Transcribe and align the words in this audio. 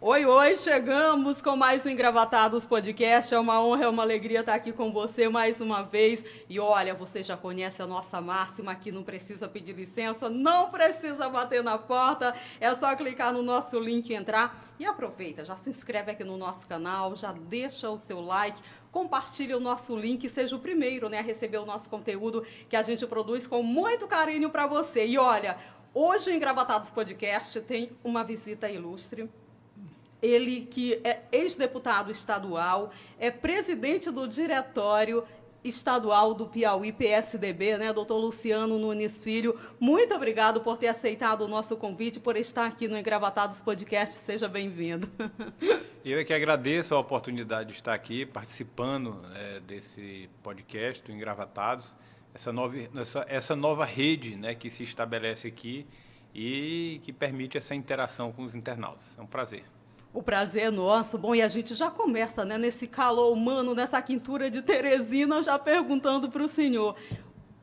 Oi, 0.00 0.24
oi, 0.24 0.54
chegamos 0.54 1.42
com 1.42 1.56
mais 1.56 1.84
Engravatados 1.84 2.64
Podcast. 2.64 3.34
É 3.34 3.38
uma 3.38 3.60
honra, 3.60 3.86
é 3.86 3.88
uma 3.88 4.04
alegria 4.04 4.38
estar 4.40 4.54
aqui 4.54 4.70
com 4.72 4.92
você 4.92 5.28
mais 5.28 5.60
uma 5.60 5.82
vez. 5.82 6.24
E 6.48 6.60
olha, 6.60 6.94
você 6.94 7.20
já 7.20 7.36
conhece 7.36 7.82
a 7.82 7.86
nossa 7.86 8.20
máxima 8.20 8.70
aqui, 8.70 8.92
não 8.92 9.02
precisa 9.02 9.48
pedir 9.48 9.72
licença, 9.72 10.30
não 10.30 10.70
precisa 10.70 11.28
bater 11.28 11.64
na 11.64 11.76
porta, 11.78 12.32
é 12.60 12.72
só 12.76 12.94
clicar 12.94 13.32
no 13.32 13.42
nosso 13.42 13.76
link 13.80 14.08
e 14.08 14.14
entrar. 14.14 14.56
E 14.78 14.86
aproveita, 14.86 15.44
já 15.44 15.56
se 15.56 15.68
inscreve 15.68 16.12
aqui 16.12 16.22
no 16.22 16.36
nosso 16.36 16.68
canal, 16.68 17.16
já 17.16 17.32
deixa 17.32 17.90
o 17.90 17.98
seu 17.98 18.20
like, 18.20 18.62
compartilhe 18.92 19.52
o 19.52 19.58
nosso 19.58 19.96
link 19.96 20.28
seja 20.28 20.54
o 20.54 20.60
primeiro 20.60 21.08
né, 21.08 21.18
a 21.18 21.22
receber 21.22 21.58
o 21.58 21.66
nosso 21.66 21.90
conteúdo 21.90 22.46
que 22.68 22.76
a 22.76 22.82
gente 22.84 23.04
produz 23.04 23.48
com 23.48 23.64
muito 23.64 24.06
carinho 24.06 24.48
para 24.48 24.64
você. 24.64 25.04
E 25.04 25.18
olha, 25.18 25.58
hoje 25.92 26.30
o 26.30 26.32
Engravatados 26.32 26.88
Podcast 26.88 27.60
tem 27.62 27.90
uma 28.04 28.22
visita 28.22 28.70
ilustre 28.70 29.28
ele 30.22 30.62
que 30.62 31.00
é 31.04 31.22
ex-deputado 31.30 32.10
estadual, 32.10 32.90
é 33.18 33.30
presidente 33.30 34.10
do 34.10 34.26
diretório 34.26 35.22
estadual 35.62 36.34
do 36.34 36.46
Piauí 36.46 36.92
PSDB, 36.92 37.76
né, 37.78 37.92
doutor 37.92 38.16
Luciano 38.16 38.78
Nunes 38.78 39.20
Filho. 39.20 39.54
Muito 39.78 40.14
obrigado 40.14 40.60
por 40.60 40.78
ter 40.78 40.88
aceitado 40.88 41.42
o 41.42 41.48
nosso 41.48 41.76
convite, 41.76 42.20
por 42.20 42.36
estar 42.36 42.66
aqui 42.66 42.88
no 42.88 42.96
Engravatados 42.96 43.60
Podcast. 43.60 44.14
Seja 44.14 44.48
bem-vindo. 44.48 45.10
Eu 46.04 46.20
é 46.20 46.24
que 46.24 46.32
agradeço 46.32 46.94
a 46.94 47.00
oportunidade 47.00 47.70
de 47.70 47.76
estar 47.76 47.92
aqui 47.92 48.24
participando 48.24 49.20
é, 49.34 49.60
desse 49.60 50.30
podcast 50.42 51.04
do 51.04 51.12
Engravatados, 51.12 51.94
essa 52.32 52.52
nova, 52.52 52.76
essa, 52.98 53.26
essa 53.28 53.56
nova 53.56 53.84
rede 53.84 54.36
né, 54.36 54.54
que 54.54 54.70
se 54.70 54.84
estabelece 54.84 55.48
aqui 55.48 55.86
e 56.34 57.00
que 57.02 57.12
permite 57.12 57.58
essa 57.58 57.74
interação 57.74 58.32
com 58.32 58.42
os 58.42 58.54
internautas. 58.54 59.18
É 59.18 59.22
um 59.22 59.26
prazer. 59.26 59.64
O 60.18 60.22
prazer 60.22 60.64
é 60.64 60.70
nosso. 60.72 61.16
Bom, 61.16 61.32
e 61.32 61.40
a 61.40 61.46
gente 61.46 61.76
já 61.76 61.92
começa 61.92 62.44
né, 62.44 62.58
nesse 62.58 62.88
calor 62.88 63.32
humano, 63.32 63.72
nessa 63.72 64.02
quintura 64.02 64.50
de 64.50 64.60
Teresina, 64.60 65.40
já 65.40 65.56
perguntando 65.56 66.28
para 66.28 66.42
o 66.42 66.48
senhor. 66.48 66.96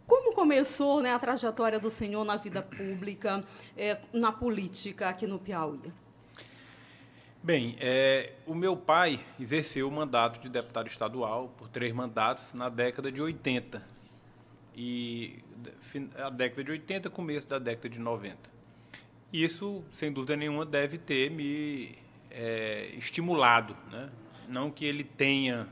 Como 0.08 0.34
começou 0.34 1.02
né, 1.02 1.14
a 1.14 1.20
trajetória 1.20 1.78
do 1.81 1.92
senhor 1.92 2.23
na 2.23 2.38
vida 2.38 2.62
pública, 2.62 3.44
é, 3.75 3.97
na 4.14 4.31
política 4.31 5.09
aqui 5.09 5.28
no 5.28 5.38
Piauí? 5.38 5.92
Bem, 7.44 7.75
é, 7.78 8.31
o 8.47 8.56
meu 8.56 8.78
pai 8.78 9.19
exerceu 9.38 9.90
o 9.90 9.92
mandato 9.92 10.40
de 10.40 10.47
deputado 10.47 10.88
estadual 10.88 11.53
por 11.58 11.67
três 11.67 11.94
mandatos 11.94 12.53
na 12.53 12.69
década 12.69 13.12
de 13.12 13.22
80. 13.22 13.84
E 14.73 15.40
a 16.16 16.30
década 16.30 16.64
de 16.64 16.72
80, 16.72 17.09
começo 17.09 17.47
da 17.50 17.59
década 17.59 17.90
de 17.90 18.00
90. 18.00 18.50
Isso, 19.34 19.84
sem 19.92 20.09
dúvida 20.09 20.38
nenhuma, 20.38 20.66
deve 20.66 20.97
ter 20.97 21.30
me 21.30 22.05
é, 22.36 22.89
estimulado, 22.97 23.75
né? 23.89 24.09
não 24.47 24.69
que 24.69 24.86
ele 24.86 25.03
tenha 25.03 25.67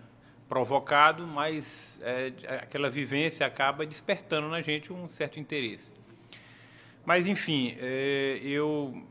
provocado, 0.48 1.28
mas 1.28 2.00
é, 2.02 2.32
aquela 2.56 2.90
vivência 2.90 3.46
acaba 3.46 3.86
despertando 3.86 4.48
na 4.48 4.62
gente 4.62 4.92
um 4.94 5.10
certo 5.10 5.40
interesse. 5.40 5.94
Mas, 7.06 7.28
enfim, 7.28 7.76
é, 7.80 8.40
eu, 8.44 9.06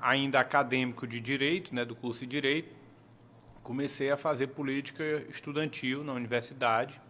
ainda 0.00 0.38
acadêmico 0.38 1.06
de 1.06 1.20
Direito, 1.20 1.74
né, 1.74 1.84
do 1.84 1.96
curso 1.96 2.20
de 2.20 2.26
Direito, 2.26 2.74
comecei 3.62 4.10
a 4.10 4.16
fazer 4.16 4.48
política 4.48 5.24
estudantil 5.28 6.04
na 6.04 6.12
universidade. 6.12 7.00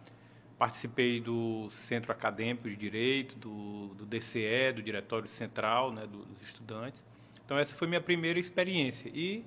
Participei 0.57 1.19
do 1.19 1.69
Centro 1.71 2.11
Acadêmico 2.11 2.69
de 2.69 2.75
Direito, 2.75 3.37
do, 3.37 3.87
do 3.95 4.05
DCE, 4.05 4.71
do 4.73 4.81
Diretório 4.81 5.27
Central 5.27 5.91
né, 5.91 6.07
dos 6.07 6.41
Estudantes. 6.41 7.05
Então, 7.43 7.57
essa 7.59 7.75
foi 7.75 7.87
minha 7.87 8.01
primeira 8.01 8.39
experiência. 8.39 9.11
E 9.13 9.43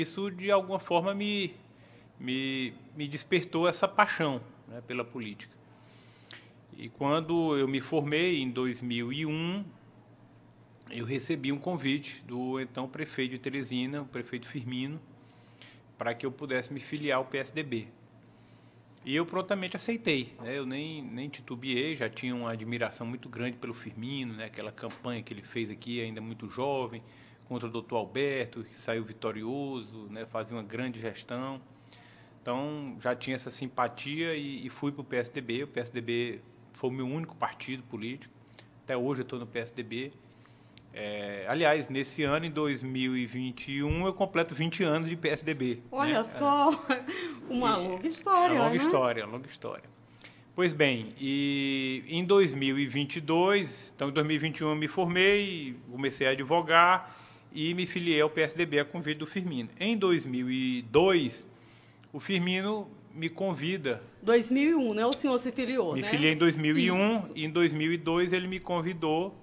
isso 0.00 0.30
de 0.30 0.50
alguma 0.50 0.78
forma 0.78 1.14
me, 1.14 1.54
me, 2.18 2.74
me 2.96 3.08
despertou 3.08 3.68
essa 3.68 3.88
paixão 3.88 4.40
né, 4.68 4.82
pela 4.86 5.04
política. 5.04 5.54
E 6.76 6.88
quando 6.88 7.56
eu 7.56 7.66
me 7.66 7.80
formei, 7.80 8.42
em 8.42 8.50
2001, 8.50 9.64
eu 10.90 11.06
recebi 11.06 11.50
um 11.50 11.58
convite 11.58 12.22
do 12.26 12.60
então 12.60 12.86
prefeito 12.86 13.30
de 13.32 13.38
Teresina, 13.38 14.02
o 14.02 14.06
prefeito 14.06 14.46
Firmino, 14.46 15.00
para 15.96 16.14
que 16.14 16.26
eu 16.26 16.30
pudesse 16.30 16.72
me 16.72 16.80
filiar 16.80 17.18
ao 17.18 17.24
PSDB. 17.24 17.88
E 19.04 19.14
eu 19.14 19.24
prontamente 19.24 19.76
aceitei, 19.76 20.34
né? 20.42 20.58
eu 20.58 20.66
nem, 20.66 21.00
nem 21.00 21.28
titubeei, 21.28 21.94
já 21.94 22.10
tinha 22.10 22.34
uma 22.34 22.52
admiração 22.52 23.06
muito 23.06 23.28
grande 23.28 23.56
pelo 23.56 23.72
Firmino, 23.72 24.34
né? 24.34 24.46
aquela 24.46 24.72
campanha 24.72 25.22
que 25.22 25.32
ele 25.32 25.42
fez 25.42 25.70
aqui, 25.70 26.00
ainda 26.00 26.20
muito 26.20 26.48
jovem, 26.48 27.00
contra 27.48 27.68
o 27.68 27.70
doutor 27.70 27.96
Alberto, 27.96 28.64
que 28.64 28.76
saiu 28.76 29.04
vitorioso, 29.04 30.08
né, 30.10 30.26
fazia 30.26 30.56
uma 30.56 30.62
grande 30.62 31.00
gestão. 31.00 31.60
Então, 32.42 32.96
já 33.00 33.14
tinha 33.14 33.34
essa 33.34 33.50
simpatia 33.50 34.34
e, 34.34 34.66
e 34.66 34.70
fui 34.70 34.92
para 34.92 35.00
o 35.00 35.04
PSDB. 35.04 35.64
O 35.64 35.68
PSDB 35.68 36.40
foi 36.72 36.90
o 36.90 36.92
meu 36.92 37.06
único 37.06 37.34
partido 37.36 37.82
político. 37.84 38.32
Até 38.84 38.96
hoje 38.96 39.22
eu 39.22 39.24
estou 39.24 39.38
no 39.38 39.46
PSDB. 39.46 40.12
É, 40.92 41.44
aliás, 41.48 41.88
nesse 41.88 42.22
ano, 42.22 42.46
em 42.46 42.50
2021, 42.50 44.06
eu 44.06 44.14
completo 44.14 44.54
20 44.54 44.82
anos 44.84 45.08
de 45.08 45.16
PSDB. 45.16 45.82
Olha 45.90 46.22
né? 46.22 46.28
só, 46.38 46.70
uma 47.50 47.78
e, 47.80 47.88
longa 47.88 48.08
história. 48.08 48.54
Uma 48.54 48.64
longa 48.64 48.78
né? 48.78 48.84
história, 48.84 49.26
longa 49.26 49.48
história. 49.48 49.96
Pois 50.54 50.72
bem, 50.72 51.12
e 51.20 52.02
em 52.08 52.24
2022, 52.24 53.92
então 53.94 54.08
em 54.08 54.12
2021 54.12 54.70
eu 54.70 54.74
me 54.74 54.88
formei, 54.88 55.76
comecei 55.90 56.26
a 56.26 56.30
advogar 56.30 57.14
e 57.56 57.72
me 57.72 57.86
filiei 57.86 58.20
ao 58.20 58.28
PSDB 58.28 58.80
a 58.80 58.84
convite 58.84 59.16
do 59.16 59.26
Firmino. 59.26 59.70
Em 59.80 59.96
2002, 59.96 61.46
o 62.12 62.20
Firmino 62.20 62.86
me 63.14 63.30
convida. 63.30 64.02
2001, 64.20 64.92
né? 64.92 65.06
O 65.06 65.12
senhor 65.12 65.38
se 65.38 65.50
filiou, 65.50 65.94
me 65.94 66.02
né? 66.02 66.06
Me 66.06 66.12
filiei 66.12 66.34
em 66.34 66.36
2001 66.36 67.16
Isso. 67.16 67.32
e 67.34 67.46
em 67.46 67.50
2002 67.50 68.34
ele 68.34 68.46
me 68.46 68.60
convidou, 68.60 69.34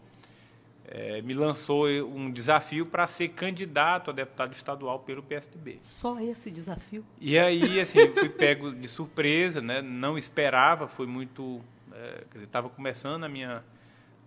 é, 0.88 1.24
me 1.24 1.34
lançou 1.34 1.88
um 1.88 2.29
desafio 2.29 2.85
para 2.85 3.07
ser 3.07 3.29
candidato 3.29 4.12
a 4.12 4.13
deputado 4.13 4.53
estadual 4.53 5.00
pelo 5.00 5.24
PSDB. 5.24 5.80
Só 5.81 6.19
esse 6.19 6.51
desafio? 6.51 7.03
E 7.19 7.40
aí, 7.40 7.80
assim, 7.81 8.13
fui 8.13 8.30
pego 8.30 8.75
de 8.75 8.88
surpresa, 8.88 9.59
né? 9.59 9.81
Não 9.81 10.19
esperava, 10.19 10.88
foi 10.88 11.07
muito... 11.07 11.62
É, 11.91 12.24
estava 12.44 12.69
começando 12.69 13.24
a 13.24 13.30
minha, 13.30 13.63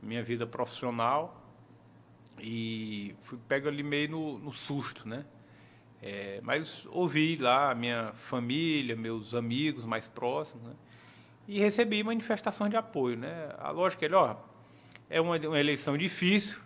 minha 0.03 0.25
vida 0.25 0.45
profissional 0.45 1.46
e 2.41 3.15
fui 3.23 3.39
pego 3.49 3.69
ali 3.69 3.83
meio 3.83 4.11
no, 4.11 4.39
no 4.39 4.53
susto, 4.53 5.09
né? 5.09 5.25
É, 6.03 6.41
mas 6.43 6.87
ouvi 6.91 7.37
lá 7.37 7.71
a 7.71 7.75
minha 7.75 8.13
família, 8.15 8.95
meus 8.95 9.35
amigos 9.35 9.85
mais 9.85 10.07
próximos, 10.07 10.63
né? 10.65 10.75
e 11.49 11.61
recebi 11.61 12.03
manifestações 12.03 12.71
de 12.71 12.77
apoio, 12.77 13.17
né? 13.17 13.51
A 13.59 13.71
lógica 13.71 14.05
é, 14.05 14.13
ó, 14.13 14.37
é 15.09 15.21
uma, 15.21 15.37
uma 15.37 15.61
eleição 15.61 15.97
difícil, 15.97 16.59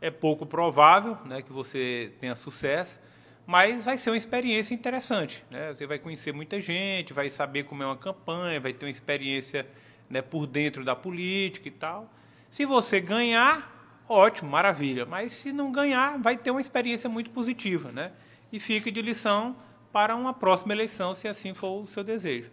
é 0.00 0.10
pouco 0.10 0.46
provável, 0.46 1.16
né, 1.24 1.42
que 1.42 1.52
você 1.52 2.12
tenha 2.18 2.34
sucesso, 2.34 2.98
mas 3.46 3.84
vai 3.84 3.96
ser 3.96 4.10
uma 4.10 4.16
experiência 4.16 4.74
interessante, 4.74 5.44
né? 5.50 5.74
Você 5.74 5.86
vai 5.86 5.98
conhecer 5.98 6.32
muita 6.32 6.60
gente, 6.60 7.12
vai 7.12 7.28
saber 7.28 7.64
como 7.64 7.82
é 7.82 7.86
uma 7.86 7.96
campanha, 7.96 8.58
vai 8.58 8.72
ter 8.72 8.86
uma 8.86 8.90
experiência, 8.90 9.66
né, 10.08 10.22
por 10.22 10.46
dentro 10.46 10.84
da 10.84 10.96
política 10.96 11.68
e 11.68 11.72
tal. 11.72 12.10
Se 12.48 12.64
você 12.64 13.00
ganhar, 13.00 13.71
ótimo, 14.12 14.50
maravilha. 14.50 15.04
Mas 15.06 15.32
se 15.32 15.52
não 15.52 15.72
ganhar, 15.72 16.18
vai 16.18 16.36
ter 16.36 16.50
uma 16.50 16.60
experiência 16.60 17.08
muito 17.08 17.30
positiva, 17.30 17.90
né? 17.90 18.12
E 18.52 18.60
fica 18.60 18.90
de 18.92 19.00
lição 19.00 19.56
para 19.92 20.14
uma 20.14 20.32
próxima 20.32 20.72
eleição, 20.72 21.14
se 21.14 21.26
assim 21.28 21.54
for 21.54 21.82
o 21.82 21.86
seu 21.86 22.04
desejo. 22.04 22.50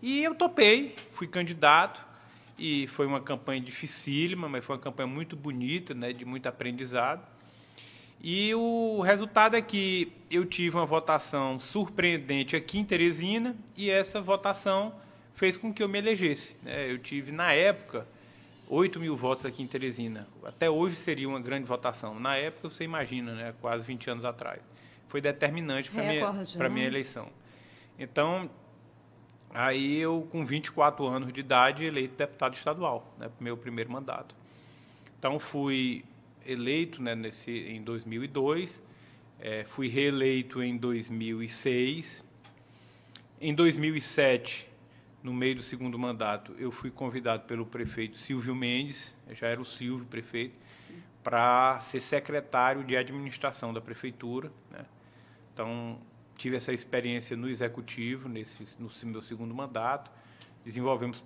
E 0.00 0.22
eu 0.22 0.34
topei, 0.34 0.96
fui 1.12 1.26
candidato 1.26 2.04
e 2.58 2.86
foi 2.88 3.06
uma 3.06 3.20
campanha 3.20 3.60
dificílima, 3.60 4.48
mas 4.48 4.64
foi 4.64 4.76
uma 4.76 4.82
campanha 4.82 5.06
muito 5.06 5.36
bonita, 5.36 5.94
né, 5.94 6.12
de 6.12 6.24
muito 6.24 6.46
aprendizado. 6.48 7.26
E 8.20 8.54
o 8.54 9.00
resultado 9.00 9.56
é 9.56 9.60
que 9.60 10.12
eu 10.30 10.46
tive 10.46 10.76
uma 10.76 10.86
votação 10.86 11.58
surpreendente 11.58 12.54
aqui 12.54 12.78
em 12.78 12.84
Teresina 12.84 13.56
e 13.76 13.90
essa 13.90 14.20
votação 14.20 14.94
fez 15.34 15.56
com 15.56 15.72
que 15.74 15.82
eu 15.82 15.88
me 15.88 15.98
elegesse. 15.98 16.56
Né? 16.62 16.88
Eu 16.88 16.98
tive, 16.98 17.32
na 17.32 17.52
época, 17.52 18.06
8 18.68 18.98
mil 19.00 19.16
votos 19.16 19.44
aqui 19.44 19.62
em 19.62 19.66
Teresina. 19.66 20.26
Até 20.44 20.70
hoje 20.70 20.96
seria 20.96 21.28
uma 21.28 21.40
grande 21.40 21.66
votação. 21.66 22.18
Na 22.18 22.36
época, 22.36 22.70
você 22.70 22.84
imagina, 22.84 23.34
né, 23.34 23.54
quase 23.60 23.84
20 23.84 24.10
anos 24.10 24.24
atrás. 24.24 24.60
Foi 25.08 25.20
determinante 25.20 25.90
para 25.90 26.02
a 26.02 26.06
minha, 26.06 26.70
minha 26.70 26.84
né? 26.84 26.84
eleição. 26.84 27.28
Então, 27.98 28.50
aí 29.50 29.98
eu, 29.98 30.26
com 30.30 30.44
24 30.44 31.06
anos 31.06 31.32
de 31.32 31.40
idade, 31.40 31.84
eleito 31.84 32.16
deputado 32.16 32.54
estadual, 32.54 33.14
né, 33.18 33.30
meu 33.38 33.56
primeiro 33.56 33.90
mandato. 33.90 34.34
Então, 35.18 35.38
fui 35.38 36.04
eleito 36.46 37.02
né, 37.02 37.14
nesse, 37.14 37.50
em 37.50 37.82
2002, 37.82 38.80
é, 39.38 39.64
fui 39.64 39.88
reeleito 39.88 40.62
em 40.62 40.76
2006. 40.76 42.24
Em 43.40 43.54
2007, 43.54 44.68
no 45.22 45.32
meio 45.32 45.56
do 45.56 45.62
segundo 45.62 45.98
mandato, 45.98 46.54
eu 46.58 46.72
fui 46.72 46.90
convidado 46.90 47.44
pelo 47.44 47.64
prefeito 47.64 48.16
Silvio 48.16 48.54
Mendes, 48.54 49.16
já 49.30 49.46
era 49.46 49.60
o 49.60 49.64
Silvio 49.64 50.04
prefeito, 50.06 50.56
para 51.22 51.78
ser 51.80 52.00
secretário 52.00 52.82
de 52.82 52.96
administração 52.96 53.72
da 53.72 53.80
prefeitura. 53.80 54.50
Né? 54.70 54.84
Então, 55.54 56.00
tive 56.36 56.56
essa 56.56 56.72
experiência 56.72 57.36
no 57.36 57.48
executivo, 57.48 58.28
nesse, 58.28 58.64
no 58.80 58.90
meu 59.04 59.22
segundo 59.22 59.54
mandato. 59.54 60.10
Desenvolvemos 60.64 61.24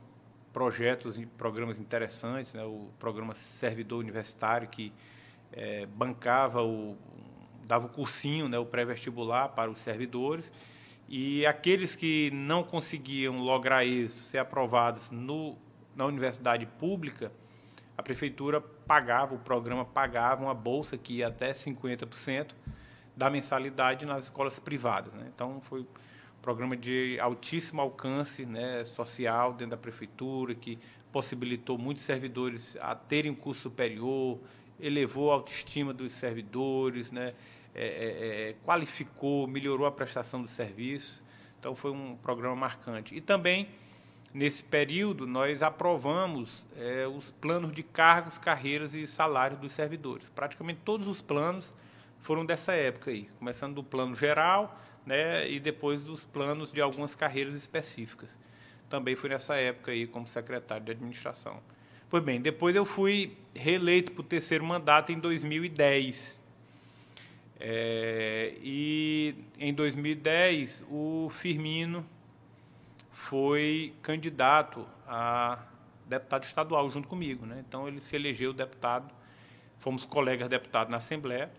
projetos 0.53 1.19
e 1.19 1.25
programas 1.25 1.79
interessantes, 1.79 2.53
né? 2.53 2.65
o 2.65 2.91
programa 2.99 3.35
Servidor 3.35 4.01
Universitário, 4.01 4.69
que 4.69 4.93
é, 5.53 5.87
bancava 5.87 6.63
o 6.63 6.97
dava 7.67 7.87
o 7.87 7.89
cursinho, 7.89 8.49
né, 8.49 8.59
o 8.59 8.65
pré-vestibular 8.65 9.49
para 9.49 9.71
os 9.71 9.79
servidores, 9.79 10.53
e 11.09 11.47
aqueles 11.47 11.95
que 11.95 12.31
não 12.33 12.63
conseguiam 12.63 13.39
lograr 13.39 13.85
isso, 13.85 14.23
ser 14.23 14.39
aprovados 14.39 15.11
no, 15.11 15.57
na 15.95 16.05
universidade 16.05 16.67
pública, 16.67 17.33
a 17.97 18.03
prefeitura 18.03 18.61
pagava, 18.61 19.35
o 19.35 19.39
programa 19.39 19.85
pagava 19.85 20.43
uma 20.43 20.55
bolsa 20.55 20.99
que 20.99 21.15
ia 21.15 21.29
até 21.29 21.53
50% 21.53 22.51
da 23.17 23.31
mensalidade 23.31 24.05
nas 24.05 24.25
escolas 24.25 24.59
privadas. 24.59 25.13
Né? 25.15 25.31
Então, 25.35 25.61
foi 25.63 25.81
um 25.81 25.87
programa 26.43 26.77
de 26.77 27.19
altíssimo 27.21 27.81
alcance 27.81 28.45
né, 28.45 28.85
social 28.85 29.53
dentro 29.53 29.71
da 29.71 29.77
prefeitura, 29.77 30.55
que 30.55 30.79
possibilitou 31.11 31.79
muitos 31.79 32.03
servidores 32.03 32.77
a 32.81 32.95
terem 32.95 33.31
um 33.31 33.35
curso 33.35 33.63
superior, 33.63 34.39
elevou 34.79 35.31
a 35.31 35.35
autoestima 35.37 35.95
dos 35.95 36.13
servidores, 36.13 37.11
né? 37.11 37.33
É, 37.79 37.85
é, 37.85 38.49
é, 38.51 38.55
qualificou, 38.65 39.47
melhorou 39.47 39.87
a 39.87 39.93
prestação 39.93 40.41
do 40.41 40.49
serviço. 40.49 41.23
Então, 41.61 41.75
foi 41.75 41.91
um 41.91 42.17
programa 42.17 42.57
marcante. 42.57 43.15
E 43.15 43.21
também, 43.21 43.69
nesse 44.33 44.65
período, 44.65 45.27
nós 45.27 45.63
aprovamos 45.63 46.65
é, 46.75 47.07
os 47.07 47.33
planos 47.33 47.75
de 47.75 47.83
cargos, 47.83 48.39
carreiras 48.39 48.95
e 48.95 49.07
salários 49.07 49.61
dos 49.61 49.73
servidores. 49.73 50.31
Praticamente 50.31 50.81
todos 50.85 51.07
os 51.07 51.21
planos 51.21 51.75
foram 52.21 52.47
dessa 52.47 52.73
época 52.73 53.11
aí, 53.11 53.29
começando 53.39 53.75
do 53.75 53.85
plano 53.85 54.15
geral 54.15 54.81
né, 55.05 55.49
e 55.49 55.61
depois 55.61 56.05
dos 56.05 56.25
planos 56.25 56.73
de 56.73 56.81
algumas 56.81 57.15
carreiras 57.15 57.55
específicas. 57.55 58.37
Também 58.89 59.15
foi 59.15 59.31
nessa 59.31 59.55
época 59.55 59.93
aí 59.93 60.07
como 60.07 60.27
secretário 60.27 60.85
de 60.85 60.93
administração. 60.93 61.61
Foi 62.09 62.21
bem, 62.21 62.41
depois 62.41 62.75
eu 62.75 62.85
fui 62.85 63.37
reeleito 63.55 64.13
para 64.13 64.21
o 64.21 64.25
terceiro 64.25 64.65
mandato 64.65 65.13
em 65.13 65.19
2010. 65.19 66.41
É, 67.59 68.55
e 68.61 69.35
em 69.59 69.73
2010 69.73 70.85
o 70.91 71.31
Firmino 71.31 72.05
foi 73.11 73.95
candidato 74.03 74.85
a 75.07 75.65
deputado 76.07 76.45
estadual 76.45 76.91
junto 76.91 77.09
comigo, 77.09 77.47
né? 77.47 77.65
Então 77.67 77.89
ele 77.89 77.99
se 78.01 78.15
elegeu 78.15 78.53
deputado, 78.53 79.11
fomos 79.79 80.05
colegas 80.05 80.49
deputados 80.49 80.91
na 80.91 80.99
Assembleia 80.99 81.51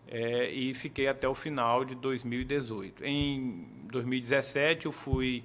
é, 0.07 0.49
e 0.49 0.73
fiquei 0.73 1.09
até 1.09 1.27
o 1.27 1.35
final 1.35 1.83
de 1.83 1.93
2018. 1.93 3.03
Em 3.03 3.67
2017 3.91 4.85
eu 4.85 4.93
fui 4.93 5.43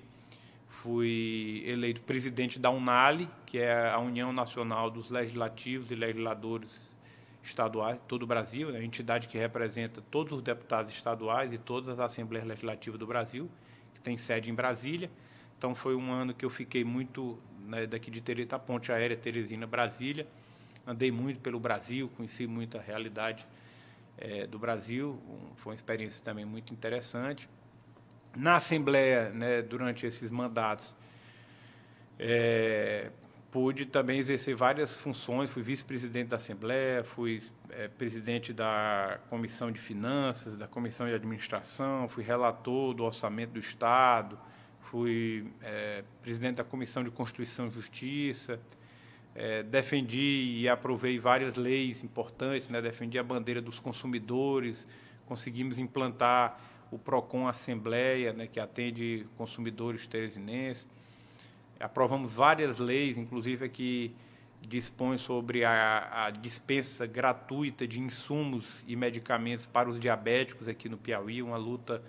fui 0.82 1.64
eleito 1.66 2.00
presidente 2.02 2.58
da 2.58 2.70
UNALI, 2.70 3.28
que 3.44 3.58
é 3.58 3.90
a 3.90 3.98
União 3.98 4.32
Nacional 4.32 4.90
dos 4.90 5.10
Legislativos 5.10 5.90
e 5.90 5.94
Legisladores 5.94 6.96
Estaduais 7.42 7.98
todo 8.06 8.22
o 8.22 8.26
Brasil, 8.26 8.70
né? 8.70 8.78
a 8.80 8.84
entidade 8.84 9.26
que 9.26 9.38
representa 9.38 10.02
todos 10.10 10.34
os 10.34 10.42
deputados 10.42 10.92
estaduais 10.92 11.52
e 11.52 11.58
todas 11.58 11.88
as 11.88 11.98
assembleias 11.98 12.46
legislativas 12.46 12.98
do 12.98 13.06
Brasil, 13.06 13.50
que 13.94 14.00
tem 14.00 14.16
sede 14.16 14.50
em 14.50 14.54
Brasília. 14.54 15.10
Então 15.56 15.75
foi 15.75 15.96
um 15.96 16.12
ano 16.12 16.34
que 16.34 16.44
eu 16.44 16.50
fiquei 16.50 16.84
muito 16.84 17.38
né, 17.66 17.86
daqui 17.86 18.10
de 18.10 18.20
Teresina, 18.20 18.56
a 18.56 18.58
Ponte 18.58 18.92
Aérea 18.92 19.16
Teresina, 19.16 19.66
Brasília. 19.66 20.26
Andei 20.86 21.10
muito 21.10 21.40
pelo 21.40 21.58
Brasil, 21.58 22.08
conheci 22.16 22.46
muita 22.46 22.80
realidade 22.80 23.46
é, 24.16 24.46
do 24.46 24.58
Brasil. 24.58 25.19
Foi 25.56 25.72
uma 25.72 25.76
experiência 25.76 26.22
também 26.22 26.44
muito 26.44 26.72
interessante 26.72 27.48
na 28.36 28.56
Assembleia, 28.56 29.30
né, 29.30 29.62
durante 29.62 30.06
esses 30.06 30.30
mandatos, 30.30 30.94
é, 32.19 33.10
pude 33.50 33.86
também 33.86 34.19
exercer 34.19 34.54
várias 34.54 34.98
funções. 34.98 35.50
Fui 35.50 35.62
vice-presidente 35.62 36.28
da 36.28 36.36
Assembleia, 36.36 37.02
fui 37.04 37.42
é, 37.70 37.88
presidente 37.88 38.52
da 38.52 39.19
Comissão 39.28 39.70
de 39.70 39.80
Finanças, 39.80 40.58
da 40.58 40.66
Comissão 40.66 41.06
de 41.06 41.14
Administração, 41.14 42.08
fui 42.08 42.23
relator 42.23 42.94
do 42.94 43.04
Orçamento 43.04 43.52
do 43.52 43.58
Estado, 43.58 44.38
fui 44.80 45.50
é, 45.62 46.04
presidente 46.23 46.56
da 46.56 46.64
Comissão 46.64 47.02
de 47.02 47.11
Constituição 47.11 47.68
e 47.68 47.70
Justiça. 47.70 48.61
É, 49.35 49.62
defendi 49.62 50.58
e 50.58 50.68
aprovei 50.68 51.18
várias 51.18 51.54
leis 51.54 52.02
importantes, 52.02 52.68
né? 52.68 52.82
defendi 52.82 53.18
a 53.18 53.23
bandeira 53.23 53.61
dos 53.61 53.78
consumidores, 53.78 54.85
conseguimos 55.26 55.78
implantar 55.78 56.61
o 56.90 56.99
PROCON 56.99 57.47
Assembleia, 57.47 58.33
né, 58.33 58.47
que 58.47 58.59
atende 58.59 59.26
consumidores 59.37 60.07
teresinenses. 60.07 60.87
Aprovamos 61.78 62.35
várias 62.35 62.78
leis, 62.78 63.16
inclusive 63.16 63.68
que 63.68 64.14
dispõe 64.61 65.18
sobre 65.18 65.64
a, 65.64 66.26
a, 66.26 66.30
dispensa 66.30 67.07
gratuita 67.07 67.87
de 67.87 68.00
insumos 68.00 68.83
e 68.87 68.97
medicamentos 68.97 69.66
para 69.66 69.88
os 69.88 70.00
diabéticos 70.00 70.66
aqui 70.66 70.88
no 70.88 70.97
Piauí, 70.97 71.42
uma 71.42 71.57
luta 71.57 72.02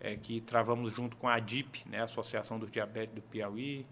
é, 0.00 0.16
que 0.16 0.40
travamos 0.40 0.94
junto 0.94 1.16
com 1.16 1.28
a 1.28 1.34
ADIP, 1.34 1.88
né, 1.88 2.00
a 2.00 2.04
Associação 2.04 2.58
dos 2.58 2.70
Diabéticos 2.70 3.16
do 3.16 3.22
Piauí. 3.22 3.84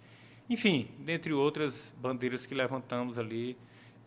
Enfim, 0.49 0.89
dentre 1.01 1.33
outras 1.33 1.95
bandeiras 2.01 2.47
que 2.47 2.55
levantamos 2.55 3.19
ali 3.19 3.59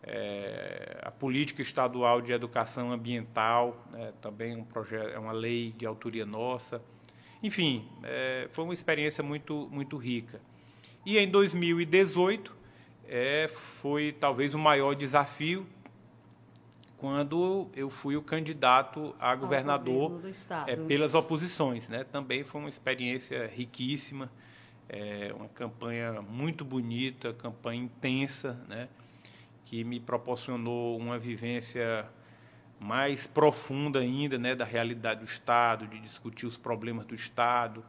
é, 0.02 0.98
a 1.02 1.10
política 1.10 1.62
estadual 1.62 2.20
de 2.20 2.32
educação 2.32 2.92
ambiental, 2.92 3.86
né, 3.92 4.12
também 4.20 4.56
um 4.56 4.64
projeto, 4.64 5.08
é 5.08 5.18
uma 5.18 5.32
lei 5.32 5.72
de 5.76 5.84
autoria 5.86 6.24
nossa. 6.24 6.82
Enfim, 7.42 7.88
é, 8.02 8.48
foi 8.52 8.64
uma 8.64 8.74
experiência 8.74 9.22
muito, 9.22 9.68
muito 9.70 9.96
rica. 9.96 10.40
E 11.04 11.18
em 11.18 11.28
2018 11.28 12.54
é, 13.08 13.48
foi 13.48 14.12
talvez 14.12 14.54
o 14.54 14.58
maior 14.58 14.94
desafio 14.94 15.66
quando 16.96 17.70
eu 17.74 17.88
fui 17.88 18.14
o 18.14 18.20
candidato 18.20 19.16
a 19.18 19.34
governador 19.34 20.20
é, 20.66 20.76
pelas 20.76 21.14
oposições. 21.14 21.88
Né? 21.88 22.04
Também 22.04 22.44
foi 22.44 22.60
uma 22.60 22.68
experiência 22.68 23.46
riquíssima, 23.46 24.30
é, 24.86 25.32
uma 25.34 25.48
campanha 25.48 26.20
muito 26.20 26.62
bonita, 26.62 27.32
campanha 27.32 27.82
intensa, 27.82 28.60
né? 28.68 28.88
Que 29.70 29.84
me 29.84 30.00
proporcionou 30.00 30.98
uma 30.98 31.16
vivência 31.16 32.04
mais 32.80 33.28
profunda 33.28 34.00
ainda 34.00 34.36
né, 34.36 34.52
da 34.52 34.64
realidade 34.64 35.20
do 35.20 35.26
Estado, 35.26 35.86
de 35.86 36.00
discutir 36.00 36.44
os 36.44 36.58
problemas 36.58 37.06
do 37.06 37.14
Estado. 37.14 37.84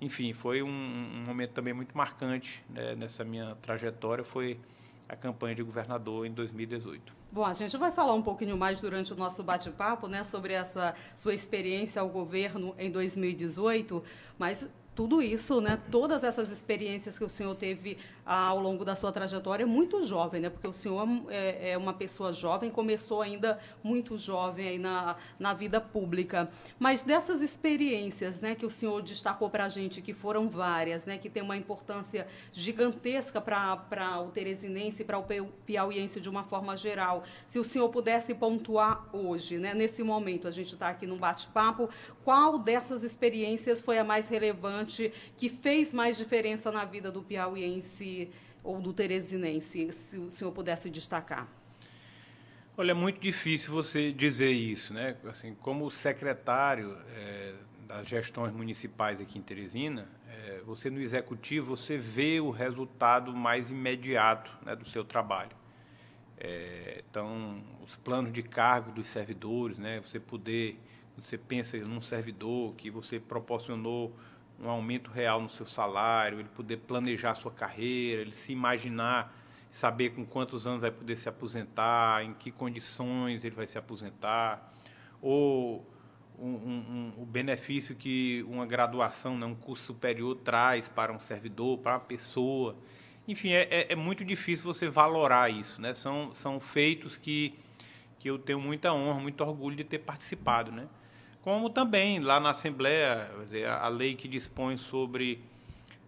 Enfim, 0.00 0.32
foi 0.32 0.62
um, 0.62 0.70
um 0.70 1.22
momento 1.26 1.50
também 1.50 1.74
muito 1.74 1.94
marcante 1.94 2.64
né, 2.66 2.94
nessa 2.94 3.24
minha 3.24 3.54
trajetória, 3.56 4.24
foi 4.24 4.58
a 5.06 5.14
campanha 5.14 5.54
de 5.54 5.62
governador 5.62 6.24
em 6.24 6.32
2018. 6.32 7.12
Bom, 7.30 7.44
a 7.44 7.52
gente 7.52 7.76
vai 7.76 7.92
falar 7.92 8.14
um 8.14 8.22
pouquinho 8.22 8.56
mais 8.56 8.80
durante 8.80 9.12
o 9.12 9.16
nosso 9.16 9.42
bate-papo, 9.42 10.08
né, 10.08 10.24
sobre 10.24 10.54
essa 10.54 10.94
sua 11.14 11.34
experiência 11.34 12.00
ao 12.00 12.08
governo 12.08 12.74
em 12.78 12.90
2018, 12.90 14.02
mas 14.38 14.66
tudo 14.94 15.22
isso, 15.22 15.60
né, 15.60 15.78
todas 15.90 16.22
essas 16.22 16.50
experiências 16.50 17.18
que 17.18 17.24
o 17.24 17.28
senhor 17.28 17.54
teve 17.54 17.96
ah, 18.26 18.48
ao 18.48 18.60
longo 18.60 18.84
da 18.84 18.94
sua 18.94 19.10
trajetória, 19.10 19.66
muito 19.66 20.04
jovem, 20.04 20.42
né, 20.42 20.50
porque 20.50 20.68
o 20.68 20.72
senhor 20.72 21.08
é, 21.30 21.70
é, 21.70 21.78
uma 21.78 21.94
pessoa 21.94 22.32
jovem, 22.32 22.70
começou 22.70 23.22
ainda 23.22 23.58
muito 23.82 24.18
jovem 24.18 24.68
aí 24.68 24.78
na, 24.78 25.16
na 25.38 25.54
vida 25.54 25.80
pública. 25.80 26.50
Mas 26.78 27.02
dessas 27.02 27.40
experiências, 27.40 28.40
né, 28.40 28.54
que 28.54 28.66
o 28.66 28.70
senhor 28.70 29.00
destacou 29.02 29.48
para 29.48 29.64
a 29.64 29.68
gente, 29.68 30.02
que 30.02 30.12
foram 30.12 30.48
várias, 30.48 31.06
né, 31.06 31.16
que 31.16 31.30
tem 31.30 31.42
uma 31.42 31.56
importância 31.56 32.26
gigantesca 32.52 33.40
para 33.40 34.20
o 34.20 34.30
teresinense, 34.30 35.04
para 35.04 35.18
o 35.18 35.24
piauiense 35.64 36.20
de 36.20 36.28
uma 36.28 36.44
forma 36.44 36.76
geral, 36.76 37.24
se 37.46 37.58
o 37.58 37.64
senhor 37.64 37.88
pudesse 37.88 38.34
pontuar 38.34 39.08
hoje, 39.12 39.56
né, 39.56 39.72
nesse 39.72 40.02
momento, 40.02 40.46
a 40.46 40.50
gente 40.50 40.74
está 40.74 40.88
aqui 40.88 41.06
num 41.06 41.16
bate-papo, 41.16 41.88
qual 42.22 42.58
dessas 42.58 43.02
experiências 43.02 43.80
foi 43.80 43.98
a 43.98 44.04
mais 44.04 44.28
relevante? 44.28 44.81
Que 44.84 45.48
fez 45.48 45.92
mais 45.92 46.16
diferença 46.16 46.70
na 46.70 46.84
vida 46.84 47.10
do 47.10 47.22
piauiense 47.22 48.30
ou 48.62 48.80
do 48.80 48.92
teresinense, 48.92 49.90
se 49.92 50.16
o 50.18 50.30
senhor 50.30 50.52
pudesse 50.52 50.88
destacar? 50.88 51.48
Olha, 52.76 52.92
é 52.92 52.94
muito 52.94 53.20
difícil 53.20 53.72
você 53.72 54.10
dizer 54.10 54.50
isso, 54.50 54.94
né? 54.94 55.16
Assim, 55.28 55.54
como 55.54 55.90
secretário 55.90 56.96
é, 57.10 57.54
das 57.86 58.08
gestões 58.08 58.52
municipais 58.52 59.20
aqui 59.20 59.38
em 59.38 59.42
Teresina, 59.42 60.08
é, 60.26 60.62
você 60.64 60.88
no 60.88 60.98
executivo 60.98 61.76
você 61.76 61.98
vê 61.98 62.40
o 62.40 62.50
resultado 62.50 63.34
mais 63.34 63.70
imediato 63.70 64.50
né, 64.64 64.74
do 64.74 64.88
seu 64.88 65.04
trabalho. 65.04 65.54
É, 66.38 67.04
então, 67.10 67.62
os 67.84 67.96
planos 67.96 68.32
de 68.32 68.42
cargo 68.42 68.90
dos 68.90 69.06
servidores, 69.06 69.78
né? 69.78 70.00
Você 70.00 70.18
poder, 70.18 70.80
você 71.16 71.36
pensa 71.36 71.76
num 71.76 72.00
servidor 72.00 72.74
que 72.74 72.90
você 72.90 73.20
proporcionou 73.20 74.16
um 74.60 74.68
aumento 74.68 75.10
real 75.10 75.40
no 75.40 75.48
seu 75.48 75.66
salário, 75.66 76.38
ele 76.40 76.48
poder 76.48 76.78
planejar 76.78 77.30
a 77.30 77.34
sua 77.34 77.50
carreira, 77.50 78.22
ele 78.22 78.34
se 78.34 78.52
imaginar, 78.52 79.36
saber 79.70 80.10
com 80.10 80.24
quantos 80.24 80.66
anos 80.66 80.80
vai 80.80 80.90
poder 80.90 81.16
se 81.16 81.28
aposentar, 81.28 82.24
em 82.24 82.34
que 82.34 82.50
condições 82.50 83.44
ele 83.44 83.54
vai 83.54 83.66
se 83.66 83.78
aposentar, 83.78 84.72
ou 85.20 85.86
um, 86.38 86.48
um, 86.48 87.12
um, 87.18 87.22
o 87.22 87.26
benefício 87.26 87.94
que 87.94 88.44
uma 88.48 88.66
graduação, 88.66 89.38
né, 89.38 89.46
um 89.46 89.54
curso 89.54 89.86
superior 89.86 90.36
traz 90.36 90.88
para 90.88 91.12
um 91.12 91.18
servidor, 91.18 91.78
para 91.78 91.94
uma 91.94 92.00
pessoa. 92.00 92.76
Enfim, 93.26 93.50
é, 93.50 93.68
é, 93.70 93.92
é 93.92 93.96
muito 93.96 94.24
difícil 94.24 94.64
você 94.64 94.88
valorar 94.88 95.50
isso. 95.50 95.80
Né? 95.80 95.94
São, 95.94 96.34
são 96.34 96.58
feitos 96.58 97.16
que, 97.16 97.54
que 98.18 98.28
eu 98.28 98.38
tenho 98.38 98.60
muita 98.60 98.92
honra, 98.92 99.20
muito 99.20 99.42
orgulho 99.42 99.76
de 99.76 99.84
ter 99.84 99.98
participado. 99.98 100.72
Né? 100.72 100.88
Como 101.42 101.68
também 101.68 102.20
lá 102.20 102.38
na 102.38 102.50
Assembleia, 102.50 103.28
a 103.80 103.88
lei 103.88 104.14
que 104.14 104.28
dispõe 104.28 104.76
sobre 104.76 105.42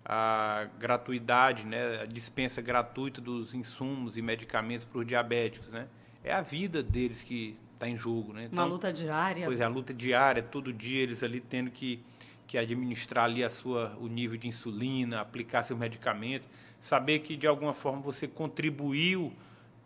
a 0.04 0.68
gratuidade, 0.78 1.66
né, 1.66 2.02
a 2.02 2.06
dispensa 2.06 2.62
gratuita 2.62 3.20
dos 3.20 3.54
insumos 3.54 4.16
e 4.16 4.22
medicamentos 4.22 4.84
para 4.84 4.98
os 4.98 5.06
diabéticos, 5.06 5.68
né? 5.68 5.88
É 6.22 6.32
a 6.32 6.40
vida 6.40 6.82
deles 6.82 7.22
que 7.22 7.56
está 7.72 7.88
em 7.88 7.96
jogo, 7.96 8.32
né? 8.32 8.44
Então, 8.44 8.64
Uma 8.64 8.70
luta 8.70 8.92
diária. 8.92 9.46
Pois 9.46 9.60
é, 9.60 9.64
a 9.64 9.68
luta 9.68 9.92
diária, 9.92 10.42
todo 10.42 10.72
dia 10.72 11.02
eles 11.02 11.22
ali 11.22 11.40
tendo 11.40 11.70
que, 11.70 12.00
que 12.46 12.56
administrar 12.56 13.24
ali 13.24 13.42
a 13.42 13.50
sua, 13.50 13.96
o 14.00 14.08
nível 14.08 14.36
de 14.36 14.46
insulina, 14.46 15.20
aplicar 15.20 15.62
seus 15.62 15.78
medicamentos, 15.78 16.48
saber 16.80 17.20
que 17.20 17.36
de 17.36 17.46
alguma 17.46 17.74
forma 17.74 18.00
você 18.00 18.28
contribuiu 18.28 19.32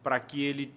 para 0.03 0.19
que 0.21 0.43
ele 0.43 0.75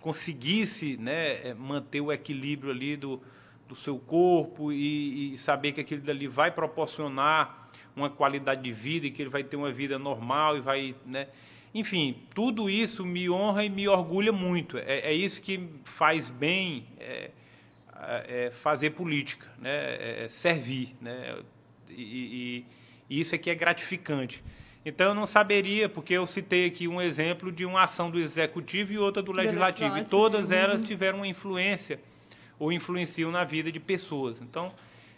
conseguisse 0.00 0.96
né, 0.96 1.48
é, 1.48 1.54
manter 1.54 2.00
o 2.00 2.12
equilíbrio 2.12 2.72
ali 2.72 2.96
do, 2.96 3.22
do 3.72 3.76
seu 3.76 3.98
corpo 3.98 4.70
e, 4.70 5.32
e 5.32 5.38
saber 5.38 5.72
que 5.72 5.80
aquilo 5.80 6.02
dali 6.02 6.28
vai 6.28 6.50
proporcionar 6.50 7.70
uma 7.96 8.10
qualidade 8.10 8.62
de 8.62 8.72
vida 8.72 9.06
e 9.06 9.10
que 9.10 9.22
ele 9.22 9.30
vai 9.30 9.42
ter 9.42 9.56
uma 9.56 9.72
vida 9.72 9.98
normal 9.98 10.58
e 10.58 10.60
vai, 10.60 10.94
né? 11.06 11.28
Enfim, 11.74 12.22
tudo 12.34 12.68
isso 12.68 13.04
me 13.04 13.30
honra 13.30 13.64
e 13.64 13.70
me 13.70 13.88
orgulha 13.88 14.30
muito. 14.30 14.76
É, 14.76 15.10
é 15.10 15.12
isso 15.14 15.40
que 15.40 15.70
faz 15.84 16.28
bem 16.28 16.86
é, 17.00 17.30
é 17.96 18.50
fazer 18.50 18.90
política, 18.90 19.46
né? 19.58 19.70
É, 19.70 20.24
é 20.24 20.28
servir, 20.28 20.94
né? 21.00 21.38
E, 21.88 22.02
e, 22.02 22.66
e, 23.08 23.20
isso 23.20 23.34
aqui 23.34 23.48
é 23.48 23.54
gratificante. 23.54 24.44
Então 24.84 25.08
eu 25.08 25.14
não 25.14 25.26
saberia, 25.26 25.88
porque 25.88 26.12
eu 26.12 26.26
citei 26.26 26.66
aqui 26.66 26.86
um 26.86 27.00
exemplo 27.00 27.50
de 27.50 27.64
uma 27.64 27.84
ação 27.84 28.10
do 28.10 28.18
executivo 28.18 28.92
e 28.92 28.98
outra 28.98 29.22
do 29.22 29.32
legislativo, 29.32 29.96
e 29.96 30.04
todas 30.04 30.50
elas 30.50 30.82
tiveram 30.82 31.20
uma 31.20 31.26
influência 31.26 32.00
ou 32.62 32.70
influenciam 32.70 33.32
na 33.32 33.42
vida 33.42 33.72
de 33.72 33.80
pessoas. 33.80 34.40
Então, 34.40 34.70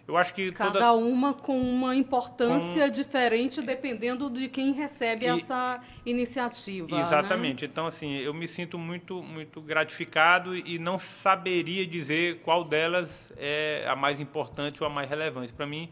eu 0.08 0.16
acho 0.16 0.32
que 0.32 0.50
cada 0.50 0.72
toda... 0.72 0.92
uma 0.94 1.34
com 1.34 1.60
uma 1.60 1.94
importância 1.94 2.86
com... 2.86 2.90
diferente 2.90 3.60
dependendo 3.60 4.30
de 4.30 4.48
quem 4.48 4.72
recebe 4.72 5.26
e... 5.26 5.28
essa 5.28 5.78
iniciativa. 6.06 6.88
Né? 6.90 7.02
Exatamente. 7.02 7.66
Né? 7.66 7.70
Então, 7.70 7.86
assim, 7.86 8.14
eu 8.16 8.32
me 8.32 8.48
sinto 8.48 8.78
muito, 8.78 9.22
muito 9.22 9.60
gratificado 9.60 10.56
e 10.56 10.78
não 10.78 10.96
saberia 10.96 11.86
dizer 11.86 12.40
qual 12.40 12.64
delas 12.64 13.30
é 13.36 13.84
a 13.86 13.94
mais 13.94 14.20
importante 14.20 14.82
ou 14.82 14.86
a 14.86 14.90
mais 14.90 15.06
relevante. 15.06 15.52
Para 15.52 15.66
mim, 15.66 15.90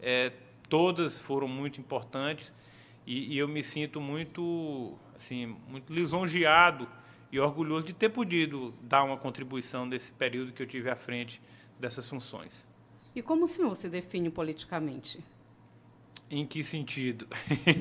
é, 0.00 0.30
todas 0.68 1.18
foram 1.18 1.48
muito 1.48 1.80
importantes 1.80 2.52
e, 3.06 3.32
e 3.32 3.38
eu 3.38 3.48
me 3.48 3.64
sinto 3.64 4.02
muito, 4.02 4.98
assim, 5.16 5.56
muito 5.66 5.90
lisonjeado 5.90 6.86
e 7.32 7.38
orgulhoso 7.38 7.86
de 7.86 7.92
ter 7.92 8.08
podido 8.08 8.74
dar 8.82 9.04
uma 9.04 9.16
contribuição 9.16 9.86
nesse 9.86 10.10
período 10.12 10.52
que 10.52 10.62
eu 10.62 10.66
tive 10.66 10.90
à 10.90 10.96
frente 10.96 11.40
dessas 11.78 12.08
funções. 12.08 12.66
E 13.14 13.22
como 13.22 13.44
o 13.44 13.48
senhor 13.48 13.74
se 13.74 13.88
define 13.88 14.30
politicamente? 14.30 15.20
Em 16.30 16.46
que 16.46 16.62
sentido? 16.62 17.26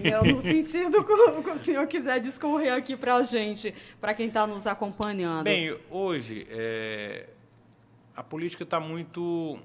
Eu, 0.03 0.23
no 0.23 0.41
sentido 0.41 1.03
que 1.03 1.11
o 1.51 1.59
senhor 1.59 1.85
quiser 1.87 2.19
discorrer 2.19 2.73
aqui 2.73 2.97
para 2.97 3.15
a 3.15 3.23
gente, 3.23 3.73
para 4.01 4.13
quem 4.13 4.27
está 4.27 4.47
nos 4.47 4.65
acompanhando. 4.65 5.43
Bem, 5.43 5.77
hoje 5.89 6.47
é, 6.49 7.29
a 8.15 8.23
política 8.23 8.63
está 8.63 8.79
muito, 8.79 9.59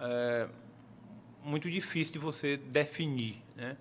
é, 0.00 0.48
muito 1.42 1.70
difícil 1.70 2.14
de 2.14 2.18
você 2.18 2.56
definir. 2.56 3.42
Né? 3.54 3.76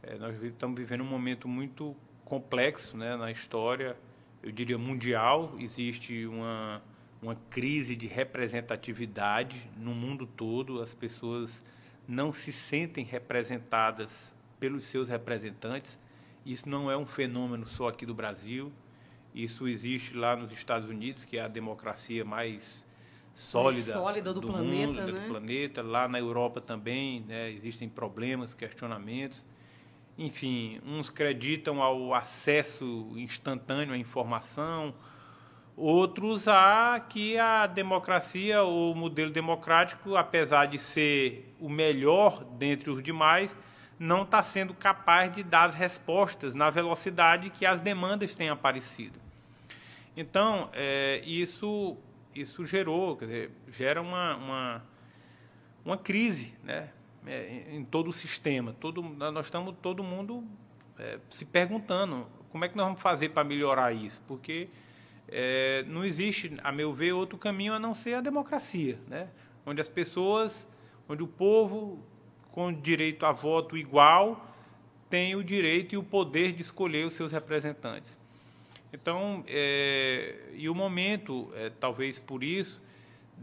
É, 0.00 0.16
nós 0.16 0.40
estamos 0.40 0.78
vivendo 0.78 1.00
um 1.00 1.08
momento 1.08 1.48
muito 1.48 1.96
complexo 2.24 2.96
né, 2.96 3.16
na 3.16 3.32
história 3.32 3.96
eu 4.42 4.50
diria, 4.50 4.76
mundial. 4.76 5.54
Existe 5.58 6.26
uma, 6.26 6.82
uma 7.22 7.36
crise 7.48 7.94
de 7.94 8.06
representatividade 8.06 9.70
no 9.76 9.94
mundo 9.94 10.26
todo. 10.26 10.80
As 10.80 10.92
pessoas 10.92 11.64
não 12.08 12.32
se 12.32 12.52
sentem 12.52 13.04
representadas 13.04 14.34
pelos 14.58 14.84
seus 14.84 15.08
representantes. 15.08 15.98
Isso 16.44 16.68
não 16.68 16.90
é 16.90 16.96
um 16.96 17.06
fenômeno 17.06 17.66
só 17.66 17.88
aqui 17.88 18.04
do 18.04 18.14
Brasil. 18.14 18.72
Isso 19.34 19.66
existe 19.66 20.14
lá 20.14 20.36
nos 20.36 20.52
Estados 20.52 20.88
Unidos, 20.88 21.24
que 21.24 21.38
é 21.38 21.42
a 21.42 21.48
democracia 21.48 22.24
mais 22.24 22.84
sólida, 23.32 23.92
mais 23.92 23.92
sólida 23.92 24.34
do, 24.34 24.40
do, 24.40 24.48
planeta, 24.48 24.86
mundo, 24.86 25.12
né? 25.12 25.20
do 25.20 25.28
planeta. 25.28 25.82
Lá 25.82 26.08
na 26.08 26.18
Europa 26.18 26.60
também 26.60 27.20
né, 27.22 27.50
existem 27.50 27.88
problemas, 27.88 28.52
questionamentos. 28.52 29.42
Enfim, 30.18 30.80
uns 30.84 31.08
acreditam 31.08 31.82
ao 31.82 32.12
acesso 32.14 33.12
instantâneo 33.16 33.94
à 33.94 33.98
informação, 33.98 34.94
outros 35.76 36.46
a 36.48 37.00
que 37.00 37.38
a 37.38 37.66
democracia, 37.66 38.62
o 38.62 38.94
modelo 38.94 39.30
democrático, 39.30 40.16
apesar 40.16 40.66
de 40.66 40.78
ser 40.78 41.54
o 41.58 41.68
melhor 41.68 42.44
dentre 42.44 42.90
os 42.90 43.02
demais, 43.02 43.56
não 43.98 44.22
está 44.22 44.42
sendo 44.42 44.74
capaz 44.74 45.32
de 45.32 45.42
dar 45.42 45.70
as 45.70 45.74
respostas 45.74 46.54
na 46.54 46.68
velocidade 46.70 47.50
que 47.50 47.64
as 47.64 47.80
demandas 47.80 48.34
têm 48.34 48.48
aparecido. 48.48 49.18
Então, 50.16 50.68
é, 50.72 51.22
isso, 51.24 51.96
isso 52.34 52.66
gerou, 52.66 53.16
quer 53.16 53.24
dizer, 53.24 53.50
gera 53.68 54.02
uma, 54.02 54.36
uma, 54.36 54.84
uma 55.84 55.96
crise, 55.96 56.54
né? 56.62 56.90
É, 57.26 57.74
em 57.74 57.84
todo 57.84 58.08
o 58.08 58.12
sistema. 58.12 58.74
Todo, 58.80 59.02
nós 59.02 59.46
estamos 59.46 59.74
todo 59.80 60.02
mundo 60.02 60.44
é, 60.98 61.18
se 61.30 61.44
perguntando 61.44 62.26
como 62.50 62.64
é 62.64 62.68
que 62.68 62.76
nós 62.76 62.86
vamos 62.86 63.00
fazer 63.00 63.30
para 63.30 63.44
melhorar 63.44 63.92
isso, 63.92 64.22
porque 64.26 64.68
é, 65.28 65.84
não 65.88 66.04
existe, 66.04 66.54
a 66.62 66.70
meu 66.70 66.92
ver, 66.92 67.12
outro 67.12 67.38
caminho 67.38 67.72
a 67.72 67.78
não 67.78 67.94
ser 67.94 68.14
a 68.14 68.20
democracia, 68.20 68.98
né? 69.08 69.28
onde 69.64 69.80
as 69.80 69.88
pessoas, 69.88 70.68
onde 71.08 71.22
o 71.22 71.26
povo 71.26 72.04
com 72.50 72.72
direito 72.72 73.24
a 73.24 73.32
voto 73.32 73.76
igual 73.76 74.48
tem 75.08 75.34
o 75.34 75.42
direito 75.42 75.94
e 75.94 75.98
o 75.98 76.02
poder 76.02 76.52
de 76.52 76.62
escolher 76.62 77.06
os 77.06 77.14
seus 77.14 77.32
representantes. 77.32 78.18
Então, 78.92 79.42
é, 79.46 80.50
e 80.54 80.68
o 80.68 80.74
momento, 80.74 81.50
é, 81.54 81.70
talvez 81.70 82.18
por 82.18 82.44
isso, 82.44 82.80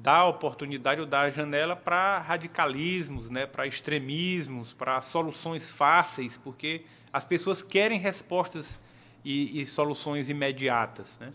dá 0.01 0.25
oportunidade 0.25 1.01
ou 1.01 1.07
dá 1.07 1.29
janela 1.29 1.75
para 1.75 2.19
radicalismos, 2.19 3.29
né, 3.29 3.45
para 3.45 3.67
extremismos, 3.67 4.73
para 4.73 5.01
soluções 5.01 5.69
fáceis, 5.69 6.37
porque 6.37 6.85
as 7.11 7.25
pessoas 7.25 7.61
querem 7.61 7.99
respostas 7.99 8.79
e, 9.25 9.61
e 9.61 9.65
soluções 9.65 10.29
imediatas. 10.29 11.19
Né? 11.19 11.33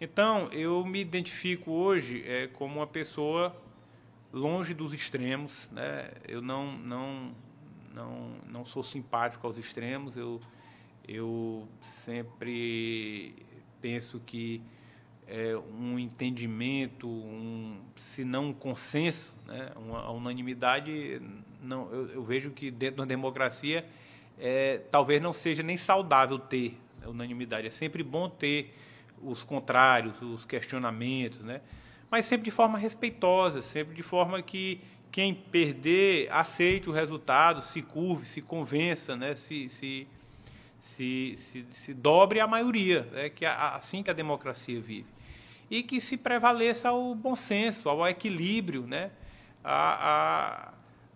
Então, 0.00 0.48
eu 0.50 0.84
me 0.84 1.00
identifico 1.00 1.70
hoje 1.72 2.24
é, 2.26 2.46
como 2.48 2.76
uma 2.76 2.86
pessoa 2.86 3.54
longe 4.32 4.72
dos 4.72 4.94
extremos. 4.94 5.68
Né? 5.70 6.10
Eu 6.26 6.40
não, 6.40 6.72
não, 6.78 7.34
não, 7.92 8.30
não 8.46 8.64
sou 8.64 8.82
simpático 8.82 9.46
aos 9.46 9.58
extremos. 9.58 10.16
Eu, 10.16 10.40
eu 11.06 11.68
sempre 11.80 13.34
penso 13.82 14.20
que 14.24 14.62
é, 15.28 15.56
um 15.56 15.98
entendimento, 15.98 17.08
um, 17.08 17.80
se 17.96 18.24
não 18.24 18.48
um 18.48 18.52
consenso, 18.52 19.34
né, 19.46 19.70
uma 19.76 20.10
unanimidade, 20.10 21.20
não, 21.62 21.90
eu, 21.92 22.08
eu, 22.08 22.24
vejo 22.24 22.50
que 22.50 22.70
dentro 22.70 22.98
da 22.98 23.04
democracia 23.04 23.86
é, 24.38 24.78
talvez 24.90 25.20
não 25.20 25.32
seja 25.32 25.62
nem 25.62 25.76
saudável 25.76 26.38
ter 26.38 26.78
né, 27.00 27.06
unanimidade. 27.06 27.66
É 27.66 27.70
sempre 27.70 28.02
bom 28.02 28.28
ter 28.28 28.74
os 29.22 29.42
contrários, 29.42 30.20
os 30.20 30.44
questionamentos, 30.44 31.40
né? 31.40 31.60
mas 32.10 32.26
sempre 32.26 32.44
de 32.44 32.50
forma 32.50 32.78
respeitosa, 32.78 33.62
sempre 33.62 33.94
de 33.94 34.02
forma 34.02 34.40
que 34.42 34.80
quem 35.10 35.32
perder 35.32 36.30
aceite 36.30 36.90
o 36.90 36.92
resultado, 36.92 37.62
se 37.62 37.80
curve, 37.80 38.24
se 38.26 38.42
convença, 38.42 39.16
né? 39.16 39.34
se, 39.34 39.68
se, 39.68 40.06
se, 40.78 41.34
se, 41.36 41.66
se 41.70 41.94
dobre 41.94 42.40
a 42.40 42.46
maioria, 42.46 43.08
né? 43.12 43.30
que 43.30 43.44
é 43.44 43.48
assim 43.48 44.02
que 44.02 44.10
a 44.10 44.14
democracia 44.14 44.80
vive. 44.80 45.13
E 45.74 45.82
que 45.82 46.00
se 46.00 46.16
prevaleça 46.16 46.90
ao 46.90 47.16
bom 47.16 47.34
senso, 47.34 47.88
ao 47.88 48.06
equilíbrio, 48.06 48.86
né? 48.86 49.10
a, 49.64 50.70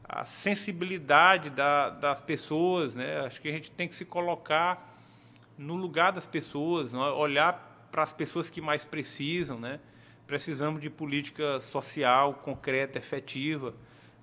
a, 0.08 0.20
a 0.20 0.24
sensibilidade 0.24 1.48
da, 1.48 1.90
das 1.90 2.20
pessoas. 2.20 2.96
Né? 2.96 3.20
Acho 3.20 3.40
que 3.40 3.48
a 3.48 3.52
gente 3.52 3.70
tem 3.70 3.86
que 3.86 3.94
se 3.94 4.04
colocar 4.04 4.98
no 5.56 5.76
lugar 5.76 6.10
das 6.10 6.26
pessoas, 6.26 6.92
né? 6.92 6.98
olhar 6.98 7.88
para 7.92 8.02
as 8.02 8.12
pessoas 8.12 8.50
que 8.50 8.60
mais 8.60 8.84
precisam. 8.84 9.60
Né? 9.60 9.78
Precisamos 10.26 10.82
de 10.82 10.90
política 10.90 11.60
social 11.60 12.34
concreta, 12.34 12.98
efetiva, 12.98 13.72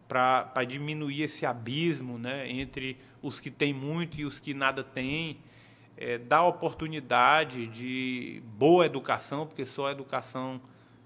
para 0.06 0.65
diminuir 0.68 1.22
esse 1.22 1.46
abismo 1.46 2.20
né, 2.20 2.51
entre 2.51 2.98
os 3.22 3.39
que 3.39 3.50
têm 3.50 3.74
muito 3.74 4.20
e 4.20 4.25
os 4.25 4.38
que 4.38 4.54
nada 4.54 4.84
têm, 4.84 5.39
é, 5.98 6.20
oportunidade 6.42 7.68
de 7.68 8.42
boa 8.58 8.86
educação, 8.86 9.46
porque 9.48 9.66
só 9.66 9.88
a 9.88 9.92
educação 9.92 10.62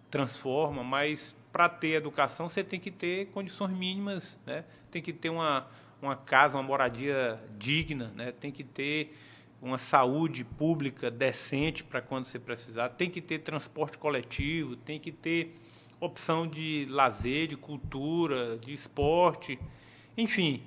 transforma, 0.10 0.84
mas 0.84 1.36
para 1.52 1.70
ter 1.70 1.94
educação 1.94 2.50
você 2.50 2.64
tem 2.64 2.80
que 2.80 2.92
ter 2.92 3.28
condições 3.28 3.72
mínimas, 3.72 4.40
né? 4.46 4.66
tem 4.90 5.02
que 5.02 5.14
ter 5.14 5.30
uma, 5.30 5.68
uma 6.02 6.16
casa, 6.16 6.58
uma 6.58 6.64
moradia 6.64 7.40
digna, 7.58 8.12
né? 8.16 8.32
tem 8.32 8.52
que 8.52 8.64
ter 8.64 9.16
uma 9.62 9.78
saúde 9.78 10.44
pública 10.44 11.12
decente 11.12 11.84
para 11.84 12.02
quando 12.02 12.26
você 12.26 12.40
precisar, 12.40 12.90
tem 12.90 13.10
que 13.10 13.22
ter 13.22 13.40
transporte 13.40 13.98
coletivo, 13.98 14.76
tem 14.76 15.00
que 15.00 15.12
ter 15.12 15.56
opção 16.00 16.48
de 16.48 16.88
lazer, 16.90 17.48
de 17.48 17.58
cultura, 17.58 18.58
de 18.58 18.74
esporte, 18.74 19.60
enfim. 20.18 20.64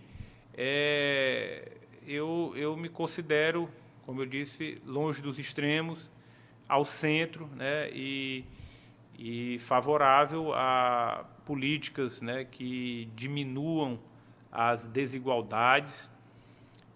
É, 0.55 1.73
eu, 2.07 2.52
eu 2.55 2.76
me 2.76 2.88
considero, 2.88 3.69
como 4.04 4.23
eu 4.23 4.26
disse, 4.26 4.76
longe 4.85 5.23
dos 5.23 5.38
extremos, 5.38 6.11
ao 6.68 6.85
centro, 6.85 7.47
né, 7.49 7.90
e, 7.90 8.44
e 9.18 9.59
favorável 9.61 10.52
a 10.54 11.25
políticas 11.44 12.21
né, 12.23 12.44
que 12.44 13.09
diminuam 13.14 13.99
as 14.50 14.85
desigualdades, 14.87 16.11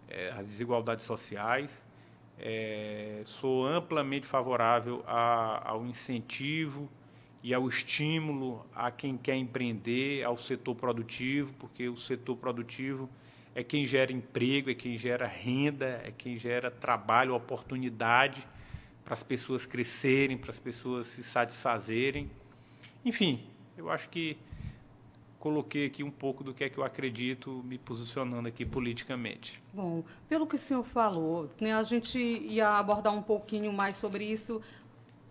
é, 0.08 0.28
as 0.30 0.46
desigualdades 0.46 1.04
sociais. 1.04 1.84
É, 2.38 3.22
sou 3.24 3.66
amplamente 3.66 4.26
favorável 4.26 5.02
a, 5.06 5.70
ao 5.70 5.86
incentivo 5.86 6.88
e 7.42 7.54
ao 7.54 7.66
estímulo 7.66 8.66
a 8.74 8.90
quem 8.90 9.16
quer 9.16 9.36
empreender, 9.36 10.22
ao 10.22 10.36
setor 10.36 10.74
produtivo, 10.74 11.52
porque 11.58 11.88
o 11.88 11.96
setor 11.96 12.36
produtivo 12.36 13.08
é 13.56 13.64
quem 13.64 13.86
gera 13.86 14.12
emprego, 14.12 14.68
é 14.68 14.74
quem 14.74 14.98
gera 14.98 15.26
renda, 15.26 16.02
é 16.04 16.12
quem 16.12 16.38
gera 16.38 16.70
trabalho, 16.70 17.34
oportunidade 17.34 18.46
para 19.02 19.14
as 19.14 19.22
pessoas 19.22 19.64
crescerem, 19.64 20.36
para 20.36 20.50
as 20.50 20.60
pessoas 20.60 21.06
se 21.06 21.22
satisfazerem. 21.22 22.30
Enfim, 23.02 23.42
eu 23.74 23.88
acho 23.88 24.10
que 24.10 24.36
coloquei 25.38 25.86
aqui 25.86 26.04
um 26.04 26.10
pouco 26.10 26.44
do 26.44 26.52
que 26.52 26.64
é 26.64 26.68
que 26.68 26.76
eu 26.76 26.84
acredito, 26.84 27.62
me 27.64 27.78
posicionando 27.78 28.46
aqui 28.46 28.66
politicamente. 28.66 29.62
Bom, 29.72 30.04
pelo 30.28 30.46
que 30.46 30.56
o 30.56 30.58
senhor 30.58 30.84
falou, 30.84 31.50
né, 31.58 31.72
a 31.72 31.82
gente 31.82 32.18
ia 32.18 32.68
abordar 32.76 33.14
um 33.14 33.22
pouquinho 33.22 33.72
mais 33.72 33.96
sobre 33.96 34.26
isso 34.26 34.60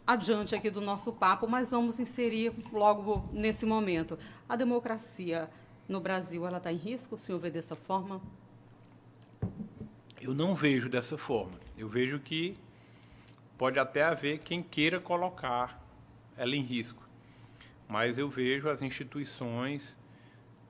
adiante 0.08 0.56
aqui 0.56 0.72
do 0.72 0.82
nosso 0.82 1.14
papo, 1.14 1.48
mas 1.48 1.70
vamos 1.70 2.00
inserir 2.00 2.54
logo 2.74 3.30
nesse 3.32 3.68
momento. 3.68 4.18
A 4.50 4.56
democracia 4.56 5.48
no 5.88 6.00
Brasil, 6.00 6.46
ela 6.46 6.58
está 6.58 6.72
em 6.72 6.78
risco? 6.78 7.16
O 7.16 7.18
senhor 7.18 7.40
vê 7.40 7.50
dessa 7.50 7.76
forma? 7.76 8.22
Eu 10.20 10.34
não 10.34 10.56
vejo 10.56 10.90
dessa 10.90 11.18
forma. 11.18 11.60
Eu 11.78 11.88
vejo 11.88 12.20
que 12.20 12.58
pode 13.58 13.78
até 13.78 14.04
haver 14.04 14.40
quem 14.40 14.62
queira 14.62 15.00
colocar 15.00 15.82
ela 16.36 16.56
em 16.56 16.62
risco. 16.62 17.04
Mas 17.88 18.18
eu 18.18 18.28
vejo 18.28 18.68
as 18.70 18.82
instituições, 18.82 19.96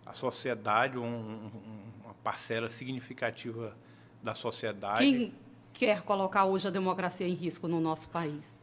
a 0.05 0.13
sociedade, 0.13 0.97
um, 0.97 1.05
um, 1.05 1.51
uma 2.03 2.13
parcela 2.15 2.69
significativa 2.69 3.75
da 4.21 4.35
sociedade. 4.35 4.99
Quem 4.99 5.33
quer 5.73 6.01
colocar 6.01 6.45
hoje 6.45 6.67
a 6.67 6.71
democracia 6.71 7.27
em 7.27 7.33
risco 7.33 7.67
no 7.67 7.79
nosso 7.79 8.09
país? 8.09 8.59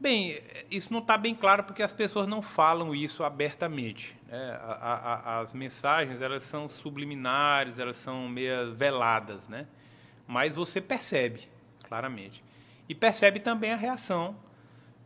Bem, 0.00 0.40
isso 0.70 0.90
não 0.90 1.00
está 1.00 1.18
bem 1.18 1.34
claro 1.34 1.62
porque 1.62 1.82
as 1.82 1.92
pessoas 1.92 2.26
não 2.26 2.40
falam 2.40 2.94
isso 2.94 3.22
abertamente. 3.22 4.16
Né? 4.26 4.58
A, 4.62 4.94
a, 4.94 5.40
as 5.40 5.52
mensagens 5.52 6.22
elas 6.22 6.42
são 6.42 6.70
subliminares, 6.70 7.78
elas 7.78 7.96
são 7.96 8.26
meio 8.26 8.74
veladas, 8.74 9.46
né? 9.46 9.66
mas 10.26 10.54
você 10.54 10.80
percebe 10.80 11.46
claramente. 11.84 12.42
E 12.88 12.94
percebe 12.94 13.40
também 13.40 13.72
a 13.72 13.76
reação 13.76 14.34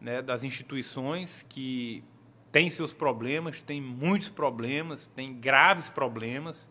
né, 0.01 0.23
das 0.23 0.45
instituições 0.45 1.45
que 1.49 2.05
têm 2.53 2.71
seus 2.71 2.95
problemas, 2.95 3.61
têm 3.61 3.81
muitos 3.81 4.29
problemas, 4.29 5.09
têm 5.09 5.35
graves 5.35 5.91
problemas, 5.91 6.69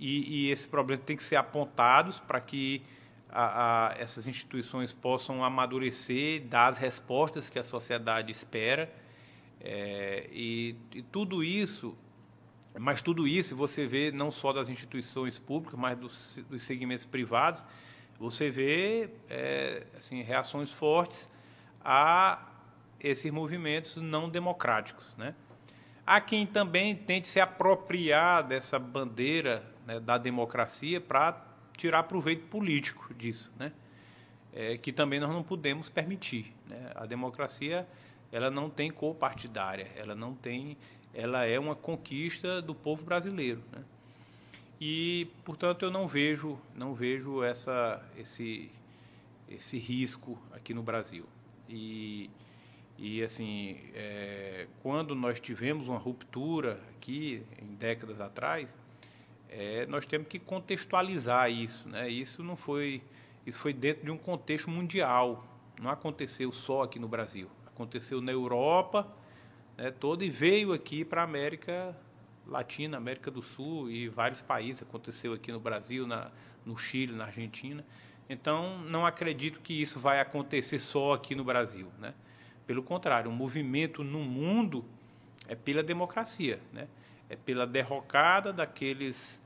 e, 0.00 0.46
e 0.46 0.50
esses 0.50 0.66
problemas 0.66 1.04
têm 1.04 1.16
que 1.16 1.22
ser 1.22 1.36
apontados 1.36 2.18
para 2.18 2.40
que 2.40 2.82
a, 3.32 3.88
a, 3.88 3.94
essas 3.98 4.26
instituições 4.26 4.92
possam 4.92 5.42
amadurecer, 5.42 6.42
dar 6.42 6.68
as 6.68 6.78
respostas 6.78 7.48
que 7.48 7.58
a 7.58 7.64
sociedade 7.64 8.30
espera. 8.30 8.92
É, 9.60 10.28
e, 10.30 10.76
e, 10.94 11.02
tudo 11.02 11.42
isso, 11.42 11.96
mas 12.78 13.00
tudo 13.00 13.26
isso 13.26 13.56
você 13.56 13.86
vê 13.86 14.12
não 14.12 14.30
só 14.30 14.52
das 14.52 14.68
instituições 14.68 15.38
públicas, 15.38 15.78
mas 15.78 15.98
dos, 15.98 16.40
dos 16.50 16.62
segmentos 16.62 17.06
privados, 17.06 17.64
você 18.18 18.50
vê 18.50 19.08
é, 19.30 19.86
assim, 19.96 20.22
reações 20.22 20.70
fortes 20.70 21.28
a 21.82 22.46
esses 23.00 23.30
movimentos 23.32 23.96
não 23.96 24.28
democráticos. 24.28 25.06
Né? 25.16 25.34
Há 26.06 26.20
quem 26.20 26.46
também 26.46 26.94
tente 26.94 27.28
se 27.28 27.40
apropriar 27.40 28.46
dessa 28.46 28.78
bandeira 28.78 29.64
né, 29.86 29.98
da 29.98 30.18
democracia 30.18 31.00
para 31.00 31.51
tirar 31.76 32.04
proveito 32.04 32.46
político 32.46 33.12
disso, 33.14 33.50
né? 33.58 33.72
É, 34.54 34.76
que 34.76 34.92
também 34.92 35.18
nós 35.18 35.30
não 35.30 35.42
podemos 35.42 35.88
permitir. 35.88 36.52
Né? 36.66 36.92
A 36.94 37.06
democracia 37.06 37.88
ela 38.30 38.50
não 38.50 38.70
tem 38.70 38.90
cor 38.90 39.14
partidária, 39.14 39.90
ela 39.94 40.14
não 40.14 40.34
tem, 40.34 40.76
ela 41.12 41.44
é 41.44 41.58
uma 41.58 41.74
conquista 41.76 42.60
do 42.62 42.74
povo 42.74 43.04
brasileiro. 43.04 43.62
Né? 43.70 43.84
E, 44.80 45.28
portanto, 45.44 45.84
eu 45.84 45.90
não 45.90 46.08
vejo, 46.08 46.58
não 46.74 46.94
vejo 46.94 47.42
essa, 47.42 48.02
esse, 48.16 48.70
esse 49.48 49.78
risco 49.78 50.38
aqui 50.50 50.74
no 50.74 50.82
Brasil. 50.82 51.24
E, 51.68 52.30
e 52.98 53.22
assim, 53.22 53.78
é, 53.94 54.66
quando 54.82 55.14
nós 55.14 55.38
tivemos 55.38 55.88
uma 55.88 55.98
ruptura 55.98 56.80
aqui, 56.96 57.42
em 57.60 57.74
décadas 57.74 58.20
atrás, 58.20 58.74
é, 59.54 59.86
nós 59.86 60.06
temos 60.06 60.28
que 60.28 60.38
contextualizar 60.38 61.50
isso. 61.50 61.86
Né? 61.88 62.08
Isso 62.08 62.42
não 62.42 62.56
foi, 62.56 63.02
isso 63.46 63.58
foi 63.58 63.72
dentro 63.72 64.04
de 64.04 64.10
um 64.10 64.16
contexto 64.16 64.70
mundial. 64.70 65.46
Não 65.80 65.90
aconteceu 65.90 66.50
só 66.50 66.82
aqui 66.82 66.98
no 66.98 67.08
Brasil. 67.08 67.48
Aconteceu 67.66 68.20
na 68.20 68.32
Europa 68.32 69.06
né, 69.76 69.90
toda 69.90 70.24
e 70.24 70.30
veio 70.30 70.72
aqui 70.72 71.04
para 71.04 71.20
a 71.20 71.24
América 71.24 71.96
Latina, 72.46 72.96
América 72.96 73.30
do 73.30 73.42
Sul 73.42 73.90
e 73.90 74.08
vários 74.08 74.42
países. 74.42 74.82
Aconteceu 74.82 75.34
aqui 75.34 75.52
no 75.52 75.60
Brasil, 75.60 76.06
na, 76.06 76.30
no 76.64 76.76
Chile, 76.78 77.12
na 77.12 77.24
Argentina. 77.26 77.84
Então, 78.28 78.78
não 78.80 79.04
acredito 79.04 79.60
que 79.60 79.82
isso 79.82 80.00
vai 80.00 80.18
acontecer 80.18 80.78
só 80.78 81.12
aqui 81.12 81.34
no 81.34 81.44
Brasil. 81.44 81.88
Né? 81.98 82.14
Pelo 82.66 82.82
contrário, 82.82 83.30
o 83.30 83.34
movimento 83.34 84.02
no 84.02 84.20
mundo 84.20 84.84
é 85.46 85.54
pela 85.54 85.82
democracia, 85.82 86.58
né? 86.72 86.88
é 87.28 87.36
pela 87.36 87.66
derrocada 87.66 88.52
daqueles 88.52 89.41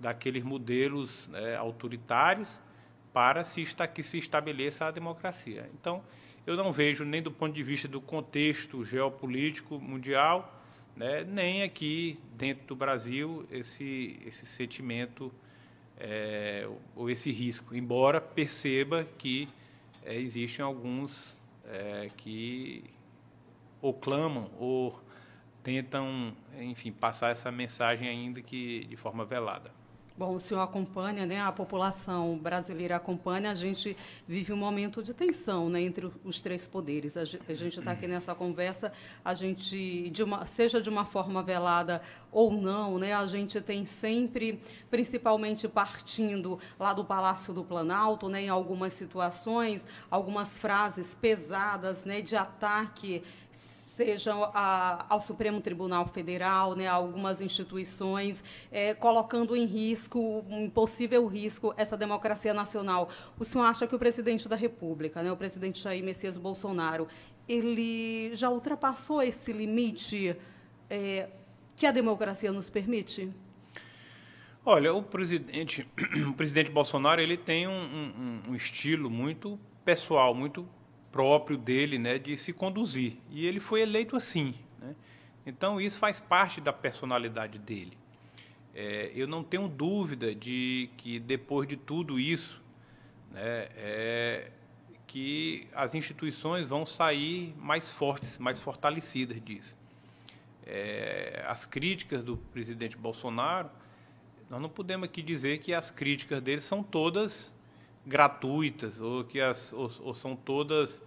daqueles 0.00 0.42
modelos 0.42 1.28
né, 1.28 1.54
autoritários 1.56 2.58
para 3.12 3.44
se, 3.44 3.62
que 3.92 4.02
se 4.02 4.18
estabeleça 4.18 4.86
a 4.86 4.90
democracia. 4.90 5.70
Então, 5.74 6.02
eu 6.46 6.56
não 6.56 6.72
vejo 6.72 7.04
nem 7.04 7.22
do 7.22 7.30
ponto 7.30 7.52
de 7.52 7.62
vista 7.62 7.86
do 7.86 8.00
contexto 8.00 8.84
geopolítico 8.84 9.78
mundial, 9.78 10.60
né, 10.96 11.22
nem 11.24 11.62
aqui 11.62 12.18
dentro 12.36 12.66
do 12.66 12.76
Brasil 12.76 13.46
esse, 13.50 14.18
esse 14.26 14.46
sentimento 14.46 15.30
é, 15.98 16.66
ou 16.96 17.10
esse 17.10 17.30
risco, 17.30 17.76
embora 17.76 18.20
perceba 18.20 19.04
que 19.18 19.48
é, 20.02 20.16
existem 20.16 20.64
alguns 20.64 21.36
é, 21.66 22.08
que 22.16 22.84
ou 23.82 23.92
clamam 23.92 24.50
ou 24.58 24.98
tentam, 25.62 26.34
enfim, 26.58 26.90
passar 26.90 27.30
essa 27.30 27.50
mensagem 27.52 28.08
ainda 28.08 28.40
que 28.40 28.84
de 28.86 28.96
forma 28.96 29.24
velada. 29.24 29.79
Bom, 30.20 30.34
o 30.34 30.38
senhor 30.38 30.60
acompanha, 30.60 31.24
né? 31.24 31.40
A 31.40 31.50
população 31.50 32.36
brasileira 32.36 32.96
acompanha. 32.96 33.50
A 33.50 33.54
gente 33.54 33.96
vive 34.28 34.52
um 34.52 34.56
momento 34.56 35.02
de 35.02 35.14
tensão, 35.14 35.70
né, 35.70 35.80
entre 35.80 36.10
os 36.22 36.42
três 36.42 36.66
poderes. 36.66 37.16
A 37.16 37.24
gente 37.24 37.78
está 37.78 37.92
aqui 37.92 38.06
nessa 38.06 38.34
conversa, 38.34 38.92
a 39.24 39.32
gente, 39.32 40.10
de 40.10 40.22
uma, 40.22 40.44
seja 40.44 40.78
de 40.78 40.90
uma 40.90 41.06
forma 41.06 41.42
velada 41.42 42.02
ou 42.30 42.52
não, 42.52 42.98
né? 42.98 43.14
A 43.14 43.24
gente 43.26 43.62
tem 43.62 43.86
sempre, 43.86 44.60
principalmente 44.90 45.66
partindo 45.66 46.58
lá 46.78 46.92
do 46.92 47.02
Palácio 47.02 47.54
do 47.54 47.64
Planalto, 47.64 48.28
né? 48.28 48.42
Em 48.42 48.50
algumas 48.50 48.92
situações, 48.92 49.86
algumas 50.10 50.58
frases 50.58 51.14
pesadas, 51.14 52.04
né? 52.04 52.20
De 52.20 52.36
ataque 52.36 53.22
sejam 54.00 54.44
a, 54.54 55.04
ao 55.10 55.20
Supremo 55.20 55.60
Tribunal 55.60 56.06
Federal, 56.06 56.74
né, 56.74 56.86
algumas 56.86 57.42
instituições, 57.42 58.42
é, 58.72 58.94
colocando 58.94 59.54
em 59.54 59.66
risco, 59.66 60.42
um 60.48 60.70
possível 60.70 61.26
risco, 61.26 61.74
essa 61.76 61.98
democracia 61.98 62.54
nacional. 62.54 63.10
O 63.38 63.44
senhor 63.44 63.64
acha 63.64 63.86
que 63.86 63.94
o 63.94 63.98
presidente 63.98 64.48
da 64.48 64.56
República, 64.56 65.22
né, 65.22 65.30
o 65.30 65.36
presidente 65.36 65.82
Jair 65.82 66.02
Messias 66.02 66.38
Bolsonaro, 66.38 67.06
ele 67.46 68.34
já 68.34 68.48
ultrapassou 68.48 69.20
esse 69.20 69.52
limite 69.52 70.34
é, 70.88 71.28
que 71.76 71.84
a 71.84 71.90
democracia 71.90 72.50
nos 72.50 72.70
permite? 72.70 73.28
Olha, 74.64 74.94
o 74.94 75.02
presidente, 75.02 75.86
o 76.26 76.32
presidente 76.32 76.70
Bolsonaro 76.70 77.20
ele 77.20 77.36
tem 77.36 77.68
um, 77.68 77.72
um, 77.72 78.42
um 78.48 78.54
estilo 78.54 79.10
muito 79.10 79.60
pessoal, 79.84 80.34
muito 80.34 80.66
próprio 81.10 81.56
dele, 81.56 81.98
né, 81.98 82.18
de 82.18 82.36
se 82.36 82.52
conduzir. 82.52 83.16
E 83.30 83.46
ele 83.46 83.60
foi 83.60 83.82
eleito 83.82 84.16
assim. 84.16 84.54
Né? 84.78 84.94
Então 85.44 85.80
isso 85.80 85.98
faz 85.98 86.20
parte 86.20 86.60
da 86.60 86.72
personalidade 86.72 87.58
dele. 87.58 87.98
É, 88.74 89.10
eu 89.14 89.26
não 89.26 89.42
tenho 89.42 89.68
dúvida 89.68 90.34
de 90.34 90.90
que 90.96 91.18
depois 91.18 91.68
de 91.68 91.76
tudo 91.76 92.20
isso, 92.20 92.62
né, 93.30 93.68
é, 93.76 94.50
que 95.06 95.66
as 95.74 95.94
instituições 95.94 96.68
vão 96.68 96.86
sair 96.86 97.52
mais 97.58 97.92
fortes, 97.92 98.38
mais 98.38 98.62
fortalecidas 98.62 99.42
disso. 99.42 99.76
É, 100.64 101.44
as 101.48 101.64
críticas 101.64 102.22
do 102.22 102.36
presidente 102.36 102.96
Bolsonaro, 102.96 103.68
nós 104.48 104.62
não 104.62 104.68
podemos 104.68 105.08
aqui 105.08 105.20
dizer 105.20 105.58
que 105.58 105.74
as 105.74 105.90
críticas 105.90 106.40
dele 106.40 106.60
são 106.60 106.82
todas 106.82 107.52
gratuitas 108.06 109.00
ou 109.00 109.24
que 109.24 109.40
as 109.40 109.72
ou, 109.72 109.90
ou 110.00 110.14
são 110.14 110.34
todas 110.34 111.02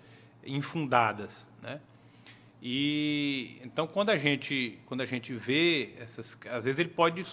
infundadas, 0.46 1.48
né? 1.62 1.80
E 2.62 3.60
então 3.64 3.88
quando 3.88 4.10
a 4.10 4.18
gente 4.18 4.80
quando 4.86 5.02
a 5.02 5.06
gente 5.06 5.34
vê 5.34 5.94
essas, 6.00 6.38
às 6.50 6.64
vezes 6.64 6.80
ele 6.80 6.90
pode 6.90 7.26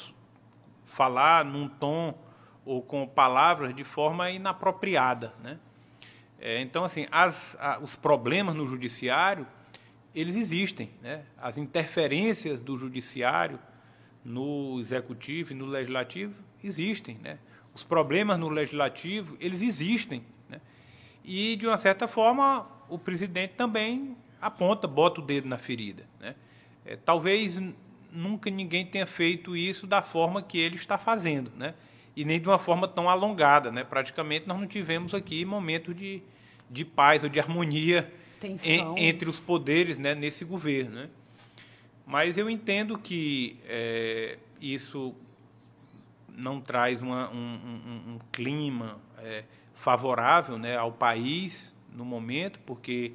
falar 0.84 1.44
num 1.44 1.68
tom 1.68 2.18
ou 2.64 2.82
com 2.82 3.06
palavras 3.06 3.74
de 3.74 3.84
forma 3.84 4.30
inapropriada, 4.30 5.32
né? 5.42 5.58
É, 6.38 6.60
então 6.60 6.84
assim 6.84 7.06
as, 7.10 7.56
a, 7.60 7.78
os 7.78 7.96
problemas 7.96 8.54
no 8.54 8.66
judiciário 8.66 9.46
eles 10.14 10.34
existem, 10.34 10.90
né? 11.00 11.24
As 11.38 11.58
interferências 11.58 12.62
do 12.62 12.76
judiciário 12.76 13.58
no 14.24 14.78
executivo 14.80 15.52
e 15.52 15.54
no 15.54 15.66
legislativo 15.66 16.34
existem, 16.62 17.18
né? 17.18 17.38
Os 17.74 17.84
problemas 17.84 18.38
no 18.38 18.48
legislativo, 18.48 19.36
eles 19.40 19.62
existem. 19.62 20.24
Né? 20.48 20.60
E, 21.24 21.56
de 21.56 21.66
uma 21.66 21.76
certa 21.76 22.08
forma, 22.08 22.66
o 22.88 22.98
presidente 22.98 23.54
também 23.56 24.16
aponta, 24.40 24.86
bota 24.86 25.20
o 25.20 25.24
dedo 25.24 25.48
na 25.48 25.58
ferida. 25.58 26.04
Né? 26.18 26.34
É, 26.84 26.96
talvez 26.96 27.60
nunca 28.12 28.50
ninguém 28.50 28.84
tenha 28.84 29.06
feito 29.06 29.56
isso 29.56 29.86
da 29.86 30.02
forma 30.02 30.42
que 30.42 30.58
ele 30.58 30.76
está 30.76 30.98
fazendo, 30.98 31.52
né? 31.56 31.74
e 32.16 32.24
nem 32.24 32.40
de 32.40 32.48
uma 32.48 32.58
forma 32.58 32.88
tão 32.88 33.08
alongada. 33.08 33.70
Né? 33.70 33.84
Praticamente, 33.84 34.48
nós 34.48 34.58
não 34.58 34.66
tivemos 34.66 35.14
aqui 35.14 35.44
momento 35.44 35.94
de, 35.94 36.22
de 36.68 36.84
paz 36.84 37.22
ou 37.22 37.28
de 37.28 37.38
harmonia 37.38 38.12
em, 38.64 39.06
entre 39.08 39.28
os 39.28 39.38
poderes 39.38 39.98
né, 39.98 40.14
nesse 40.14 40.44
governo. 40.44 40.96
Né? 40.96 41.08
Mas 42.06 42.36
eu 42.36 42.50
entendo 42.50 42.98
que 42.98 43.58
é, 43.68 44.38
isso 44.60 45.14
não 46.36 46.60
traz 46.60 47.00
uma, 47.00 47.30
um, 47.30 47.34
um, 47.34 48.14
um, 48.14 48.18
clima 48.32 48.98
é, 49.18 49.44
favorável 49.74 50.58
né, 50.58 50.76
ao 50.76 50.92
país 50.92 51.74
no 51.92 52.04
momento, 52.04 52.60
porque 52.66 53.12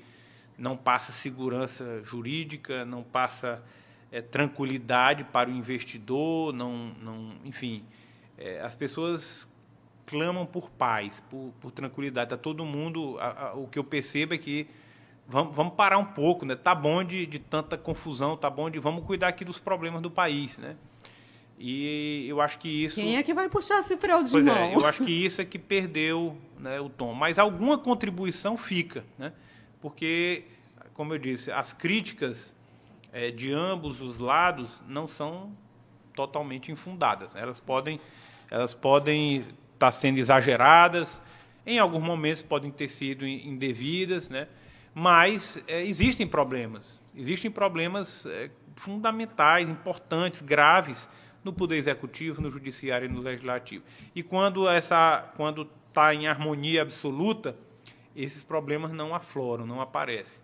não 0.58 0.78
passa 0.78 1.12
segurança 1.12 2.02
jurídica, 2.04 2.86
não 2.86 3.04
passa 3.04 3.64
é, 4.12 4.22
tranquilidade 4.22 5.24
para 5.24 5.50
o 5.50 5.54
investidor, 5.54 6.54
não, 6.54 6.94
não, 7.02 7.32
enfim, 7.44 7.84
é, 8.38 8.60
as 8.62 8.76
pessoas 8.76 9.48
clamam 10.06 10.46
por 10.46 10.70
paz, 10.70 11.22
por, 11.30 11.52
por 11.60 11.72
tranquilidade. 11.72 12.30
Tá 12.30 12.38
todo 12.38 12.64
mundo, 12.64 13.18
a, 13.20 13.48
a, 13.48 13.54
o 13.56 13.68
que 13.68 13.80
eu 13.80 13.84
percebo 13.84 14.34
é 14.34 14.38
que 14.38 14.68
vamos, 15.28 15.56
vamos 15.56 15.74
parar 15.74 15.98
um 15.98 16.06
pouco, 16.06 16.46
né? 16.46 16.56
Tá 16.56 16.76
bom 16.76 17.04
de, 17.04 17.26
de 17.26 17.40
tanta 17.40 17.78
confusão, 17.78 18.38
tá 18.38 18.50
bom 18.50 18.70
de 18.70 18.80
vamos 18.80 19.04
cuidar 19.06 19.30
aqui 19.30 19.44
dos 19.44 19.60
problemas 19.60 20.02
do 20.02 20.12
país, 20.12 20.58
né? 20.58 20.76
E 21.58 22.28
eu 22.28 22.42
acho 22.42 22.60
que 22.60 22.68
isso. 22.68 22.96
Quem 22.96 23.18
é 23.18 23.24
que 23.24 23.34
vai 23.34 23.48
puxar 23.48 23.80
esse 23.80 23.96
freio 23.98 24.24
de 24.24 24.32
pois 24.32 24.46
mão? 24.46 24.56
É, 24.56 24.76
eu 24.76 24.86
acho 24.86 25.06
que 25.06 25.12
isso 25.12 25.42
é 25.42 25.46
que 25.46 25.58
perdeu 25.58 26.38
né, 26.60 26.80
o 26.80 26.90
tom. 26.90 27.14
Mas 27.14 27.40
alguma 27.40 27.78
contribuição 27.78 28.58
fica, 28.58 29.06
né? 29.18 29.32
Porque, 29.80 30.44
como 30.94 31.14
eu 31.14 31.18
disse, 31.18 31.52
as 31.52 31.72
críticas 31.72 32.54
é, 33.14 33.32
de 33.32 33.54
ambos 33.54 34.02
os 34.02 34.20
lados 34.20 34.84
não 34.88 35.08
são 35.08 35.56
totalmente 36.14 36.72
infundadas. 36.72 37.36
Elas 37.36 37.62
podem, 37.62 38.00
elas 38.52 38.74
podem 38.74 39.38
estar 39.38 39.48
tá 39.78 39.92
sendo 39.92 40.18
exageradas, 40.18 41.22
em 41.66 41.80
alguns 41.80 42.04
momentos 42.04 42.42
podem 42.42 42.70
ter 42.70 42.90
sido 42.90 43.26
indevidas, 43.26 44.30
né? 44.30 44.48
Mas 44.94 45.62
é, 45.68 45.84
existem 45.84 46.28
problemas, 46.28 47.02
existem 47.16 47.50
problemas 47.50 48.26
é, 48.26 48.50
fundamentais, 48.76 49.70
importantes, 49.70 50.42
graves 50.42 51.08
no 51.46 51.54
poder 51.54 51.76
executivo, 51.76 52.42
no 52.42 52.50
judiciário 52.50 53.06
e 53.06 53.08
no 53.08 53.22
legislativo. 53.22 53.86
E 54.16 54.24
quando 54.24 54.68
essa, 54.68 55.32
quando 55.38 55.70
está 55.88 56.12
em 56.12 56.28
harmonia 56.28 56.82
absoluta, 56.82 57.56
esses 58.16 58.44
problemas 58.44 58.92
não 58.92 59.14
afloram, 59.14 59.66
não 59.66 59.80
aparecem. 59.80 60.42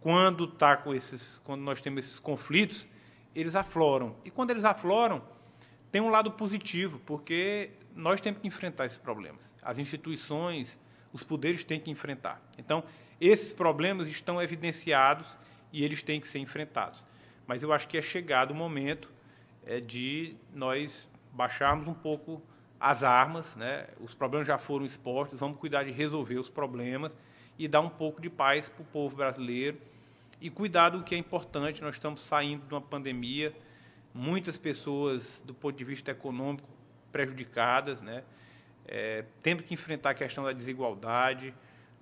Quando 0.00 0.48
tá 0.48 0.76
com 0.76 0.92
esses, 0.92 1.40
quando 1.44 1.62
nós 1.62 1.80
temos 1.80 2.04
esses 2.04 2.18
conflitos, 2.18 2.88
eles 3.36 3.54
afloram. 3.54 4.16
E 4.24 4.30
quando 4.32 4.50
eles 4.50 4.64
afloram, 4.64 5.22
tem 5.92 6.02
um 6.02 6.10
lado 6.10 6.32
positivo, 6.32 7.00
porque 7.06 7.70
nós 7.94 8.20
temos 8.20 8.40
que 8.40 8.48
enfrentar 8.48 8.86
esses 8.86 8.98
problemas. 8.98 9.52
As 9.62 9.78
instituições, 9.78 10.76
os 11.12 11.22
poderes 11.22 11.62
têm 11.62 11.78
que 11.78 11.90
enfrentar. 11.90 12.42
Então, 12.58 12.82
esses 13.20 13.52
problemas 13.52 14.08
estão 14.08 14.42
evidenciados 14.42 15.26
e 15.72 15.84
eles 15.84 16.02
têm 16.02 16.20
que 16.20 16.26
ser 16.26 16.40
enfrentados. 16.40 17.06
Mas 17.46 17.62
eu 17.62 17.72
acho 17.72 17.86
que 17.86 17.96
é 17.96 18.02
chegado 18.02 18.50
o 18.50 18.54
momento 18.54 19.08
é 19.66 19.80
de 19.80 20.36
nós 20.54 21.08
baixarmos 21.32 21.86
um 21.88 21.94
pouco 21.94 22.42
as 22.78 23.02
armas, 23.04 23.54
né? 23.56 23.86
Os 24.00 24.14
problemas 24.14 24.46
já 24.46 24.58
foram 24.58 24.84
expostos, 24.84 25.38
vamos 25.38 25.58
cuidar 25.58 25.84
de 25.84 25.90
resolver 25.90 26.36
os 26.36 26.48
problemas 26.48 27.16
e 27.58 27.68
dar 27.68 27.80
um 27.80 27.88
pouco 27.88 28.20
de 28.20 28.28
paz 28.28 28.68
para 28.68 28.82
o 28.82 28.86
povo 28.86 29.16
brasileiro 29.16 29.78
e 30.40 30.50
cuidar 30.50 30.90
do 30.90 31.02
que 31.02 31.14
é 31.14 31.18
importante. 31.18 31.80
Nós 31.80 31.94
estamos 31.94 32.20
saindo 32.22 32.66
de 32.66 32.74
uma 32.74 32.80
pandemia, 32.80 33.54
muitas 34.12 34.58
pessoas, 34.58 35.40
do 35.46 35.54
ponto 35.54 35.76
de 35.76 35.84
vista 35.84 36.10
econômico, 36.10 36.68
prejudicadas, 37.12 38.02
né? 38.02 38.24
É, 38.84 39.24
temos 39.42 39.64
que 39.64 39.74
enfrentar 39.74 40.10
a 40.10 40.14
questão 40.14 40.42
da 40.42 40.52
desigualdade, 40.52 41.54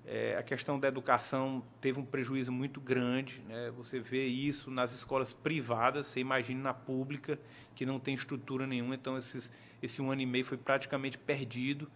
é, 0.06 0.36
a 0.36 0.42
questão 0.42 0.78
da 0.78 0.88
educação 0.88 1.62
teve 1.80 2.00
um 2.00 2.04
prejuízo 2.04 2.50
muito 2.50 2.80
grande. 2.80 3.42
Né? 3.46 3.70
Você 3.76 4.00
vê 4.00 4.26
isso 4.26 4.70
nas 4.70 4.92
escolas 4.92 5.32
privadas, 5.32 6.06
você 6.06 6.20
imagina 6.20 6.60
na 6.62 6.74
pública, 6.74 7.38
que 7.74 7.86
não 7.86 7.98
tem 7.98 8.14
estrutura 8.14 8.66
nenhuma. 8.66 8.94
Então, 8.94 9.16
esses, 9.16 9.50
esse 9.82 10.00
um 10.02 10.10
ano 10.10 10.22
e 10.22 10.26
meio 10.26 10.44
foi 10.44 10.58
praticamente 10.58 11.18
perdido. 11.18 11.90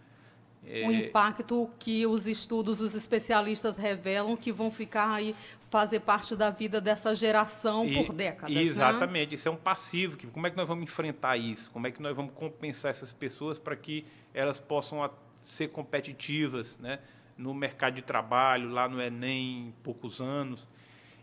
É... 0.65 0.87
O 0.87 0.91
impacto 0.91 1.69
que 1.77 2.05
os 2.07 2.25
estudos, 2.25 2.81
os 2.81 2.95
especialistas 2.95 3.77
revelam 3.77 4.35
que 4.35 4.51
vão 4.51 4.71
ficar 4.71 5.13
aí, 5.13 5.35
fazer 5.69 5.99
parte 5.99 6.35
da 6.35 6.49
vida 6.49 6.79
dessa 6.79 7.13
geração 7.13 7.85
e, 7.85 7.95
por 7.95 8.13
décadas. 8.13 8.55
Né? 8.55 8.61
Exatamente, 8.61 9.29
né? 9.29 9.35
isso 9.35 9.47
é 9.47 9.51
um 9.51 9.57
passivo. 9.57 10.15
Que, 10.15 10.25
como 10.27 10.47
é 10.47 10.49
que 10.49 10.57
nós 10.57 10.67
vamos 10.67 10.83
enfrentar 10.83 11.37
isso? 11.37 11.69
Como 11.71 11.85
é 11.85 11.91
que 11.91 12.01
nós 12.01 12.15
vamos 12.15 12.33
compensar 12.33 12.91
essas 12.91 13.11
pessoas 13.11 13.59
para 13.59 13.75
que 13.75 14.05
elas 14.33 14.59
possam 14.59 15.07
ser 15.41 15.67
competitivas, 15.67 16.77
né? 16.79 16.99
No 17.37 17.53
mercado 17.53 17.95
de 17.95 18.01
trabalho, 18.01 18.69
lá 18.69 18.87
no 18.87 19.01
Enem, 19.01 19.73
poucos 19.83 20.21
anos. 20.21 20.67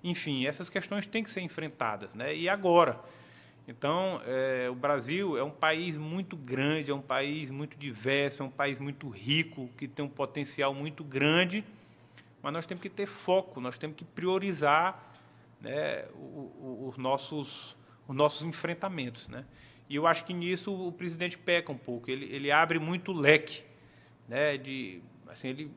Enfim, 0.05 0.47
essas 0.47 0.69
questões 0.69 1.07
têm 1.07 1.23
que 1.23 1.31
ser 1.31 1.41
enfrentadas. 1.41 2.15
Né? 2.15 2.37
E 2.37 2.49
agora? 2.49 3.01
Então, 3.67 4.21
é, 4.27 4.69
o 4.69 4.75
Brasil 4.75 5.39
é 5.39 5.45
um 5.45 5.51
país 5.51 5.97
muito 5.97 6.37
grande, 6.37 6.91
é 6.91 6.95
um 6.95 7.01
país 7.01 7.51
muito 7.51 7.77
diverso, 7.77 8.43
é 8.43 8.47
um 8.47 8.51
país 8.51 8.79
muito 8.79 9.09
rico, 9.09 9.71
que 9.79 9.87
tem 9.87 10.05
um 10.05 10.09
potencial 10.09 10.75
muito 10.75 11.05
grande, 11.05 11.65
mas 12.43 12.53
nós 12.53 12.67
temos 12.67 12.83
que 12.83 12.91
ter 12.91 13.07
foco, 13.07 13.61
nós 13.61 13.79
temos 13.79 13.97
que 13.97 14.05
priorizar 14.05 15.13
né, 15.61 16.05
os, 16.61 16.97
nossos, 16.97 17.77
os 18.09 18.17
nossos 18.17 18.43
enfrentamentos. 18.43 19.29
Né? 19.29 19.45
E 19.89 19.95
eu 19.95 20.09
acho 20.09 20.25
que 20.25 20.35
nisso 20.35 20.75
o 20.75 20.91
presidente 20.91 21.39
peca 21.39 21.71
um 21.71 21.79
pouco, 21.79 22.11
ele, 22.11 22.25
ele 22.35 22.51
abre 22.51 22.81
muito 22.81 23.13
leque, 23.13 23.63
né, 24.29 24.57
de, 24.57 25.01
assim, 25.29 25.49
ele 25.49 25.71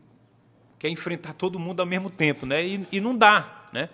quer 0.79 0.89
enfrentar 0.89 1.33
todo 1.33 1.59
mundo 1.59 1.79
ao 1.79 1.85
mesmo 1.85 2.09
tempo, 2.09 2.45
né, 2.45 2.65
e, 2.65 2.87
e 2.91 2.99
não 3.01 3.15
dá. 3.15 3.65
Né? 3.71 3.89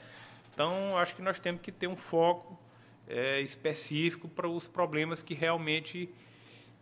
Então, 0.54 0.98
acho 0.98 1.16
que 1.16 1.22
nós 1.22 1.40
temos 1.40 1.62
que 1.62 1.72
ter 1.72 1.88
um 1.88 1.96
foco 1.96 2.60
é, 3.08 3.42
específico 3.42 4.28
para 4.28 4.48
os 4.48 4.68
problemas 4.68 5.24
que 5.24 5.34
realmente 5.34 6.10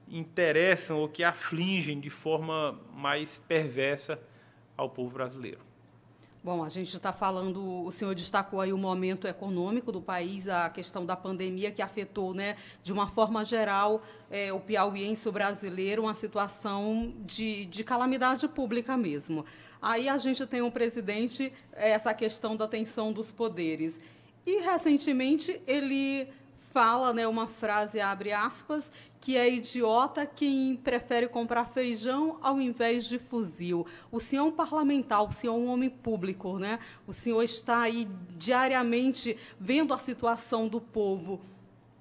interessam 0.07 0.97
ou 0.97 1.07
que 1.07 1.23
afligem 1.23 1.99
de 1.99 2.09
forma 2.09 2.79
mais 2.93 3.37
perversa 3.47 4.19
ao 4.75 4.89
povo 4.89 5.11
brasileiro. 5.11 5.68
Bom, 6.41 6.63
a 6.63 6.69
gente 6.69 6.95
está 6.95 7.11
falando, 7.11 7.83
o 7.83 7.91
senhor 7.91 8.15
destacou 8.15 8.61
aí 8.61 8.71
o 8.71 8.77
momento 8.77 9.27
econômico 9.27 9.91
do 9.91 10.01
país, 10.01 10.47
a 10.47 10.69
questão 10.69 11.05
da 11.05 11.13
pandemia 11.13 11.69
que 11.69 11.81
afetou, 11.81 12.33
né, 12.33 12.55
de 12.81 12.93
uma 12.93 13.09
forma 13.09 13.43
geral, 13.43 14.01
é, 14.31 14.53
o 14.53 14.59
piauiense, 14.61 15.27
o 15.27 15.33
brasileiro, 15.33 16.03
uma 16.03 16.13
situação 16.13 17.13
de, 17.25 17.65
de 17.65 17.83
calamidade 17.83 18.47
pública 18.47 18.95
mesmo. 18.95 19.43
Aí 19.81 20.07
a 20.07 20.17
gente 20.17 20.45
tem 20.45 20.61
um 20.61 20.71
presidente, 20.71 21.51
essa 21.73 22.13
questão 22.13 22.55
da 22.55 22.69
tensão 22.69 23.11
dos 23.11 23.33
poderes. 23.33 23.99
E 24.47 24.61
recentemente 24.61 25.61
ele 25.67 26.29
fala, 26.79 27.13
né, 27.13 27.27
uma 27.27 27.45
frase 27.45 27.99
abre 27.99 28.31
aspas, 28.31 28.89
que 29.19 29.35
é 29.35 29.53
idiota 29.53 30.25
quem 30.25 30.77
prefere 30.77 31.27
comprar 31.27 31.65
feijão 31.65 32.37
ao 32.41 32.61
invés 32.61 33.03
de 33.03 33.19
fuzil. 33.19 33.85
O 34.09 34.17
senhor 34.17 34.43
é 34.43 34.47
um 34.47 34.51
parlamentar, 34.53 35.21
o 35.21 35.29
senhor 35.29 35.55
é 35.55 35.57
um 35.57 35.67
homem 35.67 35.89
público, 35.89 36.57
né? 36.57 36.79
O 37.05 37.11
senhor 37.11 37.43
está 37.43 37.81
aí 37.81 38.07
diariamente 38.37 39.37
vendo 39.59 39.93
a 39.93 39.97
situação 39.97 40.69
do 40.69 40.79
povo. 40.79 41.37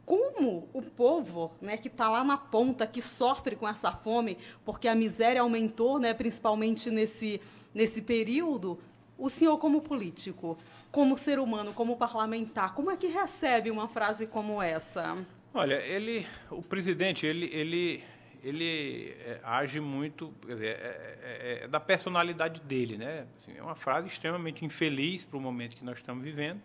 Como 0.06 0.68
o 0.72 0.80
povo, 0.80 1.50
né, 1.60 1.76
que 1.76 1.88
está 1.88 2.08
lá 2.08 2.22
na 2.22 2.36
ponta, 2.36 2.86
que 2.86 3.02
sofre 3.02 3.56
com 3.56 3.66
essa 3.66 3.90
fome, 3.90 4.38
porque 4.64 4.86
a 4.86 4.94
miséria 4.94 5.40
aumentou, 5.40 5.98
né, 5.98 6.14
principalmente 6.14 6.88
nesse, 6.88 7.40
nesse 7.74 8.00
período, 8.00 8.78
o 9.18 9.28
senhor, 9.28 9.58
como 9.58 9.82
político, 9.82 10.56
como 10.92 11.16
ser 11.16 11.40
humano, 11.40 11.74
como 11.74 11.96
parlamentar, 11.96 12.72
como 12.72 12.90
é 12.90 12.96
que 12.96 13.08
recebe 13.08 13.68
uma 13.68 13.88
frase 13.88 14.28
como 14.28 14.62
essa? 14.62 15.18
Olha, 15.52 15.74
ele, 15.74 16.24
o 16.50 16.62
presidente, 16.62 17.26
ele, 17.26 17.46
ele, 17.52 18.04
ele 18.44 19.16
é, 19.18 19.40
age 19.42 19.80
muito, 19.80 20.32
quer 20.46 20.52
dizer, 20.52 20.66
é, 20.68 21.18
é, 21.22 21.64
é, 21.64 21.68
da 21.68 21.80
personalidade 21.80 22.60
dele, 22.60 22.96
né? 22.96 23.26
Assim, 23.36 23.56
é 23.56 23.62
uma 23.62 23.74
frase 23.74 24.06
extremamente 24.06 24.64
infeliz 24.64 25.24
para 25.24 25.36
o 25.36 25.40
momento 25.40 25.74
que 25.74 25.84
nós 25.84 25.98
estamos 25.98 26.22
vivendo, 26.22 26.62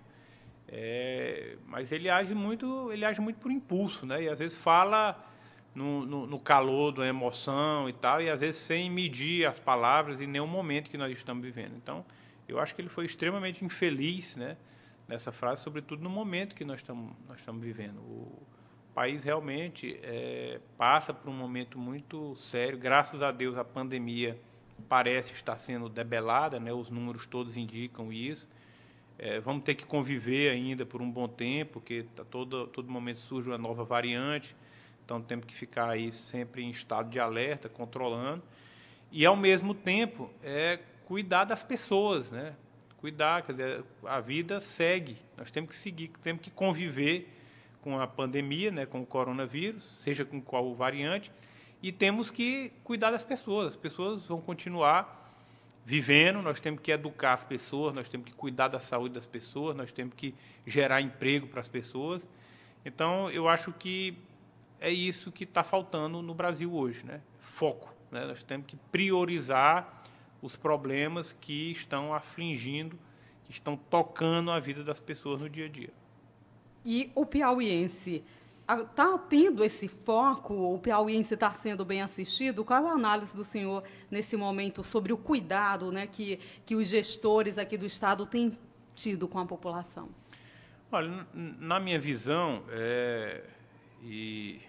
é, 0.67 1.57
mas 1.65 1.91
ele 1.91 2.07
age 2.07 2.35
muito, 2.35 2.91
ele 2.91 3.03
age 3.03 3.19
muito 3.19 3.39
por 3.39 3.51
impulso, 3.51 4.05
né? 4.05 4.23
E 4.23 4.29
às 4.29 4.37
vezes 4.37 4.55
fala 4.55 5.27
no, 5.73 6.05
no, 6.05 6.27
no 6.27 6.39
calor 6.39 6.91
da 6.91 7.07
emoção 7.07 7.89
e 7.89 7.93
tal, 7.93 8.21
e 8.21 8.29
às 8.29 8.41
vezes 8.41 8.57
sem 8.57 8.91
medir 8.91 9.47
as 9.47 9.57
palavras 9.57 10.21
em 10.21 10.27
nenhum 10.27 10.45
momento 10.45 10.91
que 10.91 10.97
nós 10.97 11.11
estamos 11.11 11.43
vivendo. 11.43 11.75
Então 11.75 12.05
eu 12.47 12.59
acho 12.59 12.75
que 12.75 12.81
ele 12.81 12.89
foi 12.89 13.05
extremamente 13.05 13.63
infeliz 13.63 14.35
né, 14.35 14.57
nessa 15.07 15.31
frase, 15.31 15.63
sobretudo 15.63 16.03
no 16.03 16.09
momento 16.09 16.55
que 16.55 16.65
nós 16.65 16.81
estamos, 16.81 17.13
nós 17.27 17.39
estamos 17.39 17.63
vivendo. 17.63 17.97
O 17.99 18.43
país 18.93 19.23
realmente 19.23 19.99
é, 20.03 20.59
passa 20.77 21.13
por 21.13 21.29
um 21.29 21.33
momento 21.33 21.79
muito 21.79 22.35
sério. 22.35 22.77
Graças 22.77 23.23
a 23.23 23.31
Deus, 23.31 23.57
a 23.57 23.63
pandemia 23.63 24.39
parece 24.87 25.33
estar 25.33 25.57
sendo 25.57 25.89
debelada, 25.89 26.59
né, 26.59 26.73
os 26.73 26.89
números 26.89 27.25
todos 27.25 27.57
indicam 27.57 28.11
isso. 28.11 28.47
É, 29.17 29.39
vamos 29.39 29.63
ter 29.63 29.75
que 29.75 29.85
conviver 29.85 30.51
ainda 30.51 30.85
por 30.85 31.01
um 31.01 31.09
bom 31.09 31.27
tempo, 31.27 31.73
porque 31.73 32.05
tá 32.15 32.25
todo, 32.25 32.67
todo 32.67 32.89
momento 32.89 33.19
surge 33.19 33.49
uma 33.49 33.57
nova 33.57 33.83
variante, 33.83 34.55
então 35.05 35.21
temos 35.21 35.45
que 35.45 35.53
ficar 35.53 35.89
aí 35.89 36.11
sempre 36.11 36.63
em 36.63 36.69
estado 36.69 37.09
de 37.09 37.19
alerta, 37.19 37.69
controlando. 37.69 38.43
E, 39.11 39.25
ao 39.25 39.35
mesmo 39.35 39.75
tempo, 39.75 40.31
é, 40.41 40.79
cuidar 41.13 41.43
das 41.43 41.63
pessoas, 41.63 42.31
né? 42.31 42.55
Cuidar, 42.97 43.43
quer 43.43 43.51
dizer, 43.51 43.83
a 44.03 44.19
vida 44.19 44.59
segue. 44.59 45.15
Nós 45.37 45.51
temos 45.51 45.69
que 45.69 45.75
seguir, 45.75 46.07
temos 46.23 46.41
que 46.41 46.49
conviver 46.49 47.31
com 47.81 47.99
a 47.99 48.07
pandemia, 48.07 48.71
né, 48.71 48.87
com 48.87 49.03
o 49.03 49.05
coronavírus, 49.05 49.83
seja 49.99 50.25
com 50.25 50.41
qual 50.41 50.73
variante, 50.73 51.31
e 51.83 51.91
temos 51.91 52.31
que 52.31 52.71
cuidar 52.83 53.11
das 53.11 53.23
pessoas. 53.23 53.67
As 53.67 53.75
pessoas 53.75 54.25
vão 54.25 54.41
continuar 54.41 55.31
vivendo, 55.85 56.41
nós 56.41 56.59
temos 56.59 56.81
que 56.81 56.91
educar 56.91 57.33
as 57.33 57.43
pessoas, 57.43 57.93
nós 57.93 58.09
temos 58.09 58.25
que 58.25 58.33
cuidar 58.33 58.69
da 58.69 58.79
saúde 58.79 59.13
das 59.13 59.27
pessoas, 59.27 59.75
nós 59.75 59.91
temos 59.91 60.15
que 60.15 60.33
gerar 60.65 60.99
emprego 60.99 61.45
para 61.45 61.59
as 61.59 61.67
pessoas. 61.67 62.27
Então, 62.83 63.29
eu 63.29 63.47
acho 63.47 63.71
que 63.71 64.17
é 64.79 64.89
isso 64.89 65.31
que 65.31 65.43
está 65.43 65.63
faltando 65.63 66.23
no 66.23 66.33
Brasil 66.33 66.73
hoje, 66.73 67.05
né? 67.05 67.21
Foco. 67.39 67.93
Né? 68.09 68.25
Nós 68.25 68.41
temos 68.41 68.65
que 68.65 68.75
priorizar 68.91 70.02
os 70.43 70.57
problemas 70.57 71.31
que 71.31 71.71
estão 71.71 72.13
afligindo, 72.13 72.99
que 73.45 73.51
estão 73.53 73.77
tocando 73.77 74.51
a 74.51 74.59
vida 74.59 74.83
das 74.83 74.99
pessoas 74.99 75.41
no 75.41 75.49
dia 75.49 75.65
a 75.65 75.69
dia. 75.69 75.89
E 76.85 77.09
o 77.15 77.25
piauiense 77.25 78.21
está 78.59 79.17
tendo 79.17 79.63
esse 79.63 79.87
foco? 79.87 80.53
O 80.53 80.77
piauiense 80.79 81.33
está 81.33 81.49
sendo 81.49 81.85
bem 81.85 82.01
assistido? 82.01 82.65
Qual 82.65 82.85
é 82.85 82.89
a 82.89 82.93
análise 82.93 83.33
do 83.33 83.45
senhor 83.45 83.85
nesse 84.11 84.35
momento 84.35 84.83
sobre 84.83 85.13
o 85.13 85.17
cuidado 85.17 85.93
né, 85.93 86.07
que, 86.07 86.37
que 86.65 86.75
os 86.75 86.89
gestores 86.89 87.57
aqui 87.57 87.77
do 87.77 87.85
Estado 87.85 88.25
têm 88.25 88.57
tido 88.93 89.29
com 89.29 89.39
a 89.39 89.45
população? 89.45 90.09
Olha, 90.91 91.25
na 91.33 91.79
minha 91.79 91.99
visão, 91.99 92.63
é, 92.69 93.45
e 94.03 94.59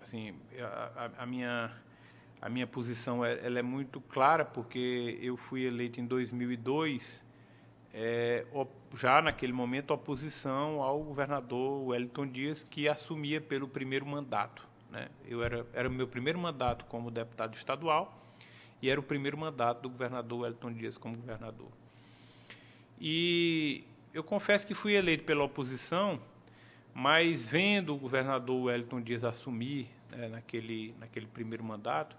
assim, 0.00 0.34
a, 0.58 1.04
a, 1.04 1.22
a 1.22 1.26
minha 1.26 1.70
a 2.46 2.48
minha 2.48 2.66
posição 2.66 3.24
é, 3.24 3.44
ela 3.44 3.58
é 3.58 3.62
muito 3.62 4.00
clara, 4.00 4.44
porque 4.44 5.18
eu 5.20 5.36
fui 5.36 5.64
eleito 5.64 6.00
em 6.00 6.06
2002, 6.06 7.24
é, 7.92 8.46
já 8.94 9.20
naquele 9.20 9.52
momento, 9.52 9.90
oposição 9.90 10.80
ao 10.80 11.02
governador 11.02 11.88
Wellington 11.88 12.28
Dias, 12.28 12.62
que 12.62 12.88
assumia 12.88 13.40
pelo 13.40 13.66
primeiro 13.66 14.06
mandato. 14.06 14.64
Né? 14.92 15.08
Eu 15.26 15.42
era, 15.42 15.66
era 15.72 15.88
o 15.88 15.90
meu 15.90 16.06
primeiro 16.06 16.38
mandato 16.38 16.84
como 16.84 17.10
deputado 17.10 17.54
estadual 17.54 18.16
e 18.80 18.88
era 18.88 19.00
o 19.00 19.02
primeiro 19.02 19.36
mandato 19.36 19.82
do 19.82 19.90
governador 19.90 20.42
Wellington 20.42 20.72
Dias 20.72 20.96
como 20.96 21.16
governador. 21.16 21.72
E 23.00 23.82
eu 24.14 24.22
confesso 24.22 24.64
que 24.64 24.72
fui 24.72 24.94
eleito 24.94 25.24
pela 25.24 25.42
oposição, 25.42 26.22
mas 26.94 27.48
vendo 27.48 27.92
o 27.92 27.98
governador 27.98 28.66
Wellington 28.66 29.00
Dias 29.00 29.24
assumir 29.24 29.88
né, 30.12 30.28
naquele, 30.28 30.94
naquele 31.00 31.26
primeiro 31.26 31.64
mandato, 31.64 32.16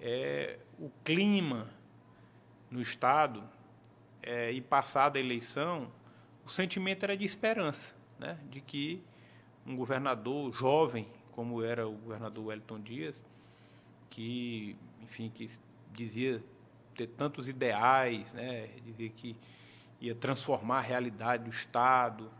é, 0.00 0.58
o 0.78 0.90
clima 1.04 1.68
no 2.70 2.80
Estado 2.80 3.42
é, 4.22 4.50
e 4.50 4.60
passada 4.60 5.18
a 5.18 5.20
eleição, 5.20 5.90
o 6.44 6.50
sentimento 6.50 7.04
era 7.04 7.16
de 7.16 7.24
esperança, 7.24 7.94
né? 8.18 8.38
de 8.50 8.60
que 8.60 9.02
um 9.66 9.76
governador 9.76 10.52
jovem, 10.52 11.06
como 11.32 11.62
era 11.62 11.86
o 11.86 11.92
governador 11.92 12.46
Wellington 12.46 12.80
Dias, 12.80 13.22
que, 14.10 14.76
enfim, 15.00 15.30
que 15.32 15.46
dizia 15.92 16.42
ter 16.94 17.08
tantos 17.08 17.48
ideais, 17.48 18.32
né? 18.34 18.68
dizia 18.84 19.08
que 19.08 19.36
ia 20.00 20.14
transformar 20.14 20.78
a 20.78 20.82
realidade 20.82 21.44
do 21.44 21.50
Estado 21.50 22.30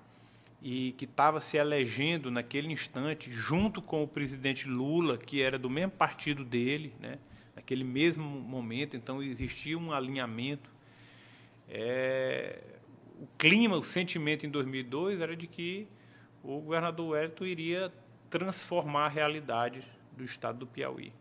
e 0.60 0.92
que 0.92 1.04
estava 1.04 1.40
se 1.40 1.56
elegendo 1.56 2.30
naquele 2.30 2.72
instante 2.72 3.30
junto 3.30 3.82
com 3.82 4.02
o 4.02 4.08
presidente 4.08 4.68
Lula, 4.68 5.18
que 5.18 5.42
era 5.42 5.58
do 5.58 5.68
mesmo 5.68 5.92
partido 5.92 6.44
dele, 6.44 6.94
né? 7.00 7.18
Naquele 7.54 7.84
mesmo 7.84 8.24
momento, 8.24 8.96
então 8.96 9.22
existia 9.22 9.78
um 9.78 9.92
alinhamento. 9.92 10.70
É, 11.68 12.60
o 13.20 13.26
clima, 13.38 13.76
o 13.76 13.84
sentimento 13.84 14.46
em 14.46 14.50
2002 14.50 15.20
era 15.20 15.36
de 15.36 15.46
que 15.46 15.86
o 16.42 16.60
governador 16.60 17.10
Wellington 17.10 17.44
iria 17.44 17.92
transformar 18.28 19.06
a 19.06 19.08
realidade 19.08 19.86
do 20.16 20.24
estado 20.24 20.60
do 20.60 20.66
Piauí. 20.66 21.12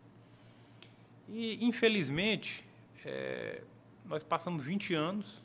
E, 1.29 1.63
infelizmente, 1.63 2.65
é, 3.05 3.61
nós 4.05 4.23
passamos 4.23 4.63
20 4.63 4.93
anos 4.93 5.41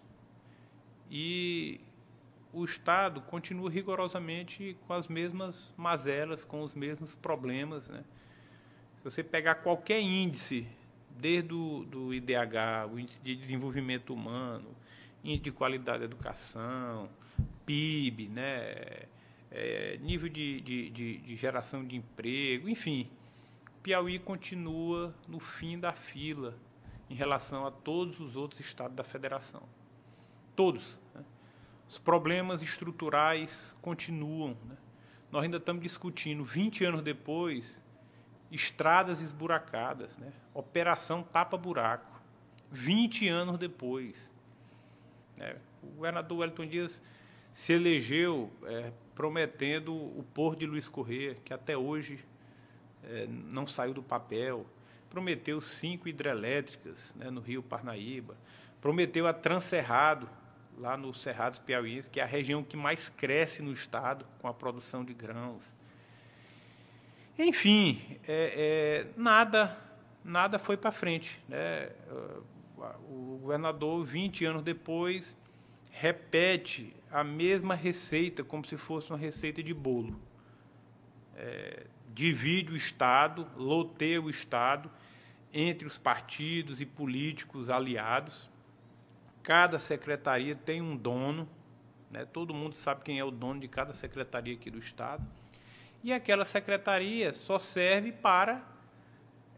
e 1.10 1.80
o 2.52 2.64
Estado 2.64 3.20
continua 3.20 3.70
rigorosamente 3.70 4.76
com 4.86 4.94
as 4.94 5.08
mesmas 5.08 5.72
mazelas, 5.76 6.44
com 6.44 6.62
os 6.62 6.74
mesmos 6.74 7.14
problemas. 7.14 7.86
Né? 7.88 8.02
Você 9.06 9.22
pegar 9.22 9.54
qualquer 9.54 10.00
índice 10.00 10.66
desde 11.16 11.54
o 11.54 11.84
do 11.84 12.12
IDH, 12.12 12.90
o 12.92 12.98
Índice 12.98 13.20
de 13.22 13.36
Desenvolvimento 13.36 14.12
Humano, 14.12 14.66
Índice 15.22 15.44
de 15.44 15.52
Qualidade 15.52 16.00
da 16.00 16.06
Educação, 16.06 17.08
PIB, 17.64 18.26
né? 18.26 19.06
É, 19.48 19.96
nível 20.02 20.28
de, 20.28 20.60
de, 20.60 20.90
de, 20.90 21.18
de 21.18 21.36
geração 21.36 21.84
de 21.84 21.94
emprego, 21.94 22.68
enfim. 22.68 23.08
Piauí 23.80 24.18
continua 24.18 25.14
no 25.28 25.38
fim 25.38 25.78
da 25.78 25.92
fila 25.92 26.58
em 27.08 27.14
relação 27.14 27.64
a 27.64 27.70
todos 27.70 28.18
os 28.18 28.34
outros 28.34 28.58
estados 28.58 28.96
da 28.96 29.04
federação. 29.04 29.62
Todos. 30.56 30.98
Né? 31.14 31.22
Os 31.88 31.96
problemas 31.96 32.60
estruturais 32.60 33.76
continuam. 33.80 34.56
Né? 34.68 34.76
Nós 35.30 35.44
ainda 35.44 35.58
estamos 35.58 35.80
discutindo, 35.80 36.42
20 36.42 36.84
anos 36.84 37.02
depois, 37.02 37.85
estradas 38.50 39.20
esburacadas, 39.20 40.18
né? 40.18 40.32
operação 40.54 41.22
tapa-buraco. 41.22 42.20
20 42.70 43.28
anos 43.28 43.58
depois. 43.58 44.30
É, 45.38 45.56
o 45.82 45.86
governador 45.88 46.38
Wellington 46.38 46.66
Dias 46.66 47.02
se 47.50 47.72
elegeu 47.72 48.50
é, 48.64 48.92
prometendo 49.14 49.94
o 49.94 50.24
porto 50.34 50.60
de 50.60 50.66
Luiz 50.66 50.88
Corrêa, 50.88 51.36
que 51.44 51.54
até 51.54 51.76
hoje 51.76 52.24
é, 53.04 53.26
não 53.26 53.66
saiu 53.66 53.94
do 53.94 54.02
papel. 54.02 54.66
Prometeu 55.08 55.60
cinco 55.60 56.08
hidrelétricas 56.08 57.14
né, 57.14 57.30
no 57.30 57.40
Rio 57.40 57.62
Parnaíba. 57.62 58.36
Prometeu 58.80 59.26
a 59.26 59.32
Transcerrado, 59.32 60.28
lá 60.76 60.96
no 60.96 61.14
Cerrado 61.14 61.60
Piauiense, 61.62 62.10
que 62.10 62.20
é 62.20 62.22
a 62.22 62.26
região 62.26 62.62
que 62.62 62.76
mais 62.76 63.08
cresce 63.08 63.62
no 63.62 63.72
estado 63.72 64.26
com 64.40 64.48
a 64.48 64.54
produção 64.54 65.04
de 65.04 65.14
grãos. 65.14 65.74
Enfim, 67.38 68.00
é, 68.26 69.06
é, 69.06 69.20
nada, 69.20 69.76
nada 70.24 70.58
foi 70.58 70.76
para 70.76 70.90
frente. 70.90 71.42
Né? 71.48 71.90
O 73.08 73.38
governador, 73.42 74.04
20 74.04 74.44
anos 74.46 74.62
depois, 74.62 75.36
repete 75.90 76.94
a 77.10 77.22
mesma 77.22 77.74
receita, 77.74 78.42
como 78.42 78.66
se 78.66 78.76
fosse 78.76 79.10
uma 79.10 79.18
receita 79.18 79.62
de 79.62 79.74
bolo. 79.74 80.18
É, 81.34 81.86
divide 82.14 82.72
o 82.72 82.76
Estado, 82.76 83.46
loteia 83.56 84.20
o 84.20 84.30
Estado 84.30 84.90
entre 85.52 85.86
os 85.86 85.98
partidos 85.98 86.80
e 86.80 86.86
políticos 86.86 87.68
aliados. 87.68 88.48
Cada 89.42 89.78
secretaria 89.78 90.54
tem 90.54 90.80
um 90.80 90.96
dono, 90.96 91.48
né? 92.10 92.24
todo 92.24 92.54
mundo 92.54 92.74
sabe 92.74 93.02
quem 93.02 93.18
é 93.18 93.24
o 93.24 93.30
dono 93.30 93.60
de 93.60 93.68
cada 93.68 93.92
secretaria 93.92 94.54
aqui 94.54 94.70
do 94.70 94.78
Estado. 94.78 95.26
E 96.06 96.12
aquela 96.12 96.44
secretaria 96.44 97.32
só 97.32 97.58
serve 97.58 98.12
para 98.12 98.64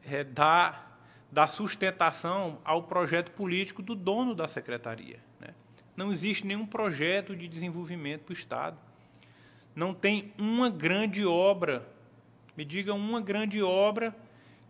é, 0.03 0.25
dar, 0.25 0.99
dar 1.31 1.47
sustentação 1.47 2.59
ao 2.65 2.85
projeto 2.85 3.33
político 3.33 3.83
do 3.83 3.95
dono 3.95 4.35
da 4.35 4.49
secretaria. 4.49 5.21
Né? 5.39 5.49
Não 5.95 6.11
existe 6.11 6.47
nenhum 6.47 6.65
projeto 6.65 7.37
de 7.37 7.47
desenvolvimento 7.47 8.23
para 8.23 8.33
o 8.33 8.35
Estado. 8.35 8.79
Não 9.77 9.93
tem 9.93 10.33
uma 10.39 10.71
grande 10.71 11.23
obra, 11.27 11.87
me 12.57 12.65
diga 12.65 12.95
uma 12.95 13.21
grande 13.21 13.63
obra 13.63 14.17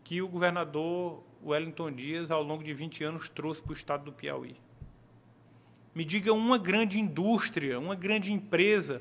que 0.03 0.21
o 0.21 0.27
governador 0.27 1.23
Wellington 1.45 1.93
Dias, 1.93 2.33
ao 2.33 2.43
longo 2.43 2.64
de 2.64 2.75
20 2.75 3.05
anos, 3.05 3.29
trouxe 3.29 3.62
para 3.62 3.71
o 3.71 3.77
Estado 3.77 4.07
do 4.07 4.12
Piauí. 4.12 4.57
Me 5.95 6.05
diga 6.05 6.33
uma 6.33 6.59
grande 6.59 6.99
indústria, 6.99 7.79
uma 7.79 7.95
grande 7.95 8.33
empresa 8.33 9.01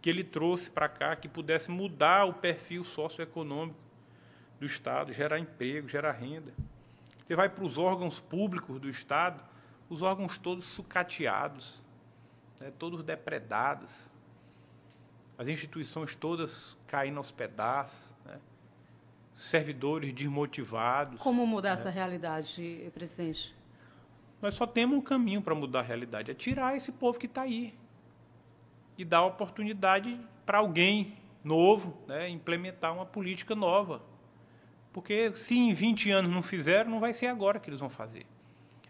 que 0.00 0.08
ele 0.08 0.22
trouxe 0.22 0.70
para 0.70 0.88
cá 0.88 1.16
que 1.16 1.28
pudesse 1.28 1.70
mudar 1.70 2.24
o 2.24 2.34
perfil 2.34 2.84
socioeconômico 2.84 3.78
do 4.58 4.66
Estado, 4.66 5.12
gerar 5.12 5.38
emprego, 5.38 5.88
gerar 5.88 6.12
renda. 6.12 6.52
Você 7.24 7.34
vai 7.34 7.48
para 7.48 7.64
os 7.64 7.78
órgãos 7.78 8.20
públicos 8.20 8.80
do 8.80 8.88
Estado, 8.88 9.42
os 9.88 10.02
órgãos 10.02 10.38
todos 10.38 10.64
sucateados, 10.64 11.82
né, 12.60 12.72
todos 12.78 13.02
depredados, 13.02 13.92
as 15.36 15.48
instituições 15.48 16.14
todas 16.14 16.76
caindo 16.86 17.18
aos 17.18 17.30
pedaços, 17.30 18.12
né, 18.24 18.38
servidores 19.34 20.12
desmotivados. 20.12 21.20
Como 21.20 21.46
mudar 21.46 21.70
né. 21.70 21.74
essa 21.74 21.90
realidade, 21.90 22.90
presidente? 22.94 23.54
Nós 24.40 24.54
só 24.54 24.66
temos 24.66 24.96
um 24.96 25.00
caminho 25.00 25.42
para 25.42 25.54
mudar 25.54 25.80
a 25.80 25.82
realidade, 25.82 26.30
é 26.30 26.34
tirar 26.34 26.76
esse 26.76 26.92
povo 26.92 27.18
que 27.18 27.26
está 27.26 27.42
aí 27.42 27.77
e 28.98 29.04
dar 29.04 29.22
oportunidade 29.22 30.20
para 30.44 30.58
alguém 30.58 31.16
novo 31.44 31.96
né, 32.06 32.28
implementar 32.28 32.92
uma 32.92 33.06
política 33.06 33.54
nova. 33.54 34.02
Porque 34.92 35.32
se 35.36 35.56
em 35.56 35.72
20 35.72 36.10
anos 36.10 36.32
não 36.32 36.42
fizeram, 36.42 36.90
não 36.90 36.98
vai 36.98 37.14
ser 37.14 37.28
agora 37.28 37.60
que 37.60 37.70
eles 37.70 37.78
vão 37.78 37.88
fazer. 37.88 38.26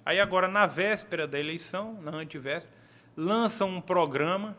Aí 0.04 0.18
agora, 0.18 0.48
na 0.48 0.64
véspera 0.66 1.28
da 1.28 1.38
eleição, 1.38 2.00
na 2.00 2.12
antivéspera, 2.12 2.74
lançam 3.14 3.68
um 3.68 3.80
programa 3.80 4.56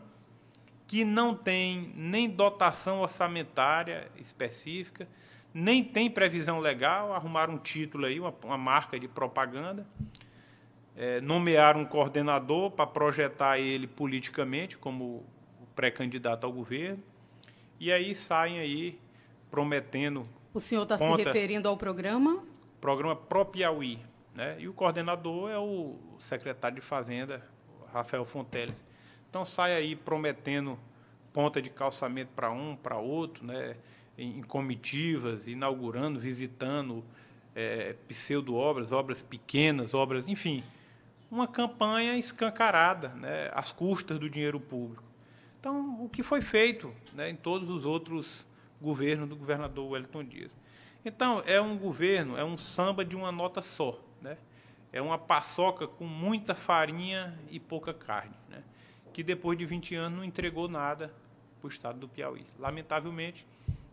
que 0.86 1.04
não 1.04 1.34
tem 1.34 1.92
nem 1.96 2.28
dotação 2.28 3.00
orçamentária 3.00 4.08
específica, 4.16 5.08
nem 5.52 5.82
tem 5.82 6.08
previsão 6.08 6.60
legal, 6.60 7.12
arrumaram 7.12 7.54
um 7.54 7.58
título 7.58 8.06
aí, 8.06 8.20
uma, 8.20 8.32
uma 8.44 8.58
marca 8.58 9.00
de 9.00 9.08
propaganda, 9.08 9.84
é, 10.96 11.20
nomear 11.20 11.76
um 11.76 11.84
coordenador 11.84 12.70
para 12.70 12.86
projetar 12.86 13.58
ele 13.58 13.86
politicamente 13.86 14.76
como 14.78 15.24
pré-candidato 15.74 16.44
ao 16.44 16.52
governo, 16.52 17.02
e 17.78 17.90
aí 17.90 18.14
saem 18.14 18.58
aí 18.58 18.98
prometendo. 19.50 20.28
O 20.52 20.60
senhor 20.60 20.82
está 20.82 20.98
se 20.98 21.04
referindo 21.04 21.68
ao 21.68 21.76
programa? 21.76 22.44
Programa 22.80 23.16
Pro 23.16 23.44
Piauí. 23.44 23.98
Né? 24.34 24.56
E 24.60 24.68
o 24.68 24.72
coordenador 24.72 25.50
é 25.50 25.58
o 25.58 25.96
secretário 26.18 26.76
de 26.76 26.80
Fazenda, 26.80 27.44
Rafael 27.92 28.24
Fonteles. 28.24 28.84
Então 29.28 29.44
sai 29.44 29.74
aí 29.74 29.96
prometendo 29.96 30.78
ponta 31.32 31.60
de 31.60 31.70
calçamento 31.70 32.30
para 32.34 32.50
um, 32.50 32.76
para 32.76 32.96
outro, 32.96 33.46
né? 33.46 33.76
em, 34.20 34.42
comitivas, 34.42 35.48
inaugurando, 35.48 36.20
visitando 36.20 37.02
é, 37.54 37.94
pseudo-obras, 38.06 38.92
obras 38.92 39.22
pequenas, 39.22 39.94
obras, 39.94 40.28
enfim, 40.28 40.62
uma 41.30 41.48
campanha 41.48 42.16
escancarada, 42.16 43.08
né, 43.08 43.50
às 43.54 43.72
custas 43.72 44.18
do 44.18 44.28
dinheiro 44.28 44.60
público. 44.60 45.02
Então, 45.60 46.02
o 46.02 46.08
que 46.08 46.22
foi 46.22 46.40
feito 46.40 46.90
né, 47.12 47.28
em 47.28 47.36
todos 47.36 47.68
os 47.68 47.84
outros 47.84 48.46
governos 48.80 49.28
do 49.28 49.36
governador 49.36 49.90
Wellington 49.90 50.24
Dias. 50.24 50.56
Então, 51.04 51.42
é 51.46 51.60
um 51.60 51.76
governo, 51.76 52.34
é 52.34 52.42
um 52.42 52.56
samba 52.56 53.04
de 53.04 53.14
uma 53.14 53.30
nota 53.30 53.60
só. 53.60 54.00
Né? 54.22 54.38
É 54.90 55.02
uma 55.02 55.18
paçoca 55.18 55.86
com 55.86 56.06
muita 56.06 56.54
farinha 56.54 57.38
e 57.50 57.60
pouca 57.60 57.92
carne, 57.92 58.34
né? 58.48 58.62
que 59.12 59.22
depois 59.22 59.58
de 59.58 59.66
20 59.66 59.94
anos 59.96 60.18
não 60.18 60.24
entregou 60.24 60.66
nada 60.66 61.12
para 61.60 61.66
o 61.66 61.70
Estado 61.70 61.98
do 61.98 62.08
Piauí. 62.08 62.46
Lamentavelmente, 62.58 63.46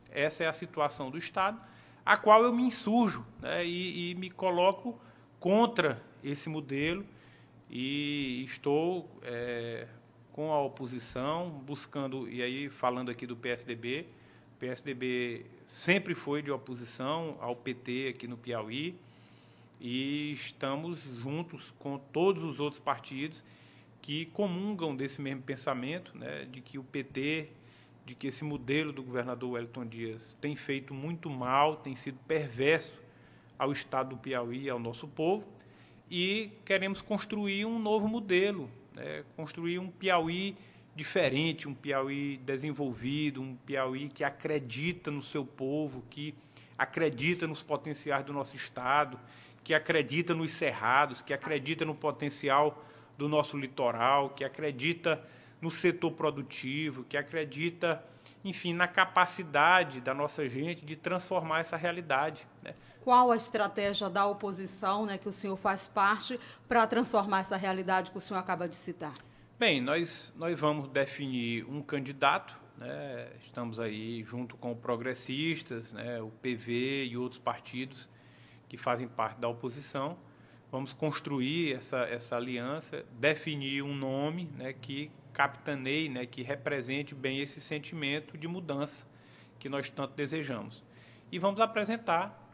essa 0.10 0.46
é 0.46 0.48
a 0.48 0.54
situação 0.54 1.12
do 1.12 1.18
Estado, 1.18 1.62
a 2.06 2.16
qual 2.16 2.44
eu 2.44 2.54
me 2.54 2.64
insurjo 2.64 3.26
né? 3.42 3.66
e, 3.66 4.12
e 4.12 4.16
me 4.16 4.32
coloco 4.32 4.98
contra 5.38 6.02
esse 6.24 6.48
modelo 6.48 7.06
e 7.70 8.44
estou 8.46 9.10
é, 9.22 9.86
com 10.38 10.54
a 10.54 10.62
oposição 10.62 11.50
buscando, 11.66 12.30
e 12.30 12.44
aí 12.44 12.70
falando 12.70 13.10
aqui 13.10 13.26
do 13.26 13.36
PSDB, 13.36 14.06
o 14.56 14.60
PSDB 14.60 15.48
sempre 15.68 16.14
foi 16.14 16.44
de 16.44 16.52
oposição 16.52 17.36
ao 17.42 17.56
PT 17.56 18.14
aqui 18.16 18.28
no 18.28 18.38
Piauí 18.38 18.96
e 19.82 20.34
estamos 20.34 21.00
juntos 21.00 21.74
com 21.80 21.98
todos 21.98 22.44
os 22.44 22.60
outros 22.60 22.80
partidos 22.80 23.44
que 24.00 24.28
comungam 24.28 24.96
desse 24.96 25.20
mesmo 25.24 25.42
pensamento, 25.42 26.16
né, 26.16 26.46
de 26.46 26.62
que 26.62 26.78
o 26.78 26.84
PT, 26.84 27.50
de 28.06 28.14
que 28.14 28.28
esse 28.28 28.44
modelo 28.44 28.94
do 28.94 29.02
governador 29.02 29.54
Wellington 29.54 29.88
Dias 29.88 30.38
tem 30.40 30.56
feito 30.56 30.94
muito 30.94 31.32
mal, 31.32 31.78
tem 31.78 31.96
sido 31.96 32.20
perverso 32.28 32.94
ao 33.58 33.72
Estado 33.72 34.10
do 34.10 34.18
Piauí, 34.18 34.70
ao 34.70 34.78
nosso 34.78 35.08
povo, 35.08 35.48
e 36.12 36.52
queremos 36.64 37.02
construir 37.02 37.66
um 37.66 37.80
novo 37.80 38.08
modelo, 38.08 38.70
né? 38.98 39.24
construir 39.36 39.80
um 39.80 39.90
Piauí 39.90 40.58
diferente, 40.96 41.68
um 41.68 41.74
Piauí 41.74 42.38
desenvolvido, 42.38 43.42
um 43.42 43.56
Piauí 43.56 44.10
que 44.10 44.24
acredita 44.24 45.12
no 45.12 45.22
seu 45.22 45.46
povo, 45.46 46.04
que 46.10 46.34
acredita 46.78 47.48
nos 47.48 47.62
potenciais 47.64 48.26
do 48.26 48.34
nosso 48.34 48.56
Estado, 48.56 49.20
que 49.64 49.74
acredita 49.74 50.34
nos 50.34 50.52
cerrados, 50.52 51.22
que 51.22 51.34
acredita 51.34 51.86
no 51.86 51.94
potencial 51.94 52.84
do 53.18 53.30
nosso 53.30 53.58
litoral, 53.58 54.32
que 54.32 54.44
acredita 54.44 55.24
no 55.62 55.72
setor 55.72 56.12
produtivo, 56.12 57.04
que 57.04 57.18
acredita, 57.18 58.04
enfim, 58.44 58.74
na 58.74 58.88
capacidade 58.88 60.02
da 60.02 60.14
nossa 60.14 60.48
gente 60.48 60.86
de 60.86 60.96
transformar 60.96 61.60
essa 61.60 61.76
realidade. 61.76 62.48
Né? 62.62 62.74
Qual 63.08 63.32
a 63.32 63.38
estratégia 63.38 64.10
da 64.10 64.26
oposição, 64.26 65.06
né, 65.06 65.18
que 65.18 65.30
o 65.30 65.32
senhor 65.32 65.56
faz 65.56 65.88
parte, 65.88 66.38
para 66.68 66.86
transformar 66.86 67.40
essa 67.40 67.56
realidade 67.56 68.12
que 68.12 68.18
o 68.18 68.20
senhor 68.20 68.38
acaba 68.38 68.68
de 68.68 68.76
citar? 68.76 69.14
Bem, 69.58 69.80
nós, 69.80 70.34
nós 70.36 70.60
vamos 70.60 70.90
definir 70.90 71.64
um 71.70 71.82
candidato, 71.82 72.60
né, 72.76 73.30
estamos 73.42 73.80
aí 73.80 74.26
junto 74.26 74.58
com 74.58 74.76
progressistas, 74.76 75.94
né, 75.94 76.22
o 76.22 76.30
PV 76.42 77.06
e 77.06 77.16
outros 77.16 77.40
partidos 77.40 78.10
que 78.68 78.76
fazem 78.76 79.08
parte 79.08 79.40
da 79.40 79.48
oposição. 79.48 80.18
Vamos 80.70 80.92
construir 80.92 81.76
essa, 81.76 82.00
essa 82.00 82.36
aliança, 82.36 83.06
definir 83.14 83.84
um 83.84 83.96
nome 83.96 84.52
né, 84.58 84.74
que 84.74 85.10
capitaneie, 85.32 86.10
né, 86.10 86.26
que 86.26 86.44
represente 86.44 87.16
bem 87.16 87.40
esse 87.40 87.62
sentimento 87.62 88.38
de 88.38 88.50
mudança 88.50 89.08
que 89.58 89.70
nós 89.70 89.90
tanto 89.90 90.14
desejamos. 90.14 90.84
E 91.32 91.40
vamos 91.40 91.62
apresentar 91.62 92.47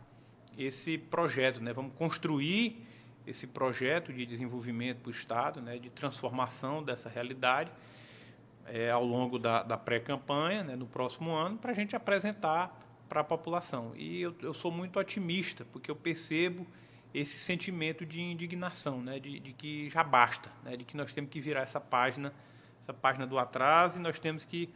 esse 0.57 0.97
projeto, 0.97 1.61
né, 1.61 1.73
vamos 1.73 1.93
construir 1.95 2.85
esse 3.25 3.47
projeto 3.47 4.11
de 4.11 4.25
desenvolvimento 4.25 4.99
para 4.99 5.09
o 5.09 5.11
Estado, 5.11 5.61
né, 5.61 5.77
de 5.77 5.89
transformação 5.89 6.83
dessa 6.83 7.09
realidade 7.09 7.71
é, 8.65 8.89
ao 8.89 9.03
longo 9.03 9.39
da, 9.39 9.63
da 9.63 9.77
pré-campanha, 9.77 10.63
né, 10.63 10.75
no 10.75 10.85
próximo 10.85 11.31
ano, 11.31 11.57
para 11.57 11.71
a 11.71 11.75
gente 11.75 11.95
apresentar 11.95 12.79
para 13.07 13.21
a 13.21 13.23
população. 13.23 13.93
E 13.95 14.21
eu, 14.21 14.35
eu, 14.41 14.53
sou 14.53 14.71
muito 14.71 14.99
otimista, 14.99 15.65
porque 15.71 15.89
eu 15.89 15.95
percebo 15.95 16.65
esse 17.13 17.37
sentimento 17.37 18.05
de 18.05 18.21
indignação, 18.21 19.01
né, 19.01 19.19
de, 19.19 19.39
de 19.39 19.53
que 19.53 19.89
já 19.89 20.03
basta, 20.03 20.49
né, 20.63 20.75
de 20.75 20.83
que 20.83 20.97
nós 20.97 21.13
temos 21.13 21.29
que 21.29 21.39
virar 21.39 21.61
essa 21.61 21.79
página, 21.79 22.33
essa 22.81 22.93
página 22.93 23.27
do 23.27 23.37
atraso, 23.37 23.97
e 23.97 24.01
nós 24.01 24.19
temos 24.19 24.45
que 24.45 24.69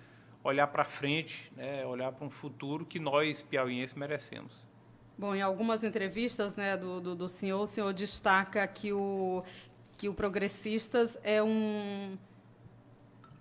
olhar 0.44 0.68
para 0.68 0.86
frente, 0.86 1.52
né, 1.56 1.86
olhar 1.86 2.12
para 2.12 2.26
um 2.26 2.30
futuro 2.30 2.86
que 2.86 3.00
nós, 3.00 3.44
piauienses, 3.44 3.96
merecemos. 3.96 4.67
Bom, 5.18 5.34
em 5.34 5.42
algumas 5.42 5.84
entrevistas 5.84 6.56
né, 6.56 6.78
do, 6.78 7.02
do, 7.02 7.16
do, 7.16 7.28
senhor, 7.28 7.62
o 7.62 7.68
senhor 7.68 7.92
destaca 7.92 8.68
que 8.68 8.94
o, 8.94 9.44
que 9.98 10.08
o 10.08 10.14
Progressistas 10.14 11.18
é 11.24 11.42
um, 11.42 12.16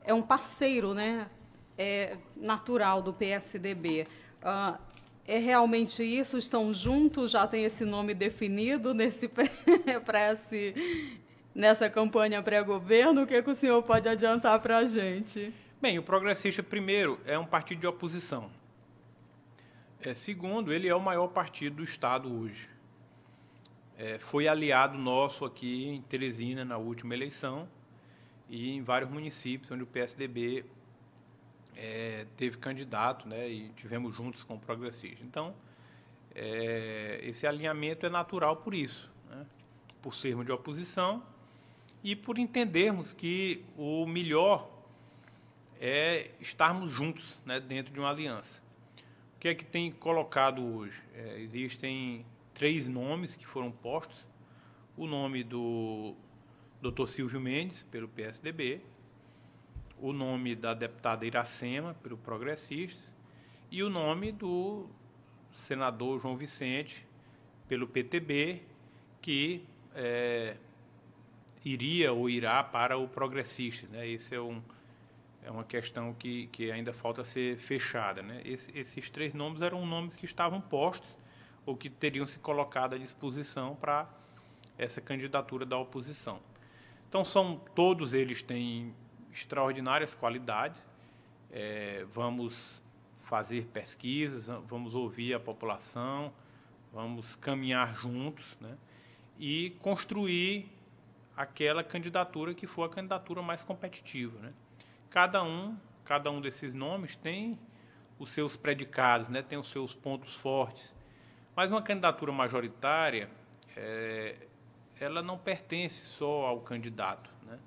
é 0.03 0.15
um 0.15 0.23
parceiro 0.23 0.95
né, 0.95 1.27
é 1.77 2.17
natural 2.35 3.03
do 3.03 3.13
PSDB. 3.13 4.09
Uh, 4.43 4.79
é 5.29 5.37
realmente 5.37 6.03
isso? 6.03 6.39
Estão 6.39 6.73
juntos? 6.73 7.33
Já 7.33 7.47
tem 7.47 7.65
esse 7.65 7.85
nome 7.85 8.15
definido 8.15 8.95
nesse 8.95 9.29
esse, 10.33 11.19
nessa 11.55 11.91
campanha 11.91 12.43
pré-governo? 12.43 13.25
O 13.25 13.27
que, 13.27 13.35
é 13.35 13.43
que 13.43 13.51
o 13.51 13.57
senhor 13.57 13.83
pode 13.83 14.09
adiantar 14.09 14.59
para 14.61 14.79
a 14.79 14.87
gente? 14.87 15.53
Bem, 15.79 15.99
o 15.99 16.03
Progressista, 16.03 16.63
primeiro, 16.63 17.21
é 17.27 17.39
um 17.39 17.45
partido 17.45 17.81
de 17.81 17.87
oposição. 17.87 18.51
É, 20.07 20.15
segundo, 20.15 20.73
ele 20.73 20.89
é 20.89 20.95
o 20.95 21.01
maior 21.01 21.27
partido 21.27 21.79
do 21.79 21.83
Estado 21.83 22.33
hoje. 22.33 22.71
É, 23.99 24.21
foi 24.21 24.47
aliado 24.47 24.97
nosso 24.97 25.45
aqui 25.45 25.89
em 25.89 26.01
Teresina 26.01 26.65
na 26.65 26.77
última 26.77 27.13
eleição 27.13 27.69
e 28.49 28.71
em 28.71 28.85
vários 28.85 29.11
municípios 29.11 29.69
onde 29.73 29.83
o 29.83 29.87
PSDB 29.89 30.65
é, 31.75 32.25
teve 32.37 32.57
candidato, 32.57 33.27
né, 33.27 33.49
e 33.49 33.69
tivemos 33.71 34.15
juntos 34.15 34.45
com 34.45 34.55
o 34.55 34.61
progressista. 34.61 35.25
Então, 35.25 35.53
é, 36.33 37.19
esse 37.25 37.45
alinhamento 37.45 38.07
é 38.07 38.09
natural 38.09 38.59
por 38.59 38.75
isso, 38.75 39.11
né, 39.29 39.45
por 40.01 40.15
sermos 40.15 40.47
de 40.47 40.53
oposição 40.53 41.21
e 42.05 42.15
por 42.15 42.39
entendermos 42.39 43.13
que 43.13 43.65
o 43.77 44.07
melhor 44.07 44.71
é 45.81 46.31
estarmos 46.39 46.93
juntos 46.93 47.37
né, 47.45 47.59
dentro 47.59 47.93
de 47.93 47.99
uma 47.99 48.11
aliança. 48.11 48.65
O 49.37 49.39
que 49.39 49.49
é 49.49 49.55
que 49.55 49.67
tem 49.67 49.93
colocado 49.93 50.65
hoje? 50.65 50.99
É, 51.15 51.39
existem 51.41 52.25
três 52.55 52.87
nomes 52.87 53.37
que 53.37 53.47
foram 53.47 53.71
postos. 53.71 54.27
O 54.97 55.07
nome 55.07 55.45
do 55.45 56.15
Dr. 56.81 57.07
Silvio 57.07 57.39
Mendes, 57.39 57.83
pelo 57.83 58.09
PSDB, 58.09 58.81
o 60.01 60.11
nome 60.11 60.55
da 60.55 60.73
deputada 60.73 61.27
Iracema, 61.27 61.93
pelo 62.03 62.17
Progressistas, 62.17 63.15
e 63.71 63.83
o 63.83 63.91
nome 63.91 64.33
do 64.33 64.89
senador 65.53 66.19
João 66.19 66.35
Vicente, 66.35 67.07
pelo 67.69 67.87
PTB, 67.87 68.63
que 69.21 69.67
é, 69.95 70.57
iria 71.63 72.11
ou 72.11 72.31
irá 72.31 72.63
para 72.65 72.97
o 72.97 73.07
Progressistas. 73.07 73.91
Né? 73.91 74.09
Esse 74.09 74.35
é 74.35 74.41
um 74.41 74.63
é 75.47 75.51
uma 75.51 75.63
questão 75.63 76.13
que, 76.13 76.49
que 76.49 76.73
ainda 76.73 76.93
falta 76.93 77.23
ser 77.23 77.57
fechada. 77.57 78.21
Né? 78.21 78.43
Esse, 78.45 78.77
esses 78.77 79.09
três 79.09 79.33
nomes 79.33 79.63
eram 79.63 79.87
nomes 79.87 80.17
que 80.17 80.25
estavam 80.25 80.61
postos 80.61 81.17
ou 81.65 81.77
que 81.77 81.89
teriam 81.89 82.27
se 82.27 82.41
colocado 82.41 82.95
à 82.95 82.99
disposição 82.99 83.77
para 83.77 84.09
essa 84.77 85.01
candidatura 85.01 85.65
da 85.65 85.79
oposição. 85.79 86.41
Então, 87.09 87.25
são 87.25 87.57
todos 87.77 88.13
eles 88.13 88.43
têm 88.43 88.93
extraordinárias 89.33 90.17
qualidades. 90.17 90.89
É, 91.53 92.05
vamos 92.13 92.83
fazer 93.21 93.67
pesquisas, 93.67 94.49
vamos 94.67 94.97
ouvir 94.97 95.33
a 95.33 95.39
população, 95.39 96.33
vamos 96.93 97.37
caminhar 97.37 97.95
juntos 97.95 98.57
né? 98.61 98.77
e 99.39 99.71
construir 99.81 100.69
aquela 101.37 101.85
candidatura 101.85 102.53
que 102.53 102.67
for 102.67 102.83
a 102.83 102.89
candidatura 102.89 103.41
mais 103.43 103.63
competitiva. 103.63 104.41
Né? 104.41 104.53
Cada 105.11 105.43
um, 105.43 105.77
cada 106.05 106.31
um 106.31 106.41
desses 106.41 106.75
nomes 106.75 107.17
tem 107.17 107.59
os 108.19 108.31
seus 108.31 108.57
predicados, 108.57 109.29
né? 109.29 109.43
tem 109.43 109.59
os 109.59 109.71
seus 109.71 109.95
pontos 109.95 110.35
fortes. 110.35 110.95
Mas 111.55 111.71
uma 111.71 111.83
candidatura 111.83 112.33
majoritária, 112.33 113.31
é, 113.77 114.37
ela 115.01 115.23
não 115.23 115.39
pertence 115.39 116.05
só 116.05 116.47
ao 116.47 116.61
candidato. 116.61 117.31
Né? 117.45 117.59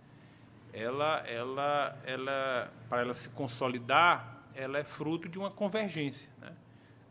Ela, 0.73 1.19
ela, 1.27 1.99
ela, 2.05 2.73
para 2.87 3.01
ela 3.01 3.13
se 3.13 3.29
consolidar, 3.29 4.41
ela 4.53 4.77
é 4.77 4.83
fruto 4.83 5.29
de 5.29 5.37
uma 5.37 5.51
convergência. 5.51 6.29
Né? 6.39 6.53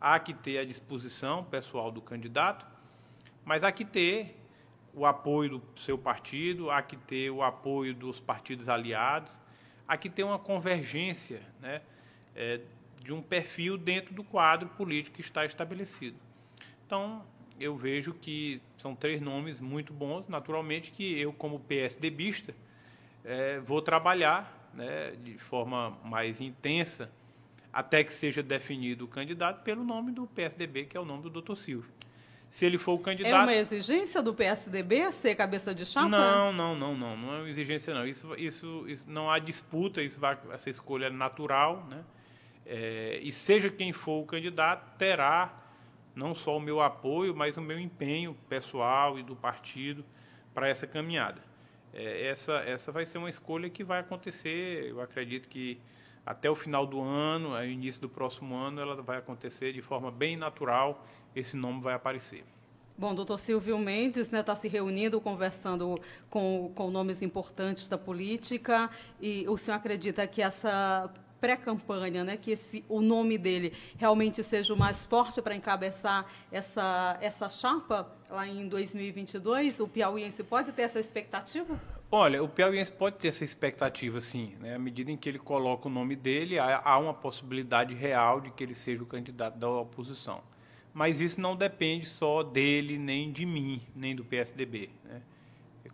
Há 0.00 0.18
que 0.20 0.34
ter 0.34 0.58
a 0.58 0.64
disposição 0.64 1.44
pessoal 1.44 1.90
do 1.90 2.00
candidato, 2.00 2.66
mas 3.44 3.64
há 3.64 3.72
que 3.72 3.84
ter 3.84 4.36
o 4.94 5.06
apoio 5.06 5.58
do 5.58 5.78
seu 5.78 5.96
partido, 5.96 6.70
há 6.70 6.82
que 6.82 6.96
ter 6.96 7.30
o 7.30 7.42
apoio 7.42 7.94
dos 7.94 8.20
partidos 8.20 8.68
aliados, 8.68 9.38
aqui 9.88 10.10
tem 10.10 10.24
uma 10.24 10.38
convergência 10.38 11.40
né, 11.60 11.80
é, 12.36 12.60
de 13.02 13.12
um 13.12 13.22
perfil 13.22 13.78
dentro 13.78 14.14
do 14.14 14.22
quadro 14.22 14.68
político 14.68 15.16
que 15.16 15.22
está 15.22 15.44
estabelecido. 15.46 16.16
Então, 16.86 17.24
eu 17.58 17.76
vejo 17.76 18.12
que 18.12 18.60
são 18.76 18.94
três 18.94 19.20
nomes 19.20 19.60
muito 19.60 19.92
bons, 19.92 20.28
naturalmente 20.28 20.90
que 20.90 21.18
eu, 21.18 21.32
como 21.32 21.58
PSDBista, 21.58 22.54
é, 23.24 23.58
vou 23.60 23.80
trabalhar 23.80 24.70
né, 24.74 25.12
de 25.24 25.38
forma 25.38 25.98
mais 26.04 26.40
intensa 26.40 27.10
até 27.72 28.04
que 28.04 28.12
seja 28.12 28.42
definido 28.42 29.06
o 29.06 29.08
candidato 29.08 29.62
pelo 29.62 29.82
nome 29.82 30.12
do 30.12 30.26
PSDB, 30.26 30.84
que 30.84 30.96
é 30.96 31.00
o 31.00 31.04
nome 31.04 31.22
do 31.22 31.30
doutor 31.30 31.56
Silvio 31.56 31.98
se 32.48 32.64
ele 32.64 32.78
for 32.78 32.94
o 32.94 32.98
candidato. 32.98 33.32
É 33.32 33.38
uma 33.38 33.54
exigência 33.54 34.22
do 34.22 34.32
PSDB 34.32 35.12
ser 35.12 35.34
cabeça 35.34 35.74
de 35.74 35.84
chapa? 35.84 36.08
Não, 36.08 36.52
não, 36.52 36.74
não, 36.74 36.96
não, 36.96 37.16
não 37.16 37.34
é 37.34 37.38
uma 37.40 37.48
exigência 37.48 37.94
não. 37.94 38.06
Isso, 38.06 38.34
isso, 38.36 38.84
isso 38.88 39.04
não 39.08 39.30
há 39.30 39.38
disputa, 39.38 40.02
isso 40.02 40.18
vai, 40.18 40.38
essa 40.52 40.70
escolha 40.70 41.06
é 41.06 41.10
natural, 41.10 41.86
né? 41.90 42.04
É, 42.64 43.18
e 43.22 43.32
seja 43.32 43.70
quem 43.70 43.92
for 43.92 44.22
o 44.22 44.26
candidato, 44.26 44.96
terá 44.98 45.54
não 46.14 46.34
só 46.34 46.56
o 46.56 46.60
meu 46.60 46.80
apoio, 46.80 47.34
mas 47.34 47.56
o 47.56 47.62
meu 47.62 47.78
empenho 47.78 48.36
pessoal 48.48 49.18
e 49.18 49.22
do 49.22 49.36
partido 49.36 50.04
para 50.52 50.68
essa 50.68 50.86
caminhada. 50.86 51.40
É, 51.94 52.26
essa, 52.26 52.54
essa 52.66 52.92
vai 52.92 53.06
ser 53.06 53.18
uma 53.18 53.30
escolha 53.30 53.70
que 53.70 53.84
vai 53.84 54.00
acontecer, 54.00 54.86
eu 54.88 55.00
acredito 55.00 55.48
que 55.48 55.80
até 56.28 56.50
o 56.50 56.54
final 56.54 56.86
do 56.86 57.00
ano, 57.00 57.56
ao 57.56 57.64
início 57.64 58.02
do 58.02 58.08
próximo 58.08 58.54
ano, 58.54 58.82
ela 58.82 59.00
vai 59.00 59.16
acontecer 59.16 59.72
de 59.72 59.80
forma 59.80 60.10
bem 60.10 60.36
natural 60.36 61.02
esse 61.34 61.56
nome 61.56 61.80
vai 61.80 61.94
aparecer. 61.94 62.44
Bom, 62.98 63.14
doutor 63.14 63.38
Silvio 63.38 63.78
Mendes 63.78 64.24
está 64.24 64.36
né, 64.36 64.42
tá 64.42 64.54
se 64.54 64.68
reunindo, 64.68 65.22
conversando 65.22 65.98
com, 66.28 66.70
com 66.74 66.90
nomes 66.90 67.22
importantes 67.22 67.88
da 67.88 67.96
política, 67.96 68.90
e 69.18 69.46
o 69.48 69.56
senhor 69.56 69.78
acredita 69.78 70.26
que 70.26 70.42
essa 70.42 71.10
pré-campanha, 71.40 72.24
né, 72.24 72.36
que 72.36 72.50
esse, 72.50 72.84
o 72.90 73.00
nome 73.00 73.38
dele 73.38 73.72
realmente 73.96 74.42
seja 74.42 74.74
o 74.74 74.76
mais 74.76 75.06
forte 75.06 75.40
para 75.40 75.56
encabeçar 75.56 76.26
essa, 76.52 77.16
essa 77.22 77.48
chapa 77.48 78.12
lá 78.28 78.46
em 78.46 78.68
2022? 78.68 79.80
O 79.80 79.88
piauiense 79.88 80.44
pode 80.44 80.72
ter 80.72 80.82
essa 80.82 81.00
expectativa? 81.00 81.97
Olha, 82.10 82.42
o 82.42 82.48
piauiense 82.48 82.90
pode 82.90 83.16
ter 83.16 83.28
essa 83.28 83.44
expectativa, 83.44 84.20
sim. 84.20 84.54
Né? 84.60 84.74
À 84.74 84.78
medida 84.78 85.10
em 85.10 85.16
que 85.16 85.28
ele 85.28 85.38
coloca 85.38 85.88
o 85.88 85.90
nome 85.90 86.16
dele, 86.16 86.58
há, 86.58 86.98
uma 86.98 87.12
possibilidade 87.12 87.94
real 87.94 88.40
de 88.40 88.50
que 88.50 88.64
ele 88.64 88.74
seja 88.74 89.02
o 89.02 89.06
candidato 89.06 89.58
da 89.58 89.68
oposição 89.68 90.42
mas 90.98 91.20
isso 91.20 91.40
não 91.40 91.54
depende 91.54 92.06
só 92.06 92.42
dele, 92.42 92.98
nem 92.98 93.30
de 93.30 93.46
mim, 93.46 93.80
nem 93.94 94.16
do 94.16 94.24
PSDB. 94.24 94.90
Né? 95.04 95.22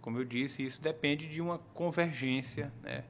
Como 0.00 0.18
eu 0.18 0.24
disse, 0.24 0.64
isso 0.64 0.80
depende 0.80 1.28
de 1.28 1.42
uma 1.42 1.58
convergência. 1.58 2.72
Né? 2.82 3.04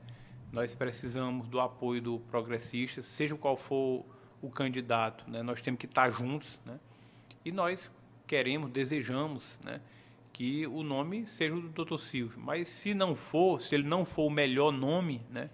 Nós 0.50 0.74
precisamos 0.74 1.48
do 1.48 1.60
apoio 1.60 2.02
do 2.02 2.18
progressista, 2.18 3.00
seja 3.00 3.36
qual 3.36 3.56
for 3.56 4.04
o 4.42 4.50
candidato, 4.50 5.28
né? 5.30 5.40
nós 5.40 5.62
temos 5.62 5.78
que 5.78 5.86
estar 5.86 6.10
juntos. 6.10 6.58
Né? 6.66 6.80
E 7.44 7.52
nós 7.52 7.92
queremos, 8.26 8.72
desejamos 8.72 9.58
né? 9.62 9.80
Que 10.34 10.66
o 10.66 10.82
nome 10.82 11.28
seja 11.28 11.54
o 11.54 11.60
do 11.60 11.84
Dr. 11.84 11.96
Silvio. 11.96 12.40
Mas 12.40 12.66
se 12.66 12.92
não 12.92 13.14
for, 13.14 13.60
se 13.60 13.72
ele 13.72 13.86
não 13.86 14.04
for 14.04 14.26
o 14.26 14.30
melhor 14.30 14.72
nome 14.72 15.22
né? 15.30 15.48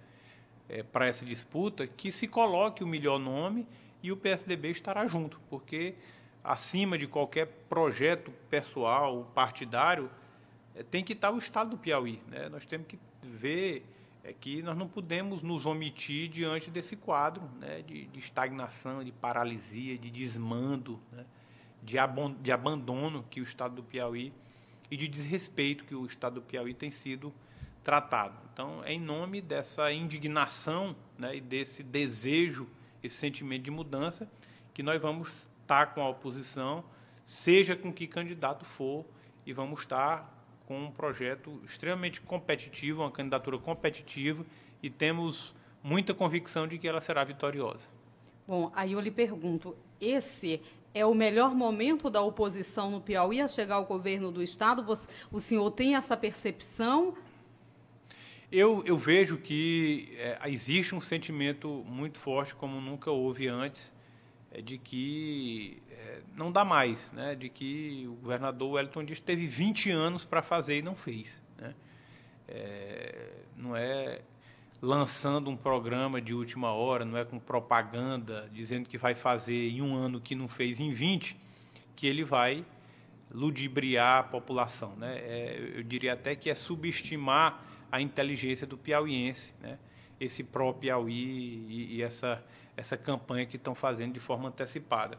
É, 0.67 0.81
para 0.81 1.05
essa 1.05 1.23
disputa, 1.23 1.85
que 1.85 2.11
se 2.11 2.27
coloque 2.27 2.83
o 2.83 2.87
melhor 2.87 3.19
nome 3.19 3.67
e 4.01 4.11
o 4.11 4.17
PSDB 4.17 4.69
estará 4.69 5.05
junto, 5.05 5.39
porque 5.49 5.95
acima 6.43 6.97
de 6.97 7.05
qualquer 7.05 7.45
projeto 7.69 8.31
pessoal, 8.49 9.29
partidário, 9.35 10.09
eh, 10.73 10.81
tem 10.81 11.03
que 11.03 11.13
estar 11.13 11.29
o 11.29 11.37
Estado 11.37 11.71
do 11.71 11.77
Piauí. 11.77 12.19
Né? 12.27 12.49
Nós 12.49 12.65
temos 12.65 12.87
que 12.87 12.97
ver 13.21 13.85
é 14.23 14.33
que 14.33 14.61
nós 14.61 14.77
não 14.77 14.87
podemos 14.87 15.41
nos 15.41 15.65
omitir 15.65 16.29
diante 16.29 16.71
desse 16.71 16.95
quadro 16.95 17.43
né, 17.59 17.81
de, 17.81 18.05
de 18.05 18.19
estagnação, 18.19 19.03
de 19.03 19.11
paralisia, 19.11 19.97
de 19.97 20.09
desmando, 20.09 20.99
né, 21.11 21.25
de, 21.83 21.97
de 22.39 22.51
abandono 22.51 23.25
que 23.29 23.41
o 23.41 23.43
Estado 23.43 23.75
do 23.75 23.83
Piauí 23.83 24.31
e 24.91 24.97
de 24.97 25.07
desrespeito 25.07 25.85
que 25.85 25.95
o 25.95 26.05
Estado 26.05 26.35
do 26.35 26.41
Piauí 26.41 26.73
tem 26.73 26.91
sido 26.91 27.33
tratado. 27.81 28.37
Então, 28.53 28.83
é 28.83 28.93
em 28.93 28.99
nome 28.99 29.41
dessa 29.41 29.91
indignação 29.91 30.95
né, 31.17 31.37
e 31.37 31.41
desse 31.41 31.81
desejo, 31.81 32.67
esse 33.01 33.15
sentimento 33.15 33.63
de 33.63 33.71
mudança, 33.71 34.29
que 34.73 34.83
nós 34.83 35.01
vamos 35.01 35.49
estar 35.61 35.87
com 35.93 36.01
a 36.01 36.09
oposição, 36.09 36.83
seja 37.23 37.75
com 37.75 37.91
que 37.91 38.05
candidato 38.05 38.65
for, 38.65 39.05
e 39.45 39.53
vamos 39.53 39.79
estar 39.79 40.29
com 40.67 40.85
um 40.85 40.91
projeto 40.91 41.59
extremamente 41.65 42.21
competitivo, 42.21 43.01
uma 43.01 43.11
candidatura 43.11 43.57
competitiva, 43.57 44.45
e 44.83 44.89
temos 44.89 45.55
muita 45.81 46.13
convicção 46.13 46.67
de 46.67 46.77
que 46.77 46.87
ela 46.87 47.01
será 47.01 47.23
vitoriosa. 47.23 47.87
Bom, 48.47 48.71
aí 48.75 48.91
eu 48.91 48.99
lhe 48.99 49.11
pergunto, 49.11 49.75
esse 49.99 50.61
é 50.93 51.05
o 51.05 51.13
melhor 51.13 51.55
momento 51.55 52.09
da 52.09 52.21
oposição 52.21 52.91
no 52.91 53.01
Piauí 53.01 53.41
a 53.41 53.47
chegar 53.47 53.75
ao 53.75 53.85
governo 53.85 54.31
do 54.31 54.43
Estado? 54.43 54.83
Você, 54.83 55.07
o 55.31 55.39
senhor 55.39 55.71
tem 55.71 55.95
essa 55.95 56.17
percepção? 56.17 57.15
Eu, 58.51 58.83
eu 58.85 58.97
vejo 58.97 59.37
que 59.37 60.13
é, 60.17 60.37
existe 60.49 60.93
um 60.93 60.99
sentimento 60.99 61.85
muito 61.87 62.19
forte, 62.19 62.53
como 62.53 62.81
nunca 62.81 63.09
houve 63.09 63.47
antes, 63.47 63.93
é 64.51 64.61
de 64.61 64.77
que 64.77 65.81
é, 65.89 66.21
não 66.35 66.51
dá 66.51 66.65
mais, 66.65 67.11
né? 67.13 67.33
de 67.33 67.47
que 67.47 68.05
o 68.09 68.15
governador 68.15 68.73
Wellington 68.73 69.05
Dias 69.05 69.19
teve 69.21 69.47
20 69.47 69.89
anos 69.91 70.25
para 70.25 70.41
fazer 70.41 70.79
e 70.79 70.81
não 70.81 70.95
fez. 70.95 71.41
Né? 71.57 71.73
É, 72.49 73.29
não 73.55 73.73
é 73.73 74.19
lançando 74.81 75.49
um 75.49 75.55
programa 75.55 76.19
de 76.19 76.33
última 76.33 76.71
hora, 76.71 77.05
não 77.05 77.17
é 77.17 77.23
com 77.23 77.39
propaganda 77.39 78.49
dizendo 78.51 78.89
que 78.89 78.97
vai 78.97 79.13
fazer 79.13 79.69
em 79.69 79.81
um 79.81 79.95
ano 79.95 80.19
que 80.19 80.33
não 80.33 80.47
fez 80.47 80.79
em 80.79 80.91
20, 80.91 81.37
que 81.95 82.07
ele 82.07 82.23
vai 82.23 82.65
ludibriar 83.29 84.19
a 84.19 84.23
população. 84.23 84.95
Né? 84.95 85.17
É, 85.19 85.73
eu 85.75 85.83
diria 85.83 86.13
até 86.13 86.35
que 86.35 86.49
é 86.49 86.55
subestimar 86.55 87.63
a 87.91 88.01
inteligência 88.01 88.65
do 88.65 88.77
piauiense, 88.77 89.53
né? 89.61 89.77
esse 90.19 90.43
pró-Piauí 90.43 91.13
e, 91.13 91.95
e 91.97 92.01
essa 92.01 92.43
essa 92.75 92.97
campanha 92.97 93.45
que 93.45 93.57
estão 93.57 93.75
fazendo 93.75 94.13
de 94.13 94.19
forma 94.19 94.49
antecipada. 94.49 95.17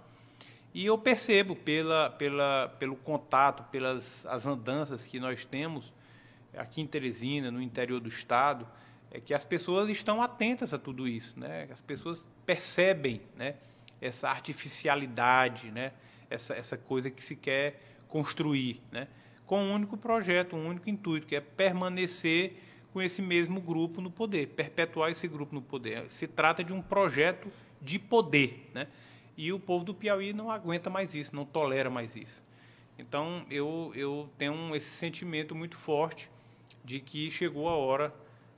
E 0.75 0.87
eu 0.87 0.97
percebo 0.97 1.55
pela, 1.55 2.11
pela, 2.11 2.69
pelo 2.79 2.97
contato, 2.97 3.63
pelas 3.71 4.25
as 4.27 4.47
andanças 4.47 5.05
que 5.05 5.21
nós 5.21 5.45
temos 5.45 5.93
aqui 6.57 6.81
em 6.81 6.87
Teresina, 6.87 7.51
no 7.51 7.61
interior 7.61 8.01
do 8.01 8.09
estado, 8.09 8.67
é 9.13 9.21
que 9.21 9.35
as 9.35 9.45
pessoas 9.45 9.91
estão 9.91 10.23
atentas 10.23 10.73
a 10.73 10.79
tudo 10.79 11.07
isso, 11.07 11.39
né? 11.39 11.69
As 11.71 11.83
pessoas 11.83 12.25
percebem, 12.47 13.21
né? 13.37 13.57
Essa 14.01 14.31
artificialidade, 14.31 15.71
né? 15.71 15.93
Essa, 16.31 16.55
essa 16.55 16.79
coisa 16.79 17.11
que 17.11 17.23
se 17.23 17.37
quer 17.37 17.79
construir, 18.09 18.81
né? 18.91 19.07
Com 19.47 19.63
um 19.63 19.75
único 19.75 19.99
projeto, 19.99 20.57
um 20.57 20.67
único 20.67 20.89
intuito, 20.89 21.27
que 21.27 21.37
é 21.37 21.41
permanecer 21.41 22.57
com 22.91 23.03
esse 23.03 23.21
mesmo 23.21 23.61
grupo 23.61 24.01
no 24.01 24.11
poder, 24.11 24.49
perpetuar 24.49 25.11
esse 25.11 25.29
grupo 25.29 25.55
no 25.55 25.61
poder. 25.61 26.11
Se 26.11 26.27
trata 26.27 26.65
de 26.65 26.73
um 26.73 26.81
projeto 26.81 27.53
de 27.83 27.99
poder, 27.99 28.71
né? 28.73 28.89
E 29.37 29.53
o 29.53 29.61
povo 29.61 29.85
do 29.85 29.95
Piauí 29.95 30.33
não 30.33 30.51
aguenta 30.51 30.89
mais 30.89 31.15
isso, 31.15 31.37
não 31.37 31.45
tolera 31.45 31.91
mais 31.91 32.17
isso. 32.17 32.43
Então 32.99 33.45
eu 33.51 33.93
eu 33.95 34.31
tenho 34.39 34.75
esse 34.75 34.89
sentimento 34.89 35.55
muito 35.55 35.77
forte 35.77 36.31
de 36.83 36.99
que 36.99 37.31
chegou 37.31 37.69
a 37.69 37.77
hora 37.77 38.15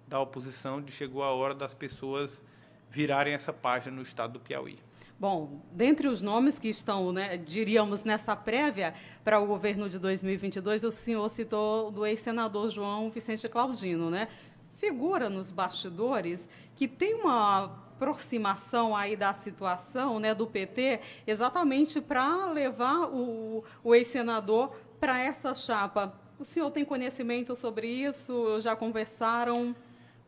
da 0.07 0.20
oposição, 0.20 0.80
de 0.80 0.92
chegou 0.92 1.22
a 1.22 1.32
hora 1.32 1.55
das 1.55 1.74
pessoas 1.74 2.42
virarem 2.90 3.34
essa 3.34 3.52
página 3.52 3.96
no 3.96 4.02
estado 4.02 4.34
do 4.34 4.40
Piauí. 4.40 4.78
Bom, 5.18 5.61
dentre 5.72 6.09
os 6.09 6.22
nomes 6.22 6.59
que 6.59 6.68
estão, 6.68 7.12
né, 7.12 7.36
diríamos, 7.36 8.02
nessa 8.02 8.34
prévia 8.34 8.94
para 9.22 9.38
o 9.38 9.46
governo 9.46 9.88
de 9.88 9.98
2022, 9.98 10.84
o 10.84 10.90
senhor 10.90 11.28
citou 11.28 11.90
do 11.90 12.05
ex-senador 12.05 12.68
João 12.68 13.11
Vicente 13.11 13.48
Claudino, 13.48 14.11
né? 14.11 14.28
Figura 14.76 15.30
nos 15.30 15.50
bastidores 15.50 16.48
que 16.74 16.88
tem 16.88 17.14
uma 17.14 17.64
aproximação 17.64 18.94
aí 18.94 19.16
da 19.16 19.32
situação 19.32 20.18
né, 20.18 20.34
do 20.34 20.48
PT 20.48 21.00
exatamente 21.26 22.00
para 22.00 22.50
levar 22.50 23.05
o, 23.07 23.64
o 23.84 23.94
ex-senador 23.94 24.74
para 24.98 25.20
essa 25.20 25.55
chapa. 25.55 26.12
O 26.38 26.44
senhor 26.44 26.70
tem 26.72 26.84
conhecimento 26.84 27.55
sobre 27.55 27.86
isso? 27.86 28.61
Já 28.61 28.74
conversaram? 28.74 29.74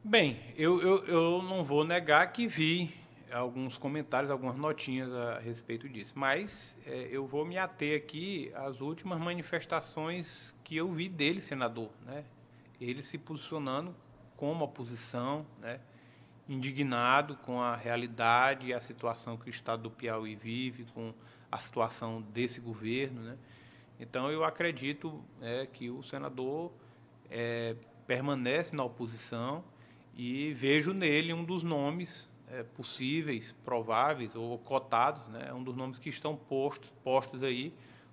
Bem, 0.08 0.38
eu, 0.56 0.80
eu, 0.80 1.04
eu 1.06 1.42
não 1.42 1.64
vou 1.64 1.82
negar 1.82 2.30
que 2.30 2.46
vi 2.46 2.94
alguns 3.32 3.76
comentários, 3.76 4.30
algumas 4.30 4.56
notinhas 4.56 5.12
a 5.12 5.40
respeito 5.40 5.88
disso. 5.88 6.12
Mas 6.16 6.78
é, 6.86 7.08
eu 7.10 7.26
vou 7.26 7.44
me 7.44 7.58
ater 7.58 8.00
aqui 8.00 8.52
às 8.54 8.80
últimas 8.80 9.18
manifestações 9.18 10.54
que 10.62 10.76
eu 10.76 10.92
vi 10.92 11.08
dele, 11.08 11.40
senador. 11.40 11.90
Né? 12.04 12.24
Ele 12.80 13.02
se 13.02 13.18
posicionando 13.18 13.92
como 14.36 14.64
oposição, 14.64 15.44
né? 15.58 15.80
indignado 16.48 17.34
com 17.38 17.60
a 17.60 17.74
realidade 17.74 18.68
e 18.68 18.72
a 18.72 18.78
situação 18.78 19.36
que 19.36 19.48
o 19.48 19.50
Estado 19.50 19.82
do 19.82 19.90
Piauí 19.90 20.36
vive, 20.36 20.84
com 20.94 21.12
a 21.50 21.58
situação 21.58 22.22
desse 22.22 22.60
governo. 22.60 23.22
Né? 23.22 23.36
Então 23.98 24.30
eu 24.30 24.44
acredito 24.44 25.20
é, 25.42 25.66
que 25.66 25.90
o 25.90 26.00
senador 26.04 26.70
é, 27.28 27.74
permanece 28.06 28.76
na 28.76 28.84
oposição 28.84 29.64
e 30.16 30.52
vejo 30.54 30.92
nele 30.92 31.32
um 31.32 31.44
dos 31.44 31.62
nomes 31.62 32.28
é, 32.48 32.62
possíveis, 32.62 33.54
prováveis 33.64 34.34
ou 34.34 34.58
cotados, 34.58 35.28
né, 35.28 35.52
um 35.52 35.62
dos 35.62 35.76
nomes 35.76 35.98
que 35.98 36.08
estão 36.08 36.36
postos, 36.36 36.92
postos 37.04 37.42
aí 37.42 37.72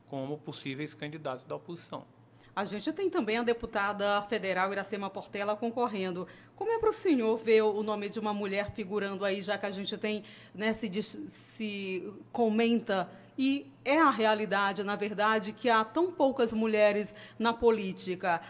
como 0.10 0.38
possíveis 0.38 0.93
candidatos 0.93 1.45
da 1.45 1.56
oposição. 1.56 2.06
A 2.56 2.66
gente 2.66 2.93
tem 2.93 3.10
também 3.10 3.38
a 3.38 3.43
deputada 3.43 4.22
federal 4.24 4.72
Iracema 4.72 5.10
Portela 5.10 5.56
concorrendo. 5.56 6.28
Como 6.56 6.72
é 6.72 6.78
para 6.78 6.91
o 6.91 6.93
senhor 6.93 7.36
ver 7.38 7.64
o 7.64 7.82
nome 7.82 8.10
de 8.10 8.20
uma 8.20 8.32
mulher 8.32 8.72
figurando 8.72 9.26
aí, 9.26 9.41
já 9.41 9.58
que 9.58 9.66
a 9.66 9.72
gente 9.72 9.97
tem, 9.97 10.24
né, 10.54 10.72
se, 10.72 10.91
se 11.01 12.14
comenta 12.32 13.10
e 13.36 13.72
é 13.86 14.00
a 14.00 14.10
realidade, 14.10 14.84
na 14.84 14.96
verdade, 14.96 15.52
que 15.52 15.70
há 15.70 15.84
tão 15.84 16.12
poucas 16.12 16.54
mulheres 16.54 17.14
na 17.38 17.54
política. 17.54 18.42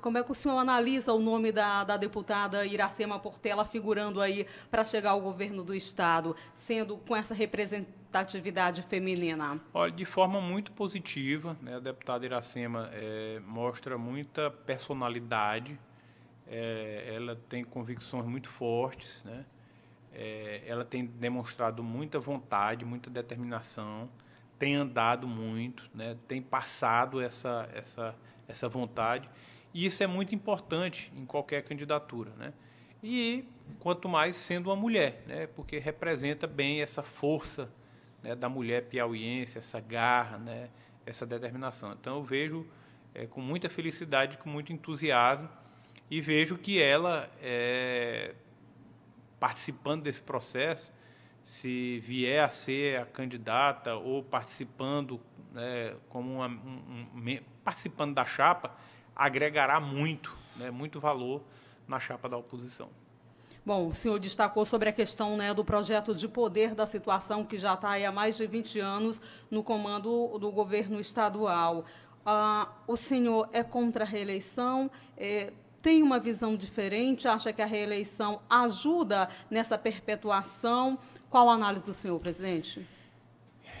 como 0.00 0.18
é 0.18 0.22
que 0.22 0.30
o 0.30 0.34
senhor 0.34 0.58
analisa 0.58 1.12
o 1.12 1.18
nome 1.18 1.52
da, 1.52 1.84
da 1.84 1.96
deputada 1.96 2.64
Iracema 2.66 3.18
Portela 3.18 3.64
figurando 3.64 4.20
aí 4.20 4.46
para 4.70 4.84
chegar 4.84 5.10
ao 5.10 5.20
governo 5.20 5.62
do 5.62 5.74
Estado, 5.74 6.34
sendo 6.54 6.96
com 6.98 7.14
essa 7.14 7.34
representatividade 7.34 8.82
feminina? 8.82 9.60
Olha, 9.72 9.92
de 9.92 10.04
forma 10.04 10.40
muito 10.40 10.72
positiva, 10.72 11.56
né, 11.60 11.76
a 11.76 11.80
deputada 11.80 12.24
Iracema 12.24 12.90
é, 12.92 13.40
mostra 13.46 13.96
muita 13.96 14.50
personalidade, 14.50 15.78
é, 16.46 17.12
ela 17.14 17.36
tem 17.48 17.62
convicções 17.62 18.26
muito 18.26 18.48
fortes, 18.48 19.22
né? 19.24 19.44
É, 20.12 20.64
ela 20.66 20.84
tem 20.84 21.06
demonstrado 21.06 21.84
muita 21.84 22.18
vontade, 22.18 22.84
muita 22.84 23.08
determinação 23.08 24.08
tem 24.60 24.76
andado 24.76 25.26
muito, 25.26 25.90
né, 25.94 26.18
tem 26.28 26.42
passado 26.42 27.18
essa, 27.18 27.66
essa, 27.74 28.14
essa 28.46 28.68
vontade, 28.68 29.28
e 29.72 29.86
isso 29.86 30.02
é 30.02 30.06
muito 30.06 30.34
importante 30.34 31.10
em 31.16 31.24
qualquer 31.24 31.64
candidatura. 31.64 32.30
Né? 32.36 32.52
E 33.02 33.48
quanto 33.78 34.06
mais 34.06 34.36
sendo 34.36 34.68
uma 34.68 34.76
mulher, 34.76 35.24
né, 35.26 35.46
porque 35.46 35.78
representa 35.78 36.46
bem 36.46 36.82
essa 36.82 37.02
força 37.02 37.72
né, 38.22 38.34
da 38.34 38.50
mulher 38.50 38.84
piauiense, 38.84 39.56
essa 39.56 39.80
garra, 39.80 40.36
né, 40.36 40.68
essa 41.06 41.26
determinação. 41.26 41.96
Então 41.98 42.16
eu 42.16 42.22
vejo 42.22 42.66
é, 43.14 43.26
com 43.26 43.40
muita 43.40 43.70
felicidade, 43.70 44.36
com 44.36 44.50
muito 44.50 44.74
entusiasmo, 44.74 45.48
e 46.10 46.20
vejo 46.20 46.58
que 46.58 46.82
ela, 46.82 47.30
é, 47.40 48.34
participando 49.38 50.02
desse 50.02 50.20
processo, 50.20 50.92
se 51.42 52.00
vier 52.00 52.44
a 52.44 52.48
ser 52.48 53.00
a 53.00 53.06
candidata 53.06 53.94
ou 53.94 54.22
participando 54.22 55.20
né, 55.52 55.94
como 56.08 56.34
uma, 56.34 56.48
um, 56.48 57.06
um, 57.14 57.38
participando 57.64 58.14
da 58.14 58.24
chapa, 58.24 58.74
agregará 59.14 59.80
muito, 59.80 60.36
né, 60.56 60.70
muito 60.70 61.00
valor 61.00 61.42
na 61.86 61.98
chapa 61.98 62.28
da 62.28 62.36
oposição. 62.36 62.88
Bom, 63.64 63.88
o 63.88 63.94
senhor 63.94 64.18
destacou 64.18 64.64
sobre 64.64 64.88
a 64.88 64.92
questão 64.92 65.36
né, 65.36 65.52
do 65.52 65.64
projeto 65.64 66.14
de 66.14 66.26
poder 66.26 66.74
da 66.74 66.86
situação 66.86 67.44
que 67.44 67.58
já 67.58 67.74
está 67.74 67.94
há 67.94 68.12
mais 68.12 68.36
de 68.36 68.46
20 68.46 68.80
anos 68.80 69.20
no 69.50 69.62
comando 69.62 70.38
do 70.38 70.50
governo 70.50 70.98
estadual. 70.98 71.84
Ah, 72.24 72.68
o 72.86 72.96
senhor 72.96 73.48
é 73.52 73.62
contra 73.62 74.04
a 74.04 74.06
reeleição? 74.06 74.90
É, 75.16 75.52
tem 75.82 76.02
uma 76.02 76.18
visão 76.18 76.56
diferente? 76.56 77.28
Acha 77.28 77.52
que 77.52 77.60
a 77.60 77.66
reeleição 77.66 78.40
ajuda 78.48 79.28
nessa 79.50 79.76
perpetuação? 79.76 80.98
Qual 81.30 81.48
a 81.48 81.54
análise 81.54 81.86
do 81.86 81.94
senhor, 81.94 82.20
presidente? 82.20 82.86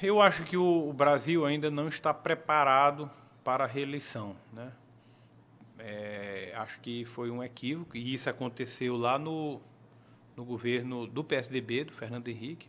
Eu 0.02 0.22
acho 0.22 0.44
que 0.44 0.56
o 0.56 0.92
Brasil 0.94 1.44
ainda 1.44 1.70
não 1.70 1.88
está 1.88 2.14
preparado 2.14 3.10
para 3.44 3.64
a 3.64 3.66
reeleição. 3.66 4.34
Né? 4.52 4.72
é, 5.82 6.52
acho 6.56 6.80
que 6.80 7.04
foi 7.04 7.30
um 7.30 7.42
equívoco, 7.42 7.96
e 7.96 8.14
isso 8.14 8.28
aconteceu 8.28 8.96
lá 8.96 9.18
no, 9.18 9.60
no 10.36 10.44
governo 10.44 11.06
do 11.06 11.24
PSDB, 11.24 11.84
do 11.84 11.92
Fernando 11.92 12.28
Henrique. 12.28 12.68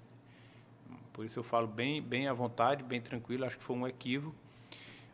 Por 1.13 1.25
isso 1.25 1.39
eu 1.39 1.43
falo 1.43 1.67
bem, 1.67 2.01
bem 2.01 2.27
à 2.27 2.33
vontade, 2.33 2.83
bem 2.83 3.01
tranquilo, 3.01 3.45
acho 3.45 3.57
que 3.57 3.63
foi 3.63 3.75
um 3.75 3.87
equívoco. 3.87 4.35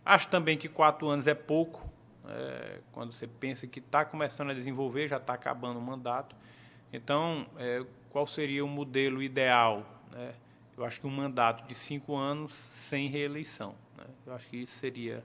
Acho 0.06 0.28
também 0.30 0.58
que 0.58 0.70
quatro 0.70 1.08
anos 1.10 1.28
é 1.28 1.34
pouco, 1.34 1.90
é, 2.28 2.80
quando 2.92 3.12
você 3.12 3.28
pensa 3.28 3.66
que 3.68 3.80
está 3.80 4.06
começando 4.06 4.52
a 4.52 4.54
desenvolver, 4.54 5.08
já 5.08 5.18
está 5.18 5.34
acabando 5.34 5.80
o 5.80 5.82
mandato. 5.82 6.36
Então, 6.94 7.46
é, 7.58 7.84
qual 8.18 8.26
seria 8.26 8.66
o 8.66 8.68
modelo 8.68 9.22
ideal? 9.22 9.86
Né? 10.12 10.34
Eu 10.76 10.84
acho 10.84 11.00
que 11.00 11.06
um 11.06 11.12
mandato 11.12 11.68
de 11.68 11.76
cinco 11.76 12.16
anos 12.16 12.52
sem 12.52 13.08
reeleição. 13.08 13.76
Né? 13.96 14.06
Eu 14.26 14.34
acho 14.34 14.48
que 14.48 14.58
isso 14.58 14.76
seria 14.76 15.24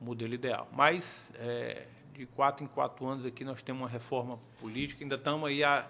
o 0.00 0.04
modelo 0.04 0.32
ideal. 0.32 0.68
Mas, 0.70 1.32
é, 1.40 1.88
de 2.12 2.24
quatro 2.24 2.64
em 2.64 2.68
quatro 2.68 3.04
anos 3.04 3.26
aqui, 3.26 3.42
nós 3.42 3.64
temos 3.64 3.82
uma 3.82 3.88
reforma 3.88 4.38
política, 4.60 5.02
ainda 5.02 5.16
estamos 5.16 5.48
aí 5.48 5.64
a, 5.64 5.88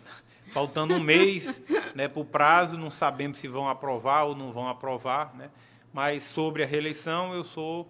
faltando 0.50 0.94
um 0.94 0.98
mês 0.98 1.60
né, 1.94 2.08
para 2.08 2.22
o 2.22 2.24
prazo, 2.24 2.78
não 2.78 2.90
sabemos 2.90 3.36
se 3.36 3.46
vão 3.46 3.68
aprovar 3.68 4.22
ou 4.24 4.34
não 4.34 4.52
vão 4.52 4.70
aprovar. 4.70 5.34
Né? 5.34 5.50
Mas, 5.92 6.22
sobre 6.22 6.62
a 6.62 6.66
reeleição, 6.66 7.34
eu 7.34 7.44
sou 7.44 7.86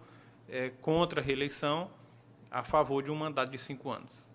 é, 0.49 0.71
contra 0.81 1.21
a 1.21 1.25
reeleição, 1.25 1.89
a 2.51 2.65
favor 2.65 3.05
de 3.05 3.13
um 3.13 3.17
mandato 3.17 3.53
de 3.53 3.59
cinco 3.59 3.93
anos. 3.93 4.26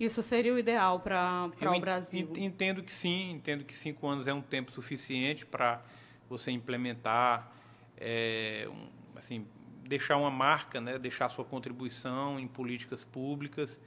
Isso 0.00 0.22
seria 0.22 0.54
o 0.54 0.58
ideal 0.58 0.98
para 0.98 1.50
o 1.76 1.80
Brasil? 1.80 2.32
Entendo 2.38 2.82
que 2.82 2.90
sim, 2.90 3.32
entendo 3.32 3.62
que 3.64 3.76
cinco 3.76 4.08
anos 4.08 4.26
é 4.26 4.32
um 4.32 4.40
tempo 4.40 4.72
suficiente 4.72 5.44
para 5.44 5.82
você 6.26 6.50
implementar, 6.50 7.52
é, 7.98 8.66
um, 8.70 8.88
assim, 9.14 9.46
deixar 9.84 10.16
uma 10.16 10.30
marca, 10.30 10.80
né, 10.80 10.98
deixar 10.98 11.28
sua 11.28 11.44
contribuição 11.44 12.40
em 12.40 12.48
políticas 12.48 13.04
públicas, 13.04 13.78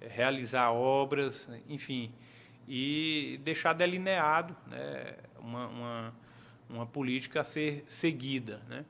é, 0.00 0.08
realizar 0.08 0.72
obras, 0.72 1.48
enfim, 1.68 2.12
e 2.66 3.38
deixar 3.44 3.72
delineado 3.72 4.56
né, 4.66 5.14
uma, 5.38 5.68
uma, 5.68 6.14
uma 6.68 6.86
política 6.86 7.42
a 7.42 7.44
ser 7.44 7.84
seguida. 7.86 8.60
Né? 8.68 8.84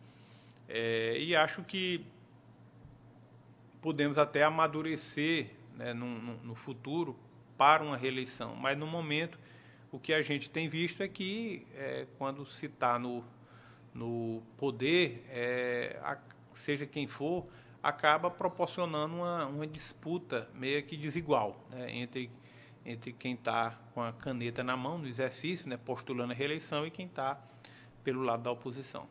É, 0.66 1.18
e 1.18 1.36
acho 1.36 1.62
que 1.62 2.06
podemos 3.82 4.16
até 4.16 4.44
amadurecer 4.44 5.59
né, 5.80 5.94
no, 5.94 6.06
no, 6.44 6.54
futuro 6.54 7.16
para 7.56 7.82
uma 7.82 7.96
reeleição. 7.96 8.54
Mas, 8.54 8.76
no 8.76 8.86
momento, 8.86 9.38
o 9.90 9.98
que 9.98 10.12
a 10.12 10.20
gente 10.20 10.50
tem 10.50 10.68
visto 10.68 11.02
é 11.02 11.08
que, 11.08 11.66
é, 11.74 12.06
quando 12.18 12.44
se 12.44 12.66
está 12.66 12.98
no, 12.98 13.24
no 13.94 14.42
poder, 14.58 15.24
é, 15.30 15.98
a, 16.02 16.18
seja 16.52 16.84
quem 16.84 17.06
for, 17.06 17.46
acaba 17.82 18.30
proporcionando 18.30 19.16
uma, 19.16 19.46
uma 19.46 19.66
disputa 19.66 20.50
meio 20.54 20.82
que 20.82 20.98
desigual 20.98 21.56
né, 21.70 21.90
entre, 21.96 22.30
entre 22.84 23.10
quem 23.14 23.32
está 23.32 23.78
com 23.94 24.02
a 24.02 24.12
caneta 24.12 24.62
na 24.62 24.76
mão 24.76 24.98
no 24.98 25.08
exercício, 25.08 25.66
né, 25.66 25.78
postulando 25.78 26.32
a 26.32 26.36
reeleição, 26.36 26.86
e 26.86 26.90
quem 26.90 27.06
está 27.06 27.40
pelo 28.04 28.20
lado 28.22 28.42
da 28.42 28.50
oposição. 28.50 29.08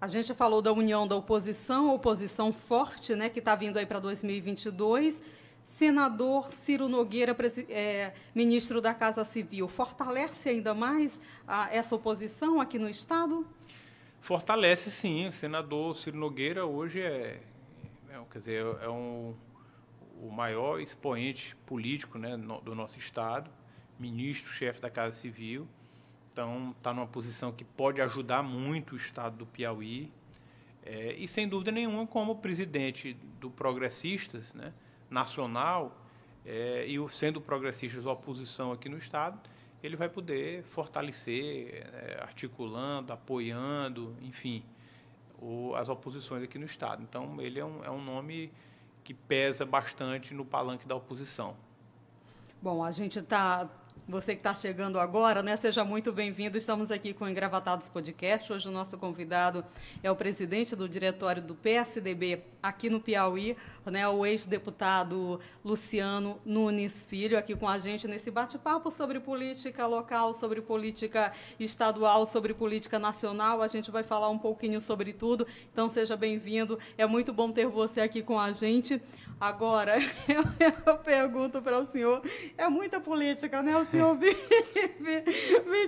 A 0.00 0.08
gente 0.08 0.34
falou 0.34 0.60
da 0.60 0.72
união 0.72 1.06
da 1.06 1.14
oposição, 1.14 1.94
oposição 1.94 2.52
forte, 2.52 3.14
né, 3.14 3.28
que 3.28 3.38
está 3.38 3.54
vindo 3.54 3.78
aí 3.78 3.86
para 3.86 4.00
2022. 4.00 5.22
Senador 5.64 6.52
Ciro 6.52 6.88
Nogueira, 6.88 7.36
é, 7.68 8.12
ministro 8.34 8.80
da 8.80 8.92
Casa 8.92 9.24
Civil, 9.24 9.68
fortalece 9.68 10.48
ainda 10.48 10.74
mais 10.74 11.20
a, 11.46 11.72
essa 11.74 11.94
oposição 11.94 12.60
aqui 12.60 12.78
no 12.78 12.88
Estado? 12.88 13.46
Fortalece, 14.20 14.90
sim. 14.90 15.28
O 15.28 15.32
senador 15.32 15.96
Ciro 15.96 16.18
Nogueira 16.18 16.66
hoje 16.66 17.00
é, 17.00 17.40
é 18.10 18.20
quer 18.30 18.38
dizer, 18.38 18.64
é 18.82 18.88
um, 18.88 19.34
o 20.20 20.30
maior 20.30 20.80
expoente 20.80 21.56
político 21.66 22.18
né, 22.18 22.36
no, 22.36 22.60
do 22.60 22.74
nosso 22.74 22.98
Estado, 22.98 23.50
ministro, 23.98 24.50
chefe 24.50 24.80
da 24.80 24.90
Casa 24.90 25.14
Civil. 25.14 25.66
Então, 26.32 26.74
está 26.76 26.92
numa 26.92 27.06
posição 27.06 27.50
que 27.50 27.64
pode 27.64 28.00
ajudar 28.00 28.42
muito 28.42 28.92
o 28.92 28.96
estado 28.96 29.38
do 29.38 29.46
Piauí. 29.46 30.12
É, 30.84 31.14
e, 31.14 31.26
sem 31.26 31.48
dúvida 31.48 31.72
nenhuma, 31.72 32.06
como 32.06 32.36
presidente 32.36 33.14
do 33.40 33.50
Progressistas 33.50 34.54
né, 34.54 34.72
Nacional, 35.10 35.96
é, 36.46 36.86
e 36.86 37.08
sendo 37.10 37.40
Progressistas 37.40 38.06
oposição 38.06 38.72
aqui 38.72 38.88
no 38.88 38.96
estado, 38.96 39.38
ele 39.82 39.96
vai 39.96 40.08
poder 40.08 40.62
fortalecer, 40.62 41.86
é, 41.92 42.18
articulando, 42.22 43.12
apoiando, 43.12 44.14
enfim, 44.22 44.62
o, 45.40 45.74
as 45.74 45.88
oposições 45.88 46.42
aqui 46.42 46.58
no 46.58 46.66
estado. 46.66 47.02
Então, 47.02 47.40
ele 47.40 47.58
é 47.58 47.64
um, 47.64 47.84
é 47.84 47.90
um 47.90 48.02
nome 48.02 48.52
que 49.02 49.14
pesa 49.14 49.64
bastante 49.64 50.34
no 50.34 50.44
palanque 50.44 50.86
da 50.86 50.94
oposição. 50.94 51.56
Bom, 52.62 52.84
a 52.84 52.90
gente 52.90 53.18
está 53.18 53.68
você 54.08 54.34
que 54.34 54.40
está 54.40 54.52
chegando 54.52 54.98
agora, 54.98 55.42
né? 55.42 55.56
Seja 55.56 55.84
muito 55.84 56.12
bem-vindo. 56.12 56.56
Estamos 56.56 56.90
aqui 56.90 57.12
com 57.12 57.24
o 57.24 57.28
Engravatados 57.28 57.88
Podcast. 57.88 58.52
Hoje 58.52 58.68
o 58.68 58.72
nosso 58.72 58.98
convidado 58.98 59.64
é 60.02 60.10
o 60.10 60.16
presidente 60.16 60.74
do 60.74 60.88
diretório 60.88 61.42
do 61.42 61.54
PSDB 61.54 62.42
aqui 62.62 62.90
no 62.90 63.00
Piauí, 63.00 63.56
né? 63.86 64.06
O 64.08 64.26
ex-deputado 64.26 65.40
Luciano 65.64 66.40
Nunes 66.44 67.04
Filho, 67.04 67.38
aqui 67.38 67.54
com 67.54 67.68
a 67.68 67.78
gente 67.78 68.06
nesse 68.06 68.30
bate-papo 68.30 68.90
sobre 68.90 69.20
política 69.20 69.86
local, 69.86 70.34
sobre 70.34 70.60
política 70.60 71.32
estadual, 71.58 72.26
sobre 72.26 72.52
política 72.52 72.98
nacional. 72.98 73.62
A 73.62 73.68
gente 73.68 73.90
vai 73.90 74.02
falar 74.02 74.28
um 74.28 74.38
pouquinho 74.38 74.80
sobre 74.80 75.12
tudo. 75.12 75.46
Então 75.72 75.88
seja 75.88 76.16
bem-vindo. 76.16 76.78
É 76.98 77.06
muito 77.06 77.32
bom 77.32 77.50
ter 77.50 77.66
você 77.66 78.00
aqui 78.00 78.22
com 78.22 78.38
a 78.38 78.52
gente. 78.52 79.00
Agora, 79.40 79.96
eu, 80.28 80.44
eu 80.84 80.98
pergunto 80.98 81.62
para 81.62 81.78
o 81.78 81.86
senhor, 81.86 82.20
é 82.58 82.68
muita 82.68 83.00
política, 83.00 83.62
né? 83.62 83.74
O 83.74 83.86
senhor 83.86 84.14
vive 84.20 84.36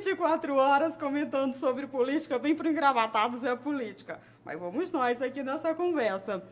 24 0.00 0.56
horas 0.56 0.96
comentando 0.96 1.52
sobre 1.54 1.86
política, 1.86 2.38
bem 2.38 2.54
para 2.54 2.70
engravatados 2.70 3.44
é 3.44 3.54
política. 3.54 4.18
Mas 4.42 4.58
vamos 4.58 4.90
nós 4.90 5.20
aqui 5.20 5.42
nessa 5.42 5.74
conversa. 5.74 6.42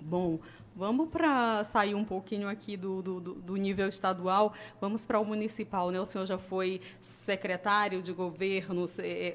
Bom, 0.00 0.40
Vamos 0.74 1.10
para 1.10 1.64
sair 1.64 1.94
um 1.94 2.04
pouquinho 2.04 2.48
aqui 2.48 2.76
do, 2.76 3.02
do, 3.02 3.20
do 3.20 3.56
nível 3.56 3.88
estadual, 3.88 4.54
vamos 4.80 5.04
para 5.04 5.18
o 5.18 5.24
municipal. 5.24 5.90
Né? 5.90 6.00
O 6.00 6.06
senhor 6.06 6.24
já 6.24 6.38
foi 6.38 6.80
secretário 7.02 8.00
de 8.00 8.12
governo, 8.12 8.86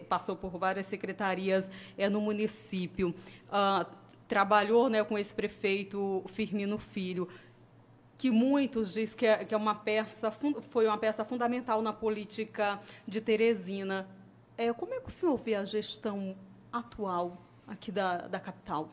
passou 0.08 0.36
por 0.36 0.58
várias 0.58 0.86
secretarias 0.86 1.70
é, 1.98 2.10
no 2.10 2.22
município. 2.22 3.14
Uh, 3.50 3.86
trabalhou 4.28 4.90
né, 4.90 5.04
com 5.04 5.18
esse 5.18 5.34
prefeito 5.34 6.24
Firmino 6.28 6.78
Filho, 6.78 7.28
que 8.18 8.32
muitos 8.32 8.94
dizem 8.94 9.18
que 9.18 9.26
é, 9.26 9.46
que 9.46 9.54
é 9.54 9.58
uma 9.58 9.76
peça, 9.76 10.32
foi 10.32 10.88
uma 10.88 10.98
peça 10.98 11.26
fundamental 11.26 11.82
na 11.82 11.92
política 11.92 12.80
de 13.08 13.20
Teresina. 13.22 14.08
É, 14.58 14.72
como 14.72 14.94
é 14.94 15.00
que 15.00 15.08
o 15.08 15.12
senhor 15.12 15.36
vê 15.38 15.56
a 15.56 15.66
gestão 15.66 16.36
atual 16.72 17.38
aqui 17.68 17.92
da, 17.92 18.28
da 18.28 18.40
capital? 18.40 18.90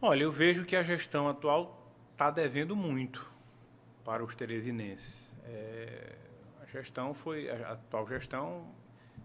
Olha, 0.00 0.22
eu 0.22 0.30
vejo 0.30 0.64
que 0.64 0.76
a 0.76 0.82
gestão 0.82 1.28
atual 1.28 1.92
está 2.12 2.30
devendo 2.30 2.76
muito 2.76 3.28
para 4.04 4.24
os 4.24 4.34
teresinenses. 4.34 5.34
É, 5.44 6.14
a 6.62 6.66
gestão 6.66 7.12
foi, 7.12 7.50
a 7.50 7.72
atual 7.72 8.06
gestão 8.06 8.64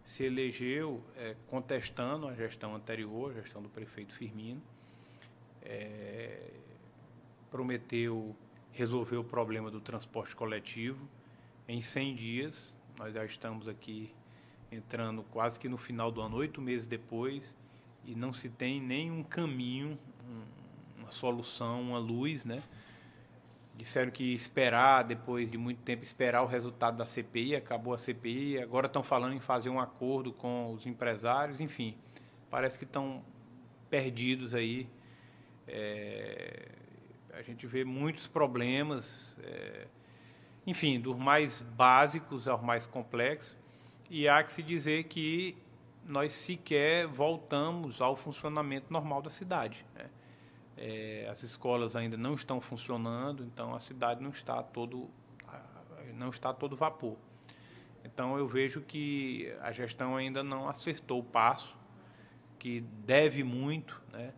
se 0.04 0.24
elegeu 0.24 1.04
é, 1.16 1.36
contestando 1.48 2.28
a 2.28 2.34
gestão 2.34 2.76
anterior, 2.76 3.32
a 3.32 3.42
gestão 3.42 3.62
do 3.62 3.70
prefeito 3.70 4.14
Firmino. 4.14 4.62
É, 5.62 6.52
prometeu 7.50 8.36
resolver 8.72 9.18
o 9.18 9.24
problema 9.24 9.70
do 9.72 9.80
transporte 9.80 10.36
coletivo 10.36 11.08
em 11.68 11.82
100 11.82 12.16
dias. 12.16 12.78
Nós 12.98 13.14
já 13.14 13.24
estamos 13.24 13.68
aqui 13.68 14.14
entrando 14.72 15.24
quase 15.24 15.60
que 15.60 15.70
no 15.70 15.78
final 15.78 16.12
do 16.12 16.20
ano, 16.20 16.36
oito 16.38 16.62
meses 16.62 16.88
depois, 16.88 17.56
e 18.04 18.16
não 18.16 18.34
se 18.34 18.50
tem 18.50 18.82
nenhum 18.82 19.24
caminho, 19.24 19.98
uma 20.98 21.12
solução, 21.12 21.82
uma 21.82 22.00
luz, 22.00 22.44
né? 22.44 22.62
Disseram 23.76 24.12
que 24.12 24.34
esperar, 24.34 25.04
depois 25.04 25.50
de 25.50 25.58
muito 25.58 25.82
tempo, 25.82 26.04
esperar 26.04 26.44
o 26.44 26.46
resultado 26.46 26.98
da 26.98 27.06
CPI, 27.06 27.56
acabou 27.56 27.94
a 27.94 27.98
CPI, 27.98 28.60
agora 28.60 28.86
estão 28.88 29.04
falando 29.04 29.34
em 29.34 29.40
fazer 29.40 29.70
um 29.70 29.80
acordo 29.80 30.32
com 30.32 30.72
os 30.74 30.86
empresários, 30.86 31.60
enfim, 31.60 31.96
parece 32.50 32.78
que 32.78 32.86
estão 32.86 33.24
perdidos 33.90 34.54
aí. 34.54 34.88
É, 35.68 36.68
a 37.34 37.42
gente 37.42 37.66
vê 37.66 37.84
muitos 37.84 38.28
problemas, 38.28 39.36
é, 39.44 39.88
enfim, 40.68 41.00
dos 41.00 41.18
mais 41.18 41.62
básicos 41.62 42.48
aos 42.48 42.62
mais 42.62 42.86
complexos, 42.86 43.58
e 44.10 44.28
há 44.28 44.44
que 44.44 44.54
se 44.54 44.62
dizer 44.62 45.06
que 45.06 45.58
nós 46.06 46.32
sequer 46.34 47.08
voltamos 47.08 48.02
ao 48.02 48.16
funcionamento 48.16 48.92
normal 48.92 49.22
da 49.22 49.30
cidade. 49.30 49.86
Né? 49.96 50.10
É, 50.76 51.28
as 51.30 51.44
escolas 51.44 51.96
ainda 51.96 52.18
não 52.18 52.34
estão 52.34 52.60
funcionando, 52.60 53.44
então 53.44 53.76
a 53.76 53.80
cidade 53.80 54.22
não 54.24 54.32
está 54.32 54.62
todo 54.64 55.10
não 56.16 56.30
está 56.30 56.54
todo 56.54 56.76
vapor. 56.76 57.18
Então 58.04 58.38
eu 58.38 58.48
vejo 58.48 58.82
que 58.82 59.52
a 59.62 59.72
gestão 59.72 60.16
ainda 60.16 60.44
não 60.44 60.68
acertou 60.68 61.20
o 61.20 61.24
passo, 61.24 61.76
que 62.60 62.82
deve 62.82 63.44
muito, 63.44 64.02
né? 64.12 64.34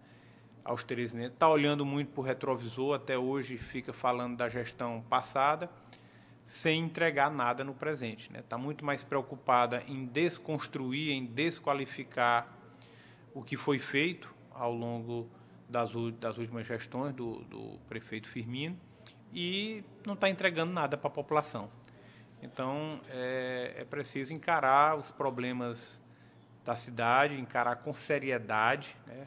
aos 0.66 0.84
teresinenses. 0.84 1.34
Está 1.34 1.48
olhando 1.48 1.86
muito 1.86 2.12
para 2.12 2.22
o 2.22 2.24
retrovisor, 2.24 2.96
até 2.96 3.16
hoje 3.16 3.56
fica 3.56 3.94
falando 3.94 4.36
da 4.36 4.50
gestão 4.50 5.06
passada, 5.08 5.70
sem 6.44 6.84
entregar 6.84 7.30
nada 7.30 7.64
no 7.64 7.74
presente. 7.74 8.26
Está 8.26 8.34
né? 8.34 8.44
Tá 8.50 8.58
muito 8.58 8.84
mais 8.84 9.04
preocupada 9.04 9.84
em 9.88 10.06
desconstruir, 10.06 11.12
em 11.12 11.26
desqualificar 11.26 12.52
o 13.34 13.44
que 13.44 13.56
foi 13.56 13.78
feito 13.78 14.34
ao 14.52 14.74
longo 14.74 15.30
das, 15.70 15.92
das 16.20 16.38
últimas 16.38 16.66
gestões 16.66 17.14
do, 17.14 17.44
do 17.46 17.80
prefeito 17.88 18.28
Firmino 18.30 18.78
e 19.34 19.84
não 20.06 20.14
está 20.14 20.30
entregando 20.30 20.72
nada 20.72 20.98
para 20.98 21.08
a 21.08 21.12
população. 21.12 21.70
Então, 22.42 23.00
é, 23.10 23.74
é 23.78 23.86
preciso 23.86 24.34
encarar 24.34 24.96
os 24.96 25.12
problemas 25.12 26.02
da 26.64 26.76
cidade, 26.76 27.40
encarar 27.40 27.78
com 27.78 27.94
seriedade, 27.94 28.96
né? 29.06 29.26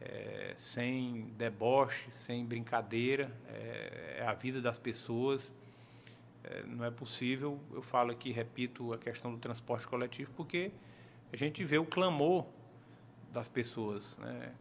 é, 0.00 0.54
sem 0.56 1.32
deboche, 1.36 2.10
sem 2.10 2.44
brincadeira, 2.44 3.30
é, 3.48 4.16
é, 4.18 4.26
a 4.26 4.34
vida 4.34 4.60
das 4.60 4.78
pessoas. 4.78 5.52
É, 6.44 6.62
não 6.64 6.84
é 6.84 6.90
possível, 6.90 7.60
eu 7.72 7.82
falo 7.82 8.10
aqui, 8.10 8.30
repito, 8.30 8.92
a 8.92 8.98
questão 8.98 9.32
do 9.32 9.38
transporte 9.38 9.86
coletivo, 9.86 10.30
porque 10.36 10.70
a 11.32 11.36
gente 11.36 11.64
vê 11.64 11.78
o 11.78 11.84
clamor 11.84 12.46
das 13.32 13.48
pessoas. 13.48 14.16
Né? 14.18 14.52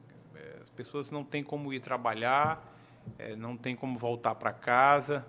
É, 0.48 0.62
as 0.64 0.70
pessoas 0.70 1.12
não 1.12 1.24
têm 1.24 1.44
como 1.44 1.74
ir 1.74 1.80
trabalhar, 1.80 2.74
é, 3.18 3.36
não 3.36 3.58
têm 3.58 3.76
como 3.76 3.98
voltar 3.98 4.36
para 4.36 4.54
casa, 4.54 5.26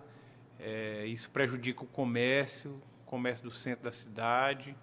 é, 0.59 1.05
isso 1.07 1.31
prejudica 1.31 1.83
o 1.83 1.87
comércio, 1.87 2.81
o 3.03 3.07
comércio 3.07 3.45
do 3.45 3.51
centro 3.51 3.85
da 3.85 3.93
cidade, 3.93 4.77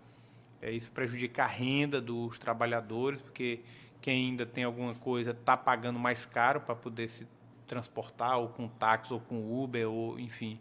isso 0.61 0.91
prejudica 0.91 1.43
a 1.43 1.47
renda 1.47 2.01
dos 2.01 2.39
trabalhadores, 2.39 3.21
porque 3.21 3.59
quem 4.01 4.29
ainda 4.29 4.47
tem 4.47 4.63
alguma 4.63 4.95
coisa 4.95 5.29
está 5.29 5.55
pagando 5.55 5.99
mais 5.99 6.25
caro 6.25 6.61
para 6.61 6.75
poder 6.75 7.07
se 7.07 7.27
transportar, 7.67 8.39
ou 8.39 8.49
com 8.49 8.67
táxi, 8.67 9.13
ou 9.13 9.19
com 9.19 9.63
Uber, 9.63 9.87
ou 9.87 10.19
enfim. 10.19 10.59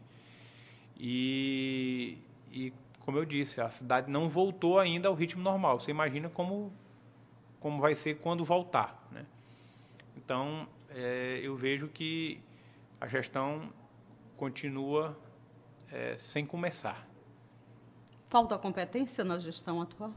E, 0.97 2.18
e, 2.53 2.72
como 3.01 3.18
eu 3.18 3.25
disse, 3.25 3.61
a 3.61 3.70
cidade 3.70 4.11
não 4.11 4.29
voltou 4.29 4.79
ainda 4.79 5.09
ao 5.09 5.14
ritmo 5.14 5.43
normal. 5.43 5.81
Você 5.81 5.91
imagina 5.91 6.29
como, 6.29 6.72
como 7.61 7.81
vai 7.81 7.95
ser 7.95 8.18
quando 8.18 8.45
voltar. 8.45 9.07
Né? 9.11 9.25
Então, 10.25 10.66
é, 10.89 11.41
eu 11.43 11.55
vejo 11.55 11.89
que 11.89 12.41
a 13.01 13.07
gestão 13.07 13.70
continua 14.37 15.16
é, 15.93 16.16
sem 16.16 16.47
começar. 16.47 17.07
Falta 18.31 18.57
competência 18.59 19.22
na 19.22 19.39
gestão 19.39 19.83
atual? 19.83 20.12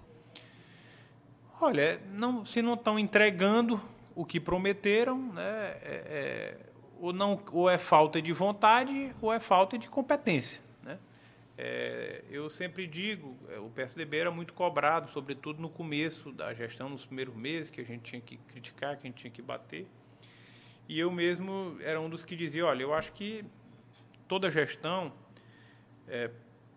Olha, 1.60 2.01
não, 2.14 2.45
se 2.45 2.62
não 2.62 2.76
estão 2.76 2.97
entregando 2.97 3.82
o 4.16 4.26
que 4.26 4.39
prometeram, 4.39 5.18
né, 5.34 5.43
é, 5.43 5.78
é, 5.84 6.58
ou, 6.99 7.12
não, 7.12 7.39
ou 7.51 7.70
é 7.70 7.78
falta 7.78 8.22
de 8.22 8.32
vontade 8.32 9.14
ou 9.22 9.34
é 9.34 9.39
falta 9.39 9.78
de 9.78 9.89
competência. 9.89 10.62
É, 11.58 12.24
eu 12.30 12.51
sempre 12.51 12.86
digo, 12.86 13.36
é, 13.49 13.58
o 13.58 13.70
PSDB 13.70 14.18
era 14.18 14.30
muito 14.30 14.53
cobrado, 14.53 15.10
sobretudo 15.10 15.60
no 15.60 15.70
começo 15.70 16.32
da 16.32 16.53
gestão, 16.53 16.88
nos 16.88 17.05
primeiros 17.05 17.36
meses, 17.36 17.72
que 17.72 17.82
a 17.82 17.84
gente 17.84 18.03
tinha 18.03 18.22
que 18.22 18.38
criticar, 18.38 18.95
que 18.95 19.08
a 19.08 19.10
gente 19.10 19.18
tinha 19.18 19.32
que 19.32 19.41
bater. 19.41 19.88
E 20.88 20.99
eu 20.99 21.10
mesmo 21.12 21.76
era 21.82 21.99
um 21.99 22.10
dos 22.10 22.24
que 22.24 22.36
dizia, 22.36 22.66
olha, 22.66 22.84
eu 22.84 22.93
acho 22.93 23.12
que 23.12 23.43
toda 24.28 24.51
gestão 24.51 25.12
é, 26.08 26.30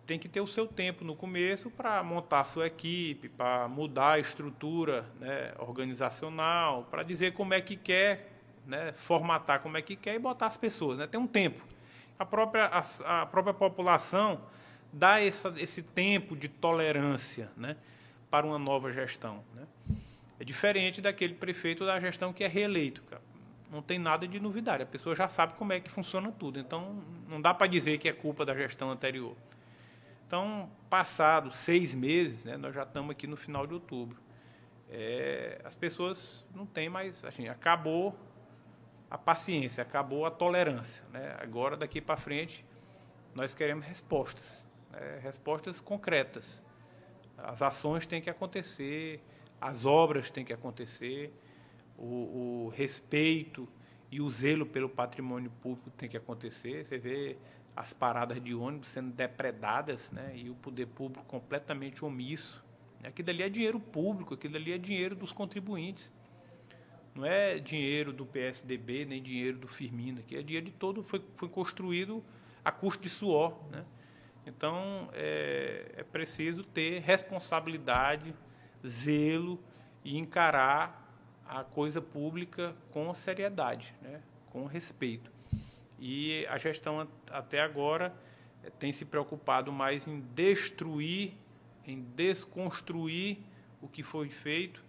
tem 0.07 0.17
que 0.17 0.27
ter 0.27 0.41
o 0.41 0.47
seu 0.47 0.67
tempo 0.67 1.05
no 1.05 1.15
começo 1.15 1.69
para 1.69 2.01
montar 2.01 2.41
a 2.41 2.45
sua 2.45 2.65
equipe, 2.65 3.29
para 3.29 3.67
mudar 3.67 4.13
a 4.13 4.19
estrutura 4.19 5.05
né, 5.19 5.53
organizacional, 5.59 6.87
para 6.89 7.03
dizer 7.03 7.33
como 7.33 7.53
é 7.53 7.61
que 7.61 7.75
quer, 7.75 8.31
né, 8.65 8.93
formatar 8.93 9.61
como 9.61 9.77
é 9.77 9.81
que 9.81 9.95
quer 9.95 10.15
e 10.15 10.19
botar 10.19 10.47
as 10.47 10.57
pessoas. 10.57 10.97
Né? 10.97 11.05
Tem 11.05 11.19
um 11.19 11.27
tempo. 11.27 11.63
A 12.17 12.25
própria, 12.25 12.65
a, 12.65 13.21
a 13.21 13.25
própria 13.27 13.53
população 13.53 14.41
dá 14.91 15.21
essa, 15.21 15.53
esse 15.57 15.81
tempo 15.81 16.35
de 16.35 16.47
tolerância 16.47 17.49
né, 17.55 17.77
para 18.29 18.45
uma 18.45 18.59
nova 18.59 18.91
gestão. 18.91 19.43
Né? 19.55 19.67
É 20.39 20.43
diferente 20.43 21.01
daquele 21.01 21.35
prefeito 21.35 21.85
da 21.85 21.99
gestão 21.99 22.33
que 22.33 22.43
é 22.43 22.47
reeleito. 22.47 23.01
Cara. 23.03 23.21
Não 23.71 23.81
tem 23.81 23.97
nada 23.97 24.27
de 24.27 24.39
novidade. 24.39 24.83
A 24.83 24.85
pessoa 24.85 25.15
já 25.15 25.27
sabe 25.27 25.53
como 25.53 25.71
é 25.71 25.79
que 25.79 25.89
funciona 25.89 26.31
tudo. 26.31 26.59
Então, 26.59 27.01
não 27.29 27.41
dá 27.41 27.53
para 27.53 27.67
dizer 27.67 27.97
que 27.99 28.09
é 28.09 28.13
culpa 28.13 28.45
da 28.45 28.53
gestão 28.53 28.91
anterior. 28.91 29.35
Então, 30.27 30.69
passados 30.89 31.55
seis 31.55 31.93
meses, 31.93 32.45
né, 32.45 32.57
nós 32.57 32.73
já 32.73 32.83
estamos 32.83 33.11
aqui 33.11 33.27
no 33.27 33.37
final 33.37 33.65
de 33.65 33.73
outubro. 33.73 34.17
É, 34.89 35.61
as 35.63 35.75
pessoas 35.75 36.43
não 36.53 36.65
têm 36.65 36.89
mais, 36.89 37.23
assim, 37.23 37.47
acabou 37.47 38.17
a 39.09 39.17
paciência, 39.17 39.81
acabou 39.81 40.25
a 40.25 40.31
tolerância. 40.31 41.05
Né? 41.11 41.35
Agora, 41.39 41.77
daqui 41.77 42.01
para 42.01 42.17
frente, 42.17 42.65
nós 43.33 43.53
queremos 43.55 43.85
respostas, 43.85 44.65
né? 44.91 45.19
respostas 45.21 45.79
concretas. 45.79 46.63
As 47.37 47.61
ações 47.61 48.05
têm 48.05 48.21
que 48.21 48.29
acontecer, 48.29 49.21
as 49.59 49.85
obras 49.85 50.29
têm 50.29 50.45
que 50.45 50.53
acontecer, 50.53 51.33
o, 51.97 52.65
o 52.65 52.73
respeito 52.75 53.67
e 54.11 54.19
o 54.19 54.29
zelo 54.29 54.65
pelo 54.65 54.89
patrimônio 54.89 55.51
público 55.61 55.89
tem 55.91 56.09
que 56.09 56.17
acontecer. 56.17 56.85
Você 56.85 56.97
vê 56.97 57.37
as 57.75 57.93
paradas 57.93 58.41
de 58.41 58.53
ônibus 58.53 58.89
sendo 58.89 59.11
depredadas, 59.11 60.11
né? 60.11 60.33
E 60.35 60.49
o 60.49 60.55
poder 60.55 60.87
público 60.87 61.25
completamente 61.25 62.03
omisso. 62.03 62.63
Aquilo 63.03 63.29
ali 63.29 63.43
é 63.43 63.49
dinheiro 63.49 63.79
público, 63.79 64.33
aquilo 64.33 64.57
ali 64.57 64.73
é 64.73 64.77
dinheiro 64.77 65.15
dos 65.15 65.31
contribuintes. 65.31 66.11
Não 67.15 67.25
é 67.25 67.57
dinheiro 67.59 68.13
do 68.13 68.25
PSDB, 68.25 69.05
nem 69.05 69.21
dinheiro 69.21 69.57
do 69.57 69.67
Firmino, 69.67 70.19
aqui 70.19 70.37
é 70.37 70.41
dinheiro 70.41 70.67
de 70.67 70.71
todo, 70.71 71.03
foi, 71.03 71.21
foi 71.35 71.49
construído 71.49 72.23
a 72.63 72.71
custo 72.71 73.03
de 73.03 73.09
suor, 73.09 73.57
né? 73.69 73.85
Então, 74.45 75.09
é, 75.13 75.91
é 75.97 76.03
preciso 76.03 76.63
ter 76.63 76.99
responsabilidade, 76.99 78.33
zelo 78.85 79.59
e 80.03 80.17
encarar 80.17 81.01
a 81.45 81.63
coisa 81.63 82.01
pública 82.01 82.75
com 82.91 83.13
seriedade, 83.13 83.93
né? 84.01 84.21
com 84.49 84.65
respeito. 84.65 85.31
E 85.99 86.45
a 86.47 86.57
gestão 86.57 87.07
até 87.29 87.61
agora 87.61 88.13
eh, 88.63 88.69
tem 88.71 88.91
se 88.91 89.05
preocupado 89.05 89.71
mais 89.71 90.07
em 90.07 90.21
destruir, 90.33 91.33
em 91.85 92.01
desconstruir 92.15 93.37
o 93.81 93.87
que 93.87 94.01
foi 94.01 94.29
feito 94.29 94.83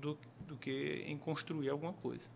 do, 0.00 0.18
do 0.40 0.56
que 0.56 1.04
em 1.06 1.16
construir 1.16 1.68
alguma 1.68 1.92
coisa. 1.92 2.28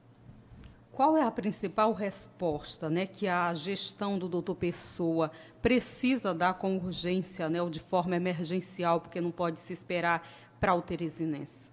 Qual 0.93 1.17
é 1.17 1.23
a 1.23 1.31
principal 1.31 1.93
resposta 1.93 2.91
né, 2.91 3.07
que 3.07 3.29
a 3.29 3.55
gestão 3.55 4.19
do 4.19 4.29
doutor 4.29 4.57
Pessoa 4.57 5.31
precisa 5.63 6.35
dar 6.35 6.55
com 6.55 6.77
urgência, 6.77 7.49
né, 7.49 7.63
ou 7.63 7.71
de 7.71 7.81
forma 7.81 8.17
emergencial, 8.17 9.01
porque 9.01 9.21
não 9.21 9.31
pode 9.31 9.61
se 9.61 9.73
esperar 9.73 10.29
para 10.59 10.75
o 10.75 10.83
Teresinense? 10.83 11.71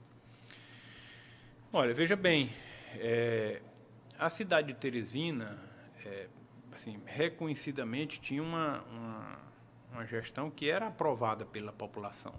Olha, 1.73 1.93
veja 1.93 2.15
bem, 2.15 2.49
é, 2.95 3.61
a 4.17 4.29
cidade 4.29 4.67
de 4.67 4.75
Teresina, 4.75 5.59
é, 6.05 6.27
assim, 6.71 6.99
reconhecidamente 7.05 8.21
tinha 8.21 8.41
uma, 8.41 8.83
uma, 8.83 9.39
uma, 9.91 10.05
gestão 10.05 10.49
que 10.49 10.69
era 10.69 10.87
aprovada 10.87 11.45
pela 11.45 11.73
população. 11.73 12.33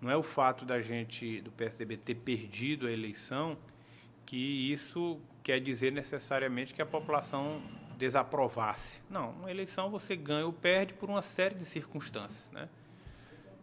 Não 0.00 0.10
é 0.10 0.16
o 0.16 0.22
fato 0.22 0.64
da 0.64 0.80
gente, 0.80 1.40
do 1.42 1.50
PSDB, 1.52 1.96
ter 1.96 2.14
perdido 2.14 2.86
a 2.86 2.90
eleição, 2.90 3.58
que 4.26 4.72
isso 4.72 5.20
quer 5.42 5.60
dizer 5.60 5.92
necessariamente 5.92 6.74
que 6.74 6.82
a 6.82 6.86
população 6.86 7.62
desaprovasse. 7.96 9.00
Não, 9.08 9.30
uma 9.30 9.50
eleição 9.50 9.88
você 9.88 10.16
ganha 10.16 10.44
ou 10.44 10.52
perde 10.52 10.92
por 10.92 11.08
uma 11.08 11.22
série 11.22 11.54
de 11.54 11.64
circunstâncias. 11.64 12.50
Né? 12.50 12.68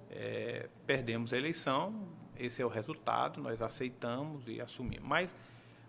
É, 0.10 0.70
perdemos 0.88 1.34
a 1.34 1.38
eleição, 1.38 2.08
esse 2.38 2.62
é 2.62 2.66
o 2.66 2.70
resultado, 2.70 3.42
nós 3.42 3.62
aceitamos 3.62 4.48
e 4.48 4.60
assumimos. 4.60 5.06
Mas 5.08 5.36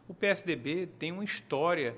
o 0.08 0.12
PSDB 0.12 0.86
tem 0.98 1.12
uma 1.12 1.24
história 1.24 1.96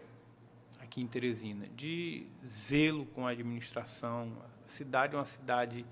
aqui 0.78 1.00
em 1.00 1.06
Teresina, 1.06 1.66
de 1.74 2.26
zelo 2.46 3.06
com 3.06 3.26
a 3.26 3.30
administração. 3.30 4.32
A 4.64 4.68
cidade 4.68 5.14
é 5.14 5.18
uma 5.18 5.24
cidade 5.24 5.84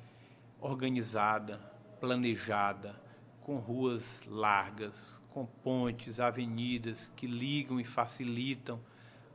organizada, 0.61 1.59
planejada, 2.01 2.95
com 3.41 3.57
ruas 3.57 4.23
largas, 4.27 5.21
com 5.35 5.45
pontes, 5.45 6.21
avenidas 6.21 7.13
que 7.17 7.27
ligam 7.27 7.81
e 7.81 7.85
facilitam 7.85 8.81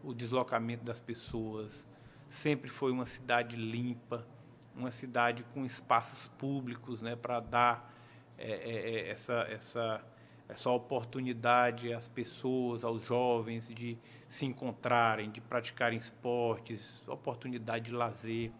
o 0.01 0.13
deslocamento 0.13 0.85
das 0.85 1.01
pessoas. 1.01 1.85
Sempre 2.29 2.69
foi 2.69 2.91
uma 2.91 3.05
cidade 3.05 3.57
limpa, 3.57 4.25
uma 4.73 4.91
cidade 4.91 5.43
com 5.53 5.65
espaços 5.65 6.29
públicos 6.29 7.01
né, 7.01 7.17
para 7.17 7.41
dar 7.41 7.93
é, 8.37 8.49
é, 8.49 8.89
é 8.91 9.09
essa, 9.09 9.45
essa 9.49 10.01
essa 10.49 10.71
oportunidade 10.71 11.93
às 11.93 12.07
pessoas, 12.07 12.83
aos 12.83 13.03
jovens 13.03 13.69
de 13.69 13.95
se 14.27 14.47
encontrarem, 14.47 15.29
de 15.29 15.39
praticarem 15.39 15.99
esportes, 15.99 17.07
oportunidade 17.07 17.85
de 17.85 17.91
lazer. 17.91 18.51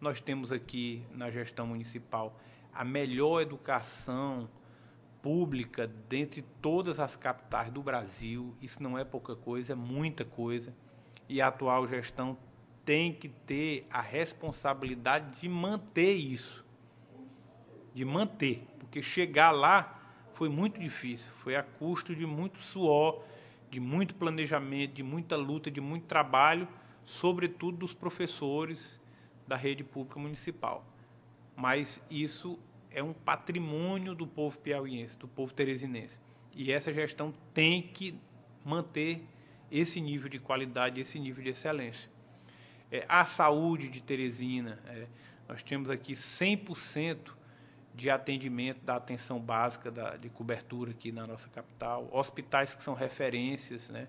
Nós 0.00 0.20
temos 0.20 0.50
aqui 0.50 1.04
na 1.12 1.30
gestão 1.30 1.64
municipal 1.64 2.36
a 2.74 2.84
melhor 2.84 3.40
educação 3.40 4.48
pública 5.22 5.90
dentre 6.08 6.42
todas 6.62 7.00
as 7.00 7.16
capitais 7.16 7.70
do 7.70 7.82
Brasil. 7.82 8.54
Isso 8.60 8.82
não 8.82 8.98
é 8.98 9.04
pouca 9.04 9.34
coisa, 9.34 9.72
é 9.72 9.76
muita 9.76 10.24
coisa. 10.24 10.74
E 11.28 11.40
a 11.40 11.48
atual 11.48 11.86
gestão 11.86 12.36
tem 12.84 13.12
que 13.12 13.28
ter 13.28 13.86
a 13.90 14.00
responsabilidade 14.00 15.40
de 15.40 15.48
manter 15.48 16.14
isso. 16.14 16.64
De 17.94 18.04
manter. 18.04 18.66
Porque 18.78 19.02
chegar 19.02 19.50
lá 19.50 19.98
foi 20.32 20.48
muito 20.48 20.80
difícil. 20.80 21.32
Foi 21.34 21.56
a 21.56 21.62
custo 21.62 22.14
de 22.14 22.24
muito 22.24 22.58
suor, 22.58 23.22
de 23.70 23.80
muito 23.80 24.14
planejamento, 24.14 24.94
de 24.94 25.02
muita 25.02 25.36
luta, 25.36 25.70
de 25.70 25.80
muito 25.80 26.06
trabalho, 26.06 26.66
sobretudo 27.04 27.78
dos 27.78 27.92
professores 27.92 28.98
da 29.46 29.56
rede 29.56 29.84
pública 29.84 30.18
municipal. 30.18 30.84
Mas 31.56 32.00
isso 32.10 32.58
é 32.90 33.02
um 33.02 33.12
patrimônio 33.12 34.14
do 34.14 34.26
povo 34.26 34.58
piauiense, 34.58 35.16
do 35.16 35.28
povo 35.28 35.52
teresinense. 35.52 36.18
E 36.54 36.72
essa 36.72 36.92
gestão 36.92 37.32
tem 37.52 37.82
que 37.82 38.18
manter 38.64 39.24
esse 39.70 40.00
nível 40.00 40.28
de 40.28 40.38
qualidade, 40.38 41.00
esse 41.00 41.18
nível 41.18 41.42
de 41.42 41.50
excelência. 41.50 42.08
É, 42.90 43.04
a 43.08 43.24
saúde 43.24 43.88
de 43.88 44.00
Teresina, 44.00 44.78
é, 44.86 45.06
nós 45.46 45.62
temos 45.62 45.90
aqui 45.90 46.14
100% 46.14 47.32
de 47.94 48.08
atendimento 48.08 48.80
da 48.84 48.96
atenção 48.96 49.38
básica 49.40 49.90
da, 49.90 50.16
de 50.16 50.28
cobertura 50.30 50.92
aqui 50.92 51.12
na 51.12 51.26
nossa 51.26 51.48
capital, 51.48 52.08
hospitais 52.12 52.74
que 52.74 52.82
são 52.82 52.94
referências, 52.94 53.90
né? 53.90 54.08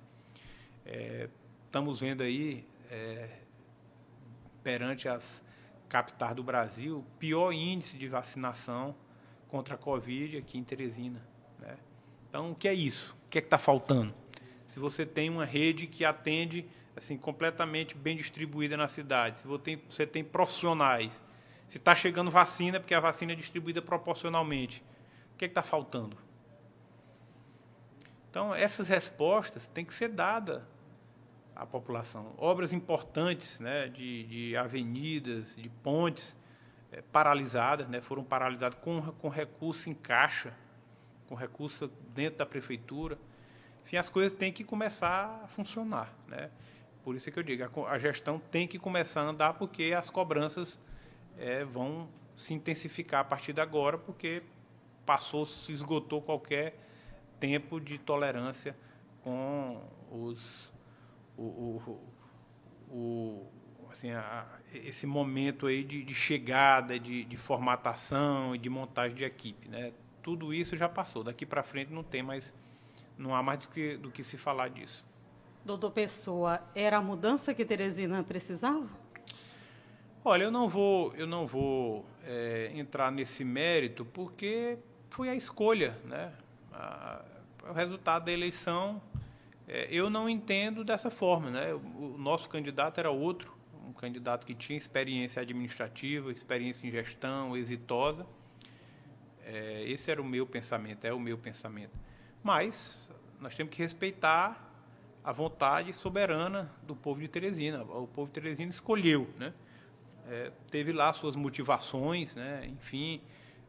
É, 0.86 1.28
estamos 1.66 2.00
vendo 2.00 2.24
aí, 2.24 2.66
é, 2.90 3.30
perante 4.64 5.10
as 5.10 5.44
capitais 5.90 6.36
do 6.36 6.44
Brasil, 6.44 7.04
pior 7.18 7.52
índice 7.52 7.98
de 7.98 8.08
vacinação 8.08 8.96
contra 9.48 9.76
a 9.76 9.78
Covid 9.78 10.38
aqui 10.38 10.58
em 10.58 10.64
Teresina. 10.64 11.22
Né? 11.60 11.76
Então, 12.30 12.52
o 12.52 12.56
que 12.56 12.68
é 12.68 12.74
isso? 12.74 13.18
O 13.26 13.30
que 13.30 13.40
é 13.40 13.42
que 13.42 13.48
está 13.48 13.58
faltando? 13.58 14.14
Se 14.68 14.80
você 14.80 15.06
tem 15.06 15.30
uma 15.30 15.46
rede 15.46 15.88
que 15.88 16.06
atende 16.06 16.66
assim 16.96 17.18
completamente 17.18 17.96
bem 17.96 18.16
distribuída 18.16 18.78
na 18.78 18.88
cidade, 18.88 19.40
se 19.40 19.48
você 19.48 19.64
tem, 19.64 19.82
você 19.90 20.06
tem 20.06 20.24
profissionais 20.24 21.22
se 21.70 21.78
está 21.78 21.94
chegando 21.94 22.32
vacina, 22.32 22.80
porque 22.80 22.96
a 22.96 23.00
vacina 23.00 23.34
é 23.34 23.36
distribuída 23.36 23.80
proporcionalmente. 23.80 24.84
O 25.34 25.38
que 25.38 25.46
é 25.46 25.48
está 25.48 25.62
faltando? 25.62 26.18
Então, 28.30 28.56
essas 28.56 28.88
respostas 28.88 29.68
têm 29.68 29.86
que 29.86 29.94
ser 29.94 30.10
dadas 30.10 30.64
à 31.60 31.66
população. 31.66 32.34
Obras 32.38 32.72
importantes 32.72 33.60
né, 33.60 33.90
de, 33.90 34.24
de 34.24 34.58
avenidas, 34.58 35.56
de 35.56 35.68
pontes, 35.68 36.38
é, 36.92 37.02
paralisadas, 37.02 37.88
né, 37.90 38.00
foram 38.00 38.24
paralisadas 38.24 38.80
com, 38.80 39.02
com 39.14 39.28
recurso 39.28 39.90
em 39.90 39.94
caixa, 39.94 40.54
com 41.28 41.36
recurso 41.36 41.92
dentro 42.16 42.40
da 42.40 42.46
prefeitura. 42.46 43.20
Enfim, 43.86 43.98
as 43.98 44.08
coisas 44.08 44.32
têm 44.32 44.54
que 44.54 44.64
começar 44.64 45.42
a 45.44 45.48
funcionar. 45.48 46.14
Né? 46.28 46.50
Por 47.04 47.16
isso 47.16 47.28
é 47.30 47.32
que 47.32 47.40
eu 47.40 47.44
digo, 47.44 47.64
a, 47.64 47.92
a 47.92 48.00
gestão 48.00 48.40
tem 48.40 48.66
que 48.66 48.80
começar 48.80 49.22
a 49.22 49.26
andar, 49.26 49.54
porque 49.56 49.94
as 49.96 50.10
cobranças 50.10 50.80
é, 51.38 51.66
vão 51.66 52.08
se 52.38 52.54
intensificar 52.54 53.20
a 53.20 53.24
partir 53.26 53.52
de 53.52 53.60
agora, 53.60 53.98
porque 53.98 54.42
passou, 55.06 55.46
se 55.46 55.74
esgotou 55.74 56.22
qualquer 56.22 56.80
tempo 57.38 57.82
de 57.82 57.98
tolerância 57.98 58.76
com 59.22 59.82
os, 60.12 60.69
o, 61.40 62.00
o, 62.90 62.96
o 62.96 63.48
assim, 63.92 64.12
a, 64.12 64.46
esse 64.74 65.08
momento 65.08 65.68
aí 65.68 65.84
de, 65.84 66.04
de 66.04 66.14
chegada, 66.14 67.00
de, 67.00 67.24
de, 67.24 67.38
formatação 67.38 68.56
e 68.56 68.58
de 68.58 68.70
montagem 68.70 69.16
de 69.16 69.24
equipe. 69.24 69.68
Né? 69.68 69.94
Tudo 70.22 70.54
isso 70.54 70.76
já 70.78 70.90
passou. 70.90 71.24
Daqui 71.24 71.46
para 71.46 71.64
frente 71.64 71.92
não 71.92 72.04
tem 72.04 72.22
mais, 72.22 72.54
não 73.18 73.36
há 73.36 73.42
mais 73.42 73.60
do 73.60 73.70
que, 73.70 73.98
do 73.98 74.12
que 74.12 74.24
se 74.24 74.38
falar 74.38 74.70
disso. 74.70 75.06
Doutor 75.66 75.92
Pessoa, 75.92 76.62
era 76.74 76.98
a 76.98 77.02
mudança 77.02 77.54
que 77.54 77.66
Teresina 77.66 78.24
precisava? 78.24 78.88
Olha, 80.24 80.44
eu 80.44 80.52
não 80.52 80.68
vou, 80.68 81.14
eu 81.16 81.26
não 81.26 81.48
vou 81.48 82.06
é, 82.24 82.72
entrar 82.76 83.12
nesse 83.12 83.44
mérito 83.44 84.06
porque 84.06 84.78
foi 85.10 85.30
a 85.30 85.36
escolha, 85.36 85.98
né? 86.06 86.34
A, 86.74 87.24
o 87.70 87.74
resultado 87.74 88.26
da 88.26 88.32
eleição, 88.32 89.02
eu 89.90 90.10
não 90.10 90.30
entendo 90.30 90.84
dessa 90.84 91.10
forma, 91.10 91.50
né? 91.50 91.74
O, 91.74 92.16
o, 92.16 92.18
nosso 92.18 92.50
candidato 92.50 93.00
era 93.00 93.10
outro, 93.10 93.58
um 93.88 93.94
candidato 93.94 94.46
que 94.46 94.54
tinha 94.54 94.78
experiência 94.78 95.42
administrativa, 95.42 96.32
experiência 96.32 96.88
em 96.88 96.92
gestão, 96.92 97.56
exitosa. 97.56 98.26
É, 99.44 99.84
esse 99.88 100.12
era 100.12 100.22
o 100.22 100.26
meu 100.26 100.46
pensamento, 100.46 101.06
é 101.06 101.14
o 101.14 101.20
meu 101.20 101.38
pensamento. 101.38 101.98
Mas 102.44 103.12
nós 103.40 103.56
temos 103.56 103.74
que 103.74 103.82
respeitar 103.82 104.68
a 105.24 105.32
vontade 105.32 105.94
soberana 105.94 106.72
do 106.84 106.96
povo 106.96 107.20
de 107.20 107.28
Teresina. 107.28 107.84
O 107.84 108.08
povo 108.08 108.28
de 108.28 108.34
Teresina 108.34 108.70
escolheu, 108.70 109.28
né? 109.38 109.54
é, 110.30 110.52
teve 110.70 110.92
lá 110.92 111.12
suas 111.12 111.36
motivações, 111.36 112.36
né? 112.36 112.66
enfim, 112.68 113.22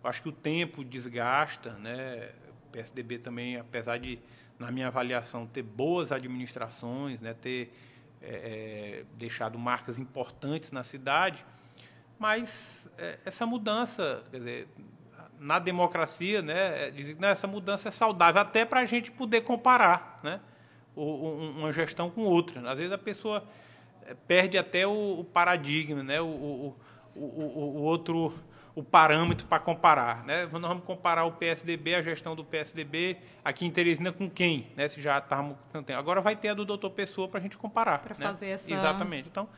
acho 0.04 0.22
que 0.22 0.28
o 0.28 0.32
tempo 0.32 0.84
desgasta, 0.84 1.72
né? 1.74 2.32
o 2.66 2.70
PSDB 2.70 3.18
também, 3.18 3.56
apesar 3.56 3.98
de, 3.98 4.18
na 4.60 4.70
minha 4.70 4.88
avaliação, 4.88 5.46
ter 5.46 5.62
boas 5.62 6.12
administrações, 6.12 7.18
né? 7.18 7.34
ter 7.34 7.72
é, 8.22 8.28
é, 8.28 9.04
deixado 9.16 9.58
marcas 9.58 9.98
importantes 9.98 10.70
na 10.70 10.84
cidade, 10.84 11.44
mas 12.18 12.86
é, 12.98 13.18
essa 13.24 13.46
mudança, 13.46 14.22
quer 14.30 14.36
dizer, 14.36 14.68
na 15.38 15.58
democracia, 15.58 16.42
né, 16.42 16.88
é, 16.88 16.90
dizer 16.90 17.16
que 17.16 17.24
essa 17.24 17.46
mudança 17.46 17.88
é 17.88 17.90
saudável, 17.90 18.42
até 18.42 18.66
para 18.66 18.80
a 18.80 18.84
gente 18.84 19.10
poder 19.10 19.40
comparar 19.40 20.20
né, 20.22 20.38
uma 20.94 21.72
gestão 21.72 22.10
com 22.10 22.20
outra. 22.24 22.60
Às 22.70 22.76
vezes 22.76 22.92
a 22.92 22.98
pessoa 22.98 23.42
perde 24.28 24.58
até 24.58 24.86
o, 24.86 25.20
o 25.20 25.24
paradigma, 25.24 26.02
né? 26.02 26.20
o, 26.20 26.26
o, 26.26 26.74
o, 27.16 27.78
o 27.78 27.82
outro 27.82 28.34
o 28.74 28.82
parâmetro 28.82 29.46
para 29.46 29.58
comparar. 29.58 30.24
Né? 30.24 30.46
Nós 30.50 30.62
vamos 30.62 30.84
comparar 30.84 31.24
o 31.24 31.32
PSDB, 31.32 31.94
a 31.94 32.02
gestão 32.02 32.36
do 32.36 32.44
PSDB 32.44 33.16
aqui 33.44 33.66
em 33.66 33.70
Teresina 33.70 34.12
com 34.12 34.28
quem? 34.30 34.68
Né? 34.76 34.88
Se 34.88 35.00
já 35.00 35.18
estávamos. 35.18 35.56
Agora 35.96 36.20
vai 36.20 36.36
ter 36.36 36.48
a 36.48 36.54
do 36.54 36.64
doutor 36.64 36.90
Pessoa 36.90 37.28
para 37.28 37.40
a 37.40 37.42
gente 37.42 37.56
comparar. 37.56 37.98
Para 37.98 38.16
né? 38.18 38.26
fazer 38.26 38.48
essa. 38.48 38.72
Exatamente. 38.72 39.28
Então, 39.28 39.48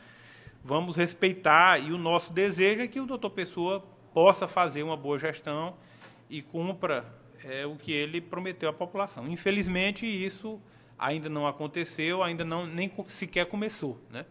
vamos 0.64 0.96
respeitar 0.96 1.78
e 1.78 1.92
o 1.92 1.98
nosso 1.98 2.32
desejo 2.32 2.82
é 2.82 2.88
que 2.88 3.00
o 3.00 3.06
doutor 3.06 3.30
Pessoa 3.30 3.84
possa 4.14 4.46
fazer 4.48 4.82
uma 4.82 4.96
boa 4.96 5.18
gestão 5.18 5.74
e 6.28 6.42
cumpra 6.42 7.04
é, 7.44 7.66
o 7.66 7.76
que 7.76 7.92
ele 7.92 8.20
prometeu 8.20 8.68
à 8.68 8.72
população. 8.72 9.28
Infelizmente, 9.28 10.06
isso 10.06 10.60
ainda 10.98 11.28
não 11.28 11.46
aconteceu, 11.46 12.22
ainda 12.22 12.44
não 12.44 12.66
nem 12.66 12.90
sequer 13.06 13.46
começou. 13.46 14.00
Né? 14.10 14.24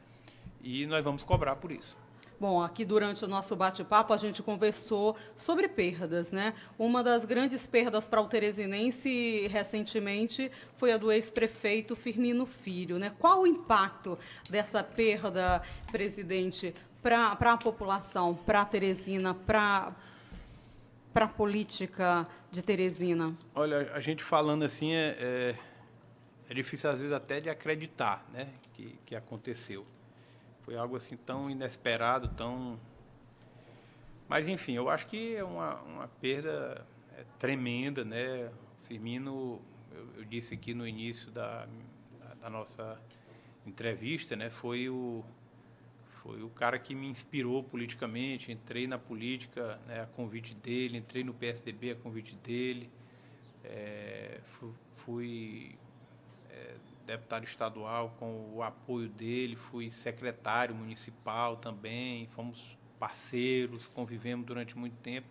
e 0.63 0.86
nós 0.86 1.03
vamos 1.03 1.23
cobrar 1.23 1.55
por 1.55 1.71
isso. 1.71 1.97
Bom, 2.42 2.60
aqui 2.60 2.84
durante 2.84 3.24
o 3.24 3.28
nosso 3.28 3.56
bate-papo 3.56 4.12
a 4.12 4.18
gente 4.18 4.42
conversou 4.42 5.16
sobre 5.36 5.68
perdas, 5.68 6.32
né? 6.32 6.56
Uma 6.76 7.04
das 7.04 7.24
grandes 7.24 7.68
perdas 7.68 8.08
para 8.08 8.20
o 8.20 8.26
Teresinense 8.26 9.46
recentemente 9.46 10.52
foi 10.76 10.92
a 10.92 10.98
do 10.98 11.12
ex-prefeito 11.12 11.96
Firmino 11.96 12.48
Filho, 12.48 12.98
né? 12.98 13.14
Qual 13.20 13.42
o 13.42 13.46
impacto 13.46 14.18
dessa 14.50 14.82
perda, 14.84 15.62
presidente, 15.92 16.74
para 17.00 17.38
a 17.39 17.58
população, 17.58 18.34
para 18.34 18.66
Teresina, 18.66 19.36
para 19.36 19.94
para 21.14 21.26
a 21.26 21.30
política 21.30 22.28
de 22.52 22.64
Teresina? 22.64 23.38
Olha, 23.54 23.92
a 23.94 24.00
gente 24.00 24.24
falando 24.24 24.64
assim 24.64 24.94
é, 24.94 25.16
é, 25.20 25.56
é 26.50 26.54
difícil 26.56 26.89
às 26.89 26.98
vezes 26.98 27.14
até 27.14 27.39
de 27.39 27.52
acreditar, 27.52 28.26
né, 28.34 28.48
que, 28.74 28.98
que 29.06 29.16
aconteceu. 29.16 29.86
Foi 30.72 30.80
algo 30.80 30.95
assim 30.95 31.17
tão 31.17 31.49
inesperado, 31.49 32.30
tão. 32.30 32.80
Mas 34.30 34.47
enfim, 34.47 34.72
eu 34.72 34.89
acho 34.89 35.05
que 35.05 35.36
é 35.36 35.43
uma, 35.43 35.82
uma 35.82 36.07
perda 36.07 36.88
é, 37.17 37.26
tremenda, 37.38 38.05
né? 38.05 38.49
Firmino, 38.84 39.61
eu, 39.91 40.07
eu, 40.19 40.24
disse 40.24 40.53
aqui 40.53 40.74
no 40.74 40.88
início 40.88 41.30
da, 41.30 41.67
da 42.39 42.49
nossa 42.49 42.97
entrevista, 43.67 44.38
né? 44.38 44.49
Foi 44.49 44.88
o 44.88 45.26
foi 46.24 46.41
o 46.41 46.49
cara 46.49 46.80
que 46.80 46.95
me 46.95 47.07
inspirou 47.09 47.61
politicamente. 47.61 48.49
Entrei 48.49 48.88
na 48.88 48.97
política 48.97 49.78
né, 49.86 50.03
a 50.03 50.05
convite 50.05 50.55
dele, 50.55 50.99
entrei 50.99 51.22
no 51.22 51.34
PSDB 51.34 51.91
a 51.91 51.95
convite 51.95 52.34
dele. 52.38 52.89
É, 53.65 54.39
fui, 54.45 54.72
fui 54.93 55.76
deputado 57.12 57.43
estadual 57.43 58.16
com 58.18 58.53
o 58.53 58.64
apoio 58.64 59.09
dele, 59.09 59.55
fui 59.55 59.91
secretário 59.91 60.74
municipal 60.74 61.57
também, 61.57 62.28
fomos 62.28 62.78
parceiros, 62.99 63.88
convivemos 63.88 64.45
durante 64.45 64.78
muito 64.78 64.95
tempo. 64.97 65.28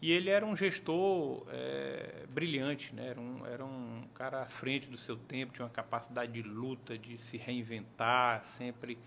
E 0.00 0.12
ele 0.12 0.28
era 0.28 0.44
um 0.44 0.54
gestor 0.54 1.46
é, 1.48 2.26
brilhante, 2.28 2.94
né? 2.94 3.08
era, 3.08 3.20
um, 3.20 3.46
era 3.46 3.64
um 3.64 4.02
cara 4.14 4.42
à 4.42 4.46
frente 4.46 4.86
do 4.88 4.98
seu 4.98 5.16
tempo, 5.16 5.52
tinha 5.52 5.64
uma 5.64 5.72
capacidade 5.72 6.30
de 6.30 6.42
luta, 6.42 6.98
de 6.98 7.16
se 7.16 7.38
reinventar, 7.38 8.44
sempre 8.44 8.98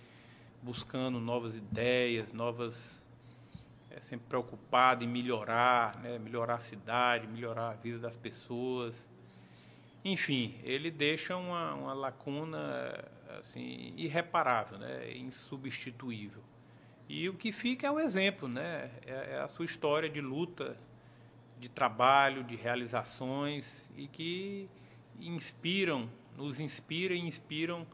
buscando 0.62 1.20
novas 1.20 1.56
ideias, 1.56 2.34
novas, 2.34 3.06
é, 3.92 4.02
sempre 4.02 4.28
preocupado 4.28 5.04
em 5.04 5.08
melhorar, 5.08 5.98
né? 6.00 6.18
melhorar 6.18 6.56
a 6.56 6.60
cidade, 6.60 7.28
melhorar 7.28 7.70
a 7.70 7.74
vida 7.74 8.00
das 8.00 8.16
pessoas. 8.16 9.06
Enfim, 10.04 10.60
ele 10.64 10.90
deixa 10.90 11.36
uma, 11.36 11.74
uma 11.74 11.94
lacuna 11.94 13.04
assim, 13.40 13.94
irreparável, 13.98 14.78
né? 14.78 15.12
insubstituível. 15.16 16.42
E 17.10 17.28
o 17.30 17.34
que 17.34 17.52
fica 17.52 17.88
é 17.88 17.92
o 17.92 18.00
exemplo, 18.00 18.48
né? 18.48 18.92
é, 19.06 19.36
é 19.36 19.40
a 19.40 19.48
sua 19.48 19.66
história 19.66 20.10
de 20.10 20.22
luta, 20.22 20.78
de 21.60 21.70
trabalho, 21.70 22.44
de 22.44 22.56
realizações 22.56 23.90
e 23.96 24.08
que 24.08 24.70
inspiram, 25.20 26.10
nos 26.36 26.60
inspiram 26.60 27.16
e 27.16 27.20
inspiram 27.20 27.88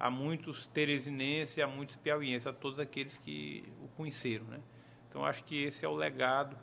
a 0.00 0.10
muitos 0.10 0.66
teresinenses, 0.66 1.58
a 1.58 1.66
muitos 1.66 1.96
piauienses, 1.96 2.46
a 2.46 2.52
todos 2.52 2.80
aqueles 2.80 3.16
que 3.18 3.64
o 3.82 3.88
conheceram, 3.88 4.44
né? 4.46 4.60
Então 5.08 5.24
acho 5.24 5.44
que 5.44 5.62
esse 5.64 5.84
é 5.84 5.88
o 5.88 5.94
legado 5.94 6.56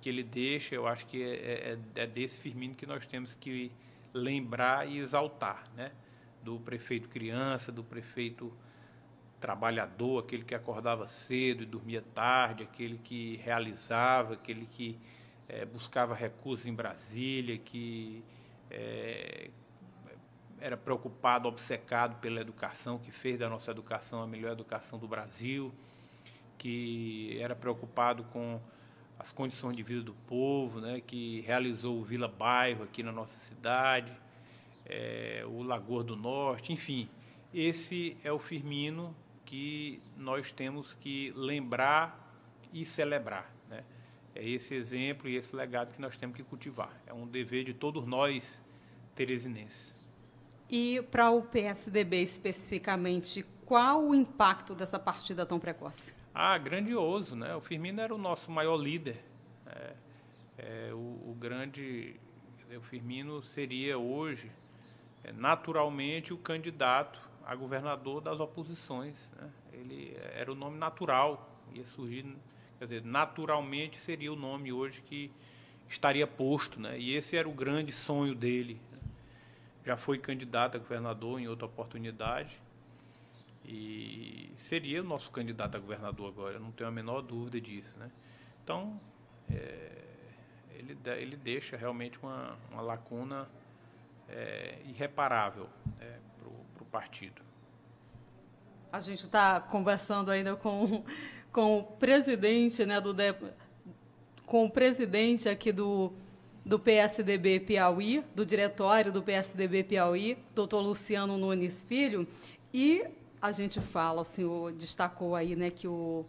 que 0.00 0.08
ele 0.08 0.22
deixa. 0.22 0.74
Eu 0.74 0.86
acho 0.86 1.06
que 1.06 1.22
é, 1.22 1.78
é, 1.96 2.02
é 2.02 2.06
desse 2.06 2.40
Firmino 2.40 2.74
que 2.74 2.86
nós 2.86 3.06
temos 3.06 3.34
que 3.34 3.72
lembrar 4.16 4.88
e 4.88 4.98
exaltar, 4.98 5.64
né? 5.74 5.92
Do 6.42 6.58
prefeito 6.60 7.08
criança, 7.08 7.70
do 7.72 7.84
prefeito 7.84 8.52
trabalhador, 9.40 10.24
aquele 10.24 10.44
que 10.44 10.54
acordava 10.54 11.06
cedo 11.06 11.62
e 11.62 11.66
dormia 11.66 12.02
tarde, 12.14 12.62
aquele 12.62 12.98
que 12.98 13.36
realizava, 13.36 14.34
aquele 14.34 14.66
que 14.66 14.98
é, 15.48 15.64
buscava 15.64 16.14
recursos 16.14 16.66
em 16.66 16.74
Brasília, 16.74 17.58
que 17.58 18.24
é, 18.70 19.50
era 20.58 20.76
preocupado, 20.76 21.48
obcecado 21.48 22.16
pela 22.20 22.40
educação, 22.40 22.98
que 22.98 23.10
fez 23.10 23.38
da 23.38 23.48
nossa 23.48 23.70
educação 23.70 24.22
a 24.22 24.26
melhor 24.26 24.52
educação 24.52 24.98
do 24.98 25.06
Brasil 25.06 25.72
que 26.58 27.38
era 27.40 27.54
preocupado 27.54 28.24
com 28.24 28.60
as 29.18 29.32
condições 29.32 29.76
de 29.76 29.82
vida 29.82 30.02
do 30.02 30.14
povo, 30.26 30.80
né, 30.80 31.00
que 31.00 31.40
realizou 31.42 31.98
o 31.98 32.04
Vila 32.04 32.28
Bairro 32.28 32.84
aqui 32.84 33.02
na 33.02 33.12
nossa 33.12 33.38
cidade, 33.38 34.12
é, 34.84 35.44
o 35.46 35.62
Lagoa 35.62 36.04
do 36.04 36.16
Norte, 36.16 36.72
enfim. 36.72 37.08
Esse 37.52 38.16
é 38.22 38.30
o 38.30 38.38
Firmino 38.38 39.14
que 39.44 40.00
nós 40.16 40.50
temos 40.50 40.94
que 40.94 41.32
lembrar 41.34 42.22
e 42.72 42.84
celebrar. 42.84 43.50
Né? 43.68 43.84
É 44.34 44.46
esse 44.46 44.74
exemplo 44.74 45.28
e 45.28 45.36
esse 45.36 45.54
legado 45.54 45.92
que 45.92 46.00
nós 46.00 46.16
temos 46.16 46.36
que 46.36 46.42
cultivar. 46.42 46.90
É 47.06 47.14
um 47.14 47.26
dever 47.26 47.64
de 47.64 47.72
todos 47.72 48.06
nós, 48.06 48.62
teresinenses. 49.14 49.98
E 50.68 51.00
para 51.10 51.30
o 51.30 51.42
PSDB 51.42 52.22
especificamente, 52.22 53.44
qual 53.64 54.04
o 54.04 54.14
impacto 54.14 54.74
dessa 54.74 54.98
partida 54.98 55.46
tão 55.46 55.58
precoce? 55.58 56.12
Ah, 56.38 56.58
grandioso, 56.58 57.34
né? 57.34 57.56
O 57.56 57.62
Firmino 57.62 57.98
era 57.98 58.14
o 58.14 58.18
nosso 58.18 58.50
maior 58.50 58.76
líder. 58.76 59.24
É, 59.64 59.94
é, 60.58 60.90
o, 60.92 61.30
o, 61.30 61.36
grande, 61.40 62.20
o 62.76 62.80
Firmino 62.82 63.42
seria 63.42 63.96
hoje, 63.96 64.52
é, 65.24 65.32
naturalmente, 65.32 66.34
o 66.34 66.36
candidato 66.36 67.18
a 67.42 67.54
governador 67.54 68.20
das 68.20 68.38
oposições. 68.38 69.32
Né? 69.34 69.50
Ele 69.72 70.14
era 70.34 70.52
o 70.52 70.54
nome 70.54 70.76
natural, 70.76 71.58
ia 71.72 71.86
surgir, 71.86 72.26
quer 72.78 72.84
dizer, 72.84 73.02
naturalmente 73.02 73.98
seria 73.98 74.30
o 74.30 74.36
nome 74.36 74.70
hoje 74.70 75.00
que 75.00 75.32
estaria 75.88 76.26
posto, 76.26 76.78
né? 76.78 77.00
E 77.00 77.14
esse 77.14 77.34
era 77.34 77.48
o 77.48 77.52
grande 77.52 77.92
sonho 77.92 78.34
dele. 78.34 78.78
Né? 78.92 78.98
Já 79.86 79.96
foi 79.96 80.18
candidato 80.18 80.76
a 80.76 80.78
governador 80.78 81.40
em 81.40 81.48
outra 81.48 81.64
oportunidade 81.64 82.60
e 83.66 84.52
seria 84.56 85.00
o 85.00 85.04
nosso 85.04 85.30
candidato 85.30 85.76
a 85.76 85.80
governador 85.80 86.28
agora, 86.28 86.58
não 86.58 86.70
tenho 86.70 86.88
a 86.88 86.92
menor 86.92 87.20
dúvida 87.20 87.60
disso. 87.60 87.98
Né? 87.98 88.10
Então, 88.62 89.00
é, 89.50 90.04
ele, 90.74 90.96
ele 91.18 91.36
deixa 91.36 91.76
realmente 91.76 92.18
uma, 92.22 92.56
uma 92.70 92.80
lacuna 92.80 93.48
é, 94.28 94.78
irreparável 94.84 95.68
né, 95.98 96.18
para 96.74 96.82
o 96.82 96.86
partido. 96.86 97.42
A 98.92 99.00
gente 99.00 99.20
está 99.20 99.60
conversando 99.60 100.30
ainda 100.30 100.54
com, 100.56 101.04
com 101.52 101.78
o 101.78 101.82
presidente 101.82 102.86
né, 102.86 103.00
do 103.00 103.14
com 104.46 104.64
o 104.64 104.70
presidente 104.70 105.48
aqui 105.48 105.72
do, 105.72 106.12
do 106.64 106.78
PSDB 106.78 107.60
Piauí, 107.60 108.24
do 108.34 108.46
diretório 108.46 109.10
do 109.10 109.22
PSDB 109.22 109.82
Piauí, 109.82 110.38
doutor 110.54 110.80
Luciano 110.80 111.36
Nunes 111.36 111.82
Filho, 111.82 112.28
e 112.72 113.04
a 113.46 113.52
gente 113.52 113.80
fala, 113.80 114.22
o 114.22 114.24
senhor 114.24 114.72
destacou 114.72 115.36
aí 115.36 115.54
né, 115.54 115.70
que 115.70 115.86
o 115.86 116.24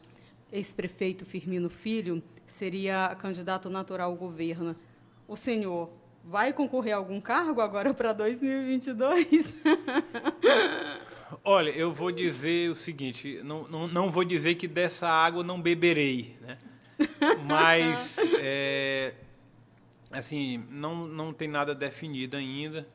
ex-prefeito 0.51 1.25
Firmino 1.25 1.69
Filho 1.69 2.21
seria 2.45 3.15
candidato 3.19 3.69
natural 3.69 4.11
ao 4.11 4.15
governo. 4.15 4.75
O 5.27 5.35
senhor 5.35 5.91
vai 6.23 6.53
concorrer 6.53 6.93
a 6.93 6.97
algum 6.97 7.19
cargo 7.19 7.59
agora 7.59 7.91
para 7.93 8.13
2022? 8.13 9.55
Olha, 11.43 11.71
eu 11.71 11.91
vou 11.91 12.11
dizer 12.11 12.69
o 12.69 12.75
seguinte, 12.75 13.41
não, 13.43 13.67
não, 13.67 13.87
não 13.87 14.11
vou 14.11 14.23
dizer 14.23 14.55
que 14.55 14.67
dessa 14.67 15.09
água 15.09 15.43
não 15.43 15.59
beberei, 15.59 16.37
né? 16.39 16.57
Mas, 17.45 18.17
é, 18.39 19.13
assim, 20.11 20.63
não, 20.69 21.07
não 21.07 21.33
tem 21.33 21.47
nada 21.47 21.73
definido 21.73 22.37
ainda. 22.37 22.87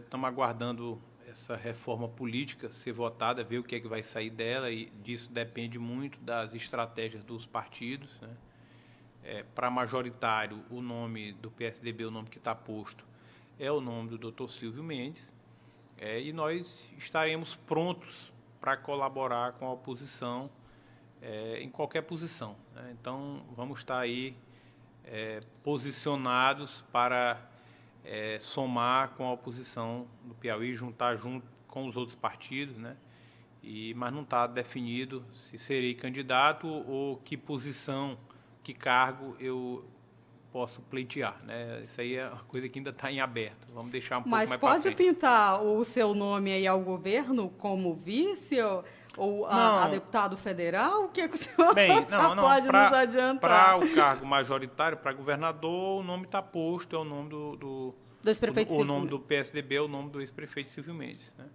Estamos 0.00 0.24
é, 0.24 0.28
aguardando 0.28 1.00
essa 1.30 1.56
reforma 1.56 2.08
política 2.08 2.72
ser 2.72 2.92
votada, 2.92 3.44
ver 3.44 3.58
o 3.58 3.62
que 3.62 3.76
é 3.76 3.80
que 3.80 3.86
vai 3.86 4.02
sair 4.02 4.30
dela, 4.30 4.70
e 4.70 4.86
disso 5.02 5.30
depende 5.30 5.78
muito 5.78 6.18
das 6.20 6.54
estratégias 6.54 7.22
dos 7.22 7.46
partidos. 7.46 8.10
Né? 8.20 8.36
É, 9.22 9.42
Para 9.54 9.70
majoritário, 9.70 10.64
o 10.70 10.82
nome 10.82 11.32
do 11.34 11.50
PSDB, 11.50 12.04
o 12.04 12.10
nome 12.10 12.28
que 12.28 12.38
está 12.38 12.54
posto, 12.54 13.04
é 13.58 13.70
o 13.70 13.80
nome 13.80 14.10
do 14.10 14.18
doutor 14.18 14.50
Silvio 14.50 14.82
Mendes, 14.82 15.32
é, 15.96 16.20
e 16.20 16.32
nós 16.32 16.84
estaremos 16.98 17.54
prontos 17.54 18.32
para 18.60 18.76
colaborar 18.76 19.52
com 19.52 19.66
a 19.66 19.72
oposição 19.72 20.50
é, 21.22 21.60
em 21.60 21.70
qualquer 21.70 22.02
posição. 22.02 22.56
Né? 22.74 22.96
Então, 22.98 23.44
vamos 23.54 23.80
estar 23.80 23.98
aí 23.98 24.36
é, 25.04 25.40
posicionados 25.62 26.82
para 26.90 27.49
é, 28.04 28.38
somar 28.40 29.10
com 29.10 29.26
a 29.26 29.32
oposição 29.32 30.06
do 30.24 30.34
Piauí, 30.34 30.74
juntar 30.74 31.16
junto 31.16 31.46
com 31.68 31.86
os 31.86 31.96
outros 31.96 32.16
partidos, 32.16 32.76
né? 32.76 32.96
E, 33.62 33.92
mas 33.94 34.12
não 34.12 34.22
está 34.22 34.46
definido 34.46 35.24
se 35.34 35.58
serei 35.58 35.94
candidato 35.94 36.66
ou 36.66 37.18
que 37.18 37.36
posição, 37.36 38.18
que 38.62 38.72
cargo 38.72 39.36
eu 39.38 39.84
posso 40.50 40.80
pleitear, 40.82 41.38
né? 41.44 41.82
Isso 41.84 42.00
aí 42.00 42.16
é 42.16 42.26
uma 42.26 42.42
coisa 42.44 42.68
que 42.68 42.78
ainda 42.78 42.90
está 42.90 43.10
em 43.12 43.20
aberto. 43.20 43.68
Vamos 43.72 43.92
deixar 43.92 44.18
um 44.18 44.22
pouco 44.22 44.30
mas 44.30 44.48
mais 44.48 44.60
Mas 44.60 44.82
pode 44.82 44.94
pintar 44.96 45.62
o 45.62 45.84
seu 45.84 46.14
nome 46.14 46.52
aí 46.52 46.66
ao 46.66 46.80
governo 46.80 47.50
como 47.50 47.94
vice 47.94 48.60
ou, 48.60 48.82
ou 49.16 49.46
a, 49.46 49.84
a, 49.84 49.88
deputado 49.88 50.36
federal? 50.36 51.04
O 51.04 51.08
que, 51.08 51.20
é 51.20 51.28
que 51.28 51.36
o 51.36 51.38
senhor 51.38 51.74
Bem, 51.74 52.04
não, 52.10 52.34
não, 52.34 52.42
pode 52.42 52.68
pra, 52.68 52.84
nos 52.84 52.98
adiantar? 52.98 53.40
Para 53.40 53.76
o 53.76 53.94
cargo 53.94 54.26
majoritário, 54.26 54.98
para 54.98 55.12
governador, 55.12 56.00
o 56.00 56.02
nome 56.02 56.24
está 56.24 56.40
posto, 56.40 56.96
é 56.96 56.98
o 56.98 57.04
nome 57.04 57.28
do... 57.28 57.56
do 57.56 57.94
do 58.22 58.28
ex-prefeito 58.28 58.72
O, 58.72 58.80
o 58.80 58.84
nome 58.84 59.08
do 59.08 59.18
PSDB 59.18 59.76
é 59.76 59.80
o 59.80 59.88
nome 59.88 60.10
do 60.10 60.20
ex-prefeito 60.20 60.70
Silvio 60.70 60.92
Mendes. 60.94 61.34
Né? 61.38 61.46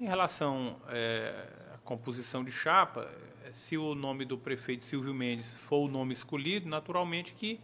Em 0.00 0.06
relação 0.06 0.76
é, 0.88 1.34
à 1.74 1.78
composição 1.78 2.44
de 2.44 2.52
chapa, 2.52 3.10
se 3.50 3.76
o 3.76 3.94
nome 3.94 4.24
do 4.24 4.38
prefeito 4.38 4.84
Silvio 4.84 5.12
Mendes 5.12 5.56
for 5.56 5.78
o 5.78 5.88
nome 5.88 6.12
escolhido, 6.12 6.68
naturalmente 6.68 7.34
que 7.34 7.60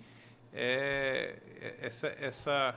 é, 0.53 1.37
essa, 1.81 2.09
essa, 2.19 2.75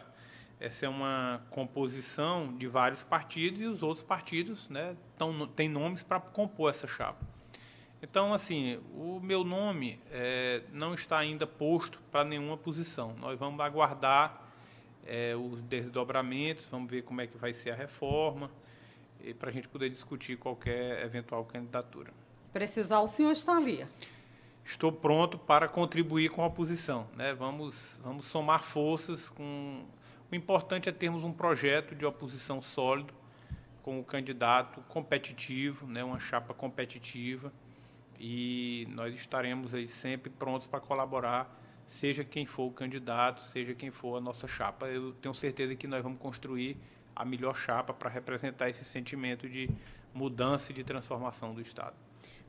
essa 0.60 0.86
é 0.86 0.89
uma 0.89 1.41
composição 1.49 2.55
de 2.58 2.68
vários 2.68 3.03
partidos 3.03 3.62
e 3.62 3.66
os 3.66 3.84
outros 3.84 4.03
partidos 4.03 4.68
né, 4.70 4.95
tão, 5.18 5.47
têm 5.47 5.70
nomes 5.70 6.01
para 6.03 6.20
compor 6.20 6.70
essa 6.70 6.88
chapa. 6.88 7.26
Então, 8.01 8.34
assim, 8.34 8.80
o 8.93 9.20
meu 9.20 9.43
nome 9.43 9.99
é, 10.12 10.64
não 10.72 10.93
está 10.93 11.18
ainda 11.18 11.47
posto 11.47 11.99
para 12.12 12.24
nenhuma 12.24 12.58
posição. 12.58 13.16
Nós 13.20 13.38
vamos 13.39 13.60
aguardar 13.60 14.41
é, 15.05 15.36
os 15.36 15.62
desdobramentos, 15.64 16.68
vamos 16.70 16.89
ver 16.89 17.03
como 17.03 17.22
é 17.22 17.28
que 17.28 17.38
vai 17.38 17.53
ser 17.53 17.72
a 17.72 17.76
reforma, 17.76 18.51
para 19.39 19.49
a 19.49 19.51
gente 19.53 19.68
poder 19.68 19.89
discutir 19.89 20.38
qualquer 20.38 21.03
eventual 21.03 21.43
candidatura. 21.45 22.12
Precisar, 22.53 22.99
o 22.99 23.08
senhor 23.08 23.32
está 23.32 23.58
ali. 23.58 23.86
Estou 24.64 24.91
pronto 24.91 25.38
para 25.38 25.68
contribuir 25.68 26.30
com 26.30 26.43
a 26.43 26.47
oposição. 26.47 27.08
Né? 27.16 27.34
Vamos, 27.34 27.99
vamos 28.03 28.26
somar 28.26 28.64
forças. 28.64 29.30
Com... 29.30 29.86
O 30.32 30.36
importante 30.36 30.89
é 30.89 30.91
termos 30.91 31.23
um 31.23 31.32
projeto 31.32 31.95
de 31.95 32.05
oposição 32.05 32.61
sólido, 32.61 33.13
com 33.82 33.99
o 33.99 34.03
candidato 34.03 34.82
competitivo, 34.89 35.88
né? 35.88 36.03
uma 36.03 36.19
chapa 36.19 36.53
competitiva, 36.53 37.53
e 38.19 38.86
nós 38.89 39.15
estaremos 39.15 39.73
aí 39.73 39.88
sempre 39.88 40.30
prontos 40.30 40.67
para 40.67 40.80
colaborar 40.80 41.57
seja 41.88 42.23
quem 42.25 42.45
for 42.45 42.65
o 42.65 42.71
candidato, 42.71 43.41
seja 43.41 43.73
quem 43.73 43.89
for 43.89 44.17
a 44.17 44.21
nossa 44.21 44.47
chapa. 44.47 44.88
Eu 44.88 45.13
tenho 45.13 45.34
certeza 45.34 45.73
que 45.73 45.88
nós 45.88 46.03
vamos 46.03 46.19
construir 46.19 46.78
a 47.15 47.23
melhor 47.23 47.55
chapa 47.55 47.93
para 47.93 48.09
representar 48.09 48.69
esse 48.69 48.84
sentimento 48.84 49.49
de 49.49 49.69
mudança 50.13 50.71
e 50.71 50.75
de 50.75 50.84
transformação 50.84 51.53
do 51.53 51.61
Estado. 51.61 51.95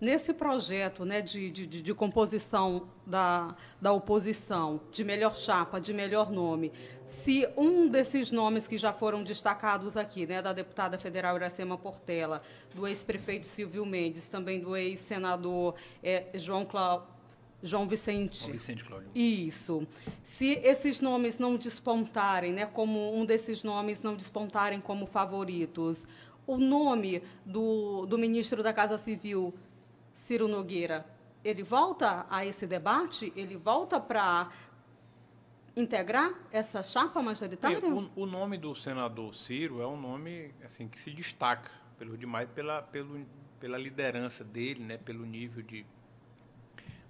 Nesse 0.00 0.32
projeto 0.32 1.04
né, 1.04 1.20
de, 1.20 1.50
de, 1.50 1.66
de, 1.66 1.94
composição 1.94 2.88
da, 3.06 3.54
da 3.80 3.92
oposição, 3.92 4.80
de 4.90 5.04
melhor 5.04 5.34
chapa, 5.34 5.80
de 5.80 5.92
melhor 5.92 6.30
nome, 6.30 6.72
se 7.04 7.48
um 7.56 7.88
desses 7.88 8.30
nomes 8.30 8.68
que 8.68 8.76
já 8.76 8.92
foram 8.92 9.22
destacados 9.22 9.96
aqui, 9.96 10.26
né, 10.26 10.40
da 10.40 10.52
deputada 10.52 10.98
federal 10.98 11.36
Iracema 11.36 11.76
Portela, 11.76 12.42
do 12.74 12.86
ex-prefeito 12.86 13.46
Silvio 13.46 13.84
Mendes, 13.84 14.28
também 14.28 14.60
do 14.60 14.76
ex-senador 14.76 15.74
é, 16.02 16.26
João 16.34 16.64
Cláudio. 16.64 17.18
João 17.60 17.88
Vicente. 17.88 18.38
João 18.38 18.52
Vicente 18.52 18.84
Cláudio. 18.84 19.10
Isso. 19.12 19.84
Se 20.22 20.60
esses 20.62 21.00
nomes 21.00 21.38
não 21.38 21.56
despontarem, 21.56 22.52
né, 22.52 22.66
como 22.66 23.12
um 23.12 23.26
desses 23.26 23.64
nomes 23.64 24.00
não 24.00 24.14
despontarem 24.14 24.80
como 24.80 25.06
favoritos, 25.06 26.06
o 26.46 26.56
nome 26.56 27.22
do, 27.44 28.06
do 28.06 28.16
ministro 28.16 28.62
da 28.62 28.72
Casa 28.72 28.96
Civil 28.96 29.52
Ciro 30.18 30.48
Nogueira, 30.48 31.06
ele 31.44 31.62
volta 31.62 32.26
a 32.28 32.44
esse 32.44 32.66
debate? 32.66 33.32
Ele 33.36 33.56
volta 33.56 34.00
para 34.00 34.50
integrar 35.76 36.34
essa 36.50 36.82
chapa 36.82 37.22
majoritária? 37.22 37.78
O, 37.78 38.10
o, 38.22 38.26
nome 38.26 38.58
do 38.58 38.74
senador 38.74 39.32
Ciro 39.32 39.80
é 39.80 39.86
um 39.86 39.98
nome 39.98 40.52
assim 40.64 40.88
que 40.88 40.98
se 41.00 41.12
destaca 41.12 41.70
pelo 41.96 42.18
demais 42.18 42.48
pela, 42.50 42.82
pelo, 42.82 43.24
pela 43.60 43.78
liderança 43.78 44.42
dele, 44.42 44.82
né, 44.82 44.98
pelo 44.98 45.24
nível 45.24 45.62
de 45.62 45.86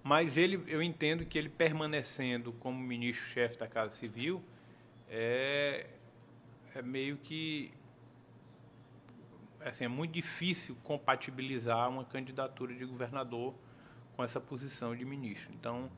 mas 0.02 0.36
ele, 0.36 0.62
eu 0.68 0.82
entendo 0.82 1.24
que 1.24 1.36
ele 1.38 1.48
permanecendo 1.48 2.52
como 2.52 2.78
ministro-chefe 2.78 3.59
da 3.59 3.66
Casa 3.66 3.90
Civil 3.90 4.42
é, 5.09 5.86
é 6.74 6.82
meio 6.82 7.16
que 7.16 7.72
assim, 9.68 9.84
é 9.84 9.88
muito 9.88 10.12
difícil 10.12 10.76
compatibilizar 10.82 11.88
uma 11.88 12.04
candidatura 12.04 12.74
de 12.74 12.84
governador 12.84 13.54
com 14.16 14.24
essa 14.24 14.40
posição 14.40 14.96
de 14.96 15.04
ministro. 15.04 15.52
Então, 15.54 15.90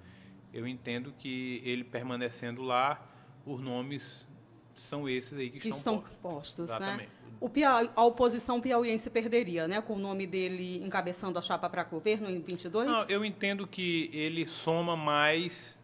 eu 0.53 0.67
entendo 0.67 1.13
que 1.13 1.63
ele 1.65 1.85
permanecendo 1.85 2.63
lá, 2.63 3.07
os 3.47 3.61
nomes 3.61 4.27
são 4.75 5.09
esses 5.09 5.39
aí 5.39 5.51
que, 5.51 5.59
que 5.59 5.69
estão, 5.69 5.97
estão 5.97 6.21
postos. 6.21 6.67
postos 6.67 6.79
né? 6.79 7.09
O 7.41 7.49
Piau, 7.49 7.91
a 7.97 8.05
oposição 8.05 8.61
piauiense 8.61 9.09
perderia, 9.09 9.67
né, 9.67 9.81
com 9.81 9.95
o 9.95 9.99
nome 9.99 10.27
dele 10.27 10.85
encabeçando 10.85 11.39
a 11.39 11.43
chapa 11.43 11.71
para 11.71 11.83
governo 11.85 12.29
em 12.29 12.41
22? 12.41 12.87
Não, 12.87 13.05
eu 13.05 13.25
entendo 13.25 13.67
que 13.67 14.11
ele 14.13 14.45
soma 14.45 14.95
mais 14.95 15.81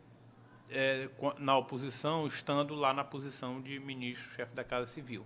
é, 0.69 1.09
na 1.39 1.57
oposição, 1.57 2.27
estando 2.27 2.75
lá 2.75 2.93
na 2.93 3.03
posição 3.05 3.63
de 3.63 3.79
ministro-chefe 3.81 4.55
da 4.55 4.63
Casa 4.63 4.87
Civil 4.87 5.25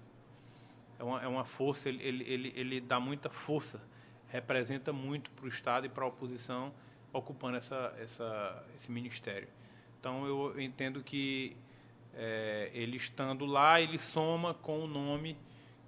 é 1.00 1.02
uma, 1.02 1.22
é 1.22 1.26
uma 1.26 1.44
força, 1.46 1.88
ele, 1.88 2.02
ele, 2.02 2.24
ele, 2.28 2.52
ele 2.54 2.80
dá 2.80 3.00
muita 3.00 3.30
força, 3.30 3.80
representa 4.28 4.92
muito 4.92 5.30
para 5.30 5.46
o 5.46 5.48
Estado 5.48 5.86
e 5.86 5.88
para 5.88 6.04
a 6.04 6.06
oposição 6.06 6.72
ocupando 7.10 7.56
essa, 7.56 7.94
essa, 7.98 8.64
esse 8.76 8.92
ministério. 8.92 9.48
Então 9.98 10.26
eu 10.26 10.60
entendo 10.60 11.02
que 11.02 11.56
é, 12.14 12.70
ele 12.74 12.98
estando 12.98 13.46
lá, 13.46 13.80
ele 13.80 13.98
soma 13.98 14.52
com 14.52 14.80
o 14.80 14.86
nome 14.86 15.38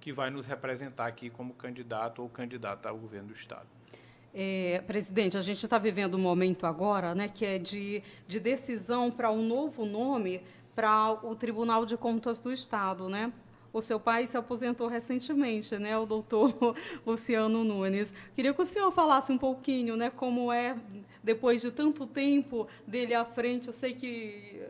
que 0.01 0.11
vai 0.11 0.31
nos 0.31 0.47
representar 0.47 1.05
aqui 1.05 1.29
como 1.29 1.53
candidato 1.53 2.23
ou 2.23 2.27
candidata 2.27 2.89
ao 2.89 2.97
governo 2.97 3.27
do 3.27 3.33
Estado. 3.35 3.67
É, 4.33 4.83
presidente, 4.87 5.37
a 5.37 5.41
gente 5.41 5.63
está 5.63 5.77
vivendo 5.77 6.15
um 6.15 6.21
momento 6.21 6.65
agora 6.65 7.13
né, 7.13 7.29
que 7.29 7.45
é 7.45 7.59
de, 7.59 8.01
de 8.27 8.39
decisão 8.39 9.11
para 9.11 9.31
um 9.31 9.47
novo 9.47 9.85
nome 9.85 10.41
para 10.73 11.11
o 11.23 11.35
Tribunal 11.35 11.85
de 11.85 11.95
Contas 11.95 12.39
do 12.39 12.51
Estado. 12.51 13.07
Né? 13.07 13.31
O 13.73 13.81
seu 13.81 13.99
pai 13.99 14.27
se 14.27 14.37
aposentou 14.37 14.87
recentemente, 14.87 15.75
né, 15.79 15.97
o 15.97 16.05
doutor 16.05 16.53
Luciano 17.05 17.63
Nunes. 17.63 18.13
Queria 18.35 18.53
que 18.53 18.61
o 18.61 18.65
senhor 18.65 18.91
falasse 18.91 19.31
um 19.31 19.37
pouquinho, 19.37 19.97
né, 19.97 20.11
como 20.11 20.53
é, 20.53 20.77
depois 21.23 21.59
de 21.59 21.71
tanto 21.71 22.05
tempo 22.05 22.67
dele 22.85 23.15
à 23.15 23.25
frente, 23.25 23.67
eu 23.67 23.73
sei 23.73 23.93
que 23.95 24.61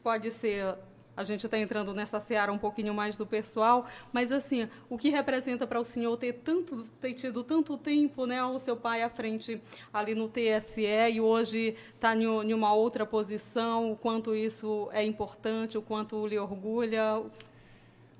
pode 0.00 0.30
ser 0.30 0.76
a 1.16 1.24
gente 1.24 1.44
está 1.44 1.58
entrando 1.58 1.92
nessa 1.92 2.18
seara 2.20 2.50
um 2.52 2.58
pouquinho 2.58 2.94
mais 2.94 3.16
do 3.16 3.26
pessoal, 3.26 3.84
mas 4.12 4.32
assim, 4.32 4.68
o 4.88 4.96
que 4.96 5.10
representa 5.10 5.66
para 5.66 5.78
o 5.78 5.84
senhor 5.84 6.16
ter 6.16 6.32
tanto 6.32 6.84
ter 7.00 7.12
tido 7.12 7.44
tanto 7.44 7.76
tempo, 7.76 8.26
né, 8.26 8.42
o 8.42 8.58
seu 8.58 8.76
pai 8.76 9.02
à 9.02 9.10
frente 9.10 9.60
ali 9.92 10.14
no 10.14 10.28
TSE 10.28 10.86
e 11.12 11.20
hoje 11.20 11.76
está 11.94 12.16
em 12.16 12.54
uma 12.54 12.72
outra 12.72 13.04
posição, 13.04 13.92
o 13.92 13.96
quanto 13.96 14.34
isso 14.34 14.88
é 14.92 15.04
importante, 15.04 15.76
o 15.76 15.82
quanto 15.82 16.26
lhe 16.26 16.38
orgulha? 16.38 17.22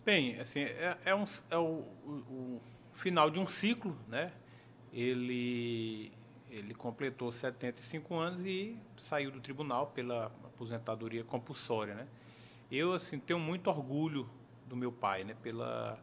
Bem, 0.05 0.41
assim, 0.41 0.63
é, 0.63 0.99
é, 1.05 1.15
um, 1.15 1.25
é 1.49 1.57
o, 1.57 1.85
o, 2.05 2.11
o, 2.11 2.61
final 2.93 3.31
de 3.31 3.39
um 3.39 3.47
ciclo, 3.47 3.97
né? 4.09 4.33
Ele, 4.93 6.11
ele 6.51 6.75
completou 6.75 7.31
75 7.31 8.13
anos 8.17 8.45
e 8.45 8.77
saiu 8.97 9.31
do 9.31 9.41
tribunal 9.41 9.87
pela 9.89 10.27
aposentadoria 10.27 11.23
compulsória, 11.23 11.95
né? 11.95 12.09
Eu, 12.69 12.95
assim, 12.95 13.21
tenho 13.21 13.39
muito 13.39 13.71
orgulho 13.71 14.29
do 14.67 14.75
meu 14.75 14.91
pai, 14.91 15.23
né? 15.23 15.37
Pela, 15.41 15.97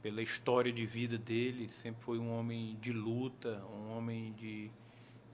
pela 0.00 0.22
história 0.22 0.72
de 0.72 0.86
vida 0.86 1.18
dele, 1.18 1.68
sempre 1.70 2.04
foi 2.04 2.20
um 2.20 2.30
homem 2.38 2.78
de 2.80 2.92
luta, 2.92 3.64
um 3.74 3.96
homem 3.96 4.32
de 4.34 4.70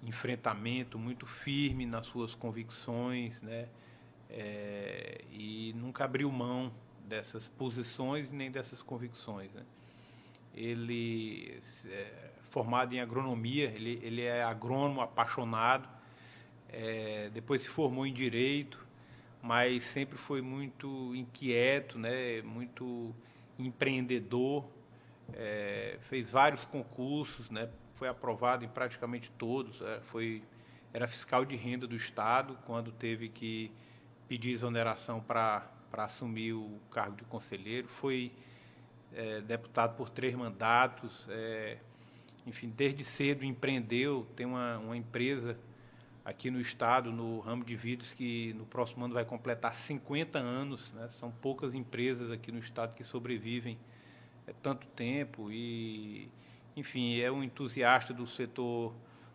enfrentamento, 0.03 0.99
muito 0.99 1.27
firme 1.27 1.85
nas 1.85 2.07
suas 2.07 2.35
convicções, 2.35 3.43
né? 3.43 3.69
É, 4.31 5.23
e 5.31 5.75
nunca 5.77 6.07
abriu 6.07 6.33
mão 6.33 6.73
dessas 7.11 7.49
posições 7.49 8.31
nem 8.31 8.51
dessas 8.51 8.81
convicções. 8.81 9.53
Né? 9.53 9.63
Ele 10.55 11.61
é 11.87 12.31
formado 12.49 12.95
em 12.95 13.01
agronomia, 13.01 13.65
ele, 13.65 14.01
ele 14.03 14.23
é 14.23 14.43
agrônomo 14.43 15.01
apaixonado, 15.01 15.89
é, 16.69 17.29
depois 17.35 17.63
se 17.63 17.69
formou 17.69 18.07
em 18.07 18.13
direito, 18.13 18.87
mas 19.43 19.83
sempre 19.83 20.17
foi 20.17 20.41
muito 20.41 21.15
inquieto, 21.15 21.99
né? 21.99 22.41
muito 22.43 23.15
empreendedor, 23.59 24.65
é, 25.33 25.99
fez 26.03 26.31
vários 26.31 26.65
concursos, 26.65 27.51
né? 27.51 27.69
foi 27.95 28.09
aprovado 28.09 28.65
em 28.65 28.69
praticamente 28.69 29.31
todos, 29.33 29.81
é, 29.83 30.01
foi, 30.01 30.43
era 30.93 31.09
fiscal 31.09 31.45
de 31.45 31.57
renda 31.57 31.87
do 31.87 31.97
Estado, 31.97 32.57
quando 32.67 32.93
teve 32.93 33.29
que 33.29 33.71
pedir 34.29 34.53
exoneração 34.53 35.21
para 35.21 35.80
para 35.91 36.05
assumir 36.05 36.53
o 36.53 36.79
cargo 36.91 37.17
de 37.17 37.25
conselheiro. 37.25 37.89
Foi 37.89 38.33
é, 39.13 39.41
deputado 39.41 39.97
por 39.97 40.09
três 40.09 40.35
mandatos. 40.35 41.27
É, 41.29 41.79
enfim, 42.47 42.73
desde 42.75 43.03
cedo 43.05 43.45
empreendeu. 43.45 44.27
Tem 44.37 44.47
uma, 44.47 44.79
uma 44.79 44.97
empresa 44.97 45.59
aqui 46.25 46.51
no 46.51 46.61
estado, 46.61 47.11
no 47.13 47.41
ramo 47.41 47.65
de 47.65 47.75
vidros, 47.75 48.13
que 48.13 48.55
no 48.55 48.65
próximo 48.65 49.05
ano 49.05 49.15
vai 49.15 49.25
completar 49.25 49.75
50 49.75 50.39
anos. 50.39 50.93
Né? 50.93 51.09
São 51.11 51.31
poucas 51.31 51.75
empresas 51.75 52.31
aqui 52.31 52.53
no 52.53 52.59
estado 52.59 52.95
que 52.95 53.03
sobrevivem 53.03 53.77
é, 54.47 54.53
tanto 54.63 54.87
tempo. 54.89 55.51
E, 55.51 56.31
enfim, 56.77 57.21
é 57.21 57.31
um 57.31 57.43
entusiasta 57.43 58.15
do 58.15 58.27
setor 58.27 58.95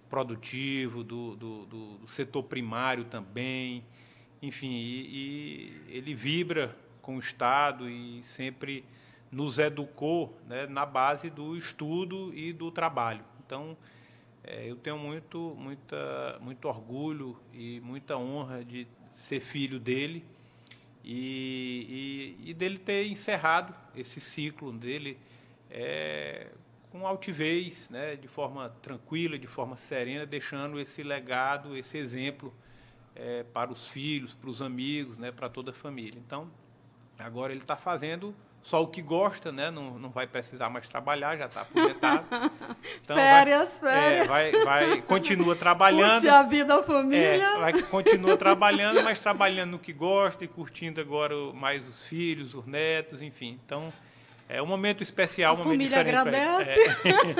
produtivo, 0.09 1.03
do, 1.03 1.35
do, 1.35 1.65
do, 1.65 1.97
do 1.97 2.07
setor 2.07 2.43
primário 2.43 3.03
também 3.05 3.84
enfim, 4.47 4.72
e, 4.72 5.81
e 5.89 5.97
ele 5.97 6.13
vibra 6.13 6.76
com 7.01 7.17
o 7.17 7.19
Estado 7.19 7.89
e 7.89 8.23
sempre 8.23 8.84
nos 9.31 9.59
educou 9.59 10.38
né, 10.47 10.65
na 10.67 10.85
base 10.85 11.30
do 11.30 11.57
estudo 11.57 12.34
e 12.34 12.53
do 12.53 12.72
trabalho. 12.72 13.23
Então, 13.45 13.77
é, 14.43 14.69
eu 14.69 14.76
tenho 14.76 14.97
muito, 14.97 15.55
muita, 15.57 16.39
muito 16.41 16.67
orgulho 16.67 17.38
e 17.53 17.80
muita 17.81 18.17
honra 18.17 18.63
de 18.63 18.88
ser 19.11 19.39
filho 19.39 19.80
dele 19.80 20.23
e, 21.03 22.35
e, 22.43 22.49
e 22.49 22.53
dele 22.53 22.77
ter 22.77 23.07
encerrado 23.07 23.73
esse 23.95 24.19
ciclo 24.19 24.72
dele 24.72 25.17
é, 25.69 26.47
com 26.91 27.05
altivez, 27.05 27.89
né, 27.89 28.15
de 28.15 28.27
forma 28.27 28.69
tranquila, 28.81 29.38
de 29.38 29.47
forma 29.47 29.76
serena, 29.76 30.26
deixando 30.26 30.80
esse 30.80 31.03
legado, 31.03 31.76
esse 31.76 31.97
exemplo 31.97 32.53
é, 33.15 33.43
para 33.43 33.71
os 33.71 33.87
filhos, 33.87 34.33
para 34.33 34.49
os 34.49 34.61
amigos, 34.61 35.17
né, 35.17 35.31
para 35.31 35.49
toda 35.49 35.71
a 35.71 35.73
família. 35.73 36.21
Então, 36.25 36.49
agora 37.17 37.53
ele 37.53 37.61
está 37.61 37.75
fazendo 37.75 38.35
só 38.65 38.81
o 38.81 38.87
que 38.87 38.99
gosta, 38.99 39.51
né? 39.51 39.69
Não, 39.69 39.99
não 39.99 40.09
vai 40.09 40.25
precisar 40.25 40.71
mais 40.71 40.87
trabalhar, 40.87 41.37
já 41.37 41.45
está 41.45 41.61
aposentado. 41.61 42.25
Então, 43.03 43.15
férias, 43.15 43.79
vai, 43.79 43.93
férias. 43.93 44.25
É, 44.25 44.27
vai, 44.27 44.51
vai, 44.63 45.01
continua 45.03 45.53
trabalhando. 45.57 46.21
Curte 46.21 46.27
a 46.27 46.43
vida, 46.43 46.75
a 46.75 46.83
família. 46.83 47.43
É, 47.43 47.57
vai, 47.57 47.81
continua 47.83 48.35
trabalhando, 48.37 49.03
mas 49.03 49.19
trabalhando 49.19 49.71
no 49.71 49.79
que 49.79 49.93
gosta 49.93 50.43
e 50.43 50.47
curtindo 50.47 50.99
agora 50.99 51.35
mais 51.53 51.87
os 51.87 52.07
filhos, 52.07 52.55
os 52.55 52.65
netos, 52.65 53.21
enfim. 53.21 53.59
Então, 53.63 53.93
é 54.49 54.61
um 54.61 54.65
momento 54.65 55.03
especial, 55.03 55.55
a 55.55 55.59
um 55.59 55.63
momento 55.63 55.89
família 55.89 55.99
agradece. 55.99 56.79
É. 57.07 57.35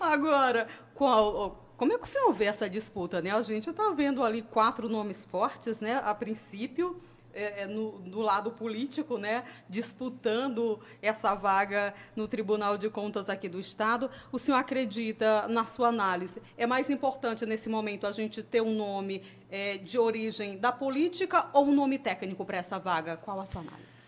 agora, 0.00 0.66
qual 0.94 1.67
como 1.78 1.92
é 1.92 1.96
que 1.96 2.02
o 2.02 2.06
senhor 2.06 2.32
vê 2.32 2.46
essa 2.46 2.68
disputa? 2.68 3.22
Né? 3.22 3.30
A 3.30 3.40
gente 3.40 3.70
está 3.70 3.92
vendo 3.92 4.24
ali 4.24 4.42
quatro 4.42 4.88
nomes 4.88 5.24
fortes, 5.24 5.78
né? 5.78 6.00
a 6.04 6.12
princípio. 6.12 7.00
é, 7.32 7.62
é, 7.62 7.66
no, 7.68 8.00
no, 8.00 8.20
lado 8.20 8.50
político, 8.50 9.16
né, 9.16 9.44
disputando 9.68 10.80
essa 11.00 11.36
vaga 11.36 11.94
no 12.16 12.26
Tribunal 12.26 12.76
de 12.76 12.90
Contas 12.90 13.28
aqui 13.28 13.48
do 13.48 13.60
Estado. 13.60 14.10
O 14.32 14.38
senhor 14.38 14.56
acredita, 14.56 15.46
na 15.46 15.64
sua 15.64 15.88
análise, 15.88 16.42
é 16.56 16.66
mais 16.66 16.90
importante 16.90 17.46
nesse 17.46 17.68
momento 17.68 18.08
a 18.08 18.12
gente 18.12 18.42
ter 18.42 18.60
um 18.60 18.74
nome 18.74 19.22
é, 19.50 19.78
de 19.78 19.98
origem 19.98 20.58
da 20.58 20.72
política 20.72 21.48
ou 21.52 21.66
um 21.66 21.72
nome 21.72 21.96
técnico 21.98 22.44
para 22.44 22.56
essa 22.56 22.78
vaga? 22.78 23.16
Qual 23.16 23.38
a 23.40 23.46
sua 23.46 23.60
análise? 23.60 23.98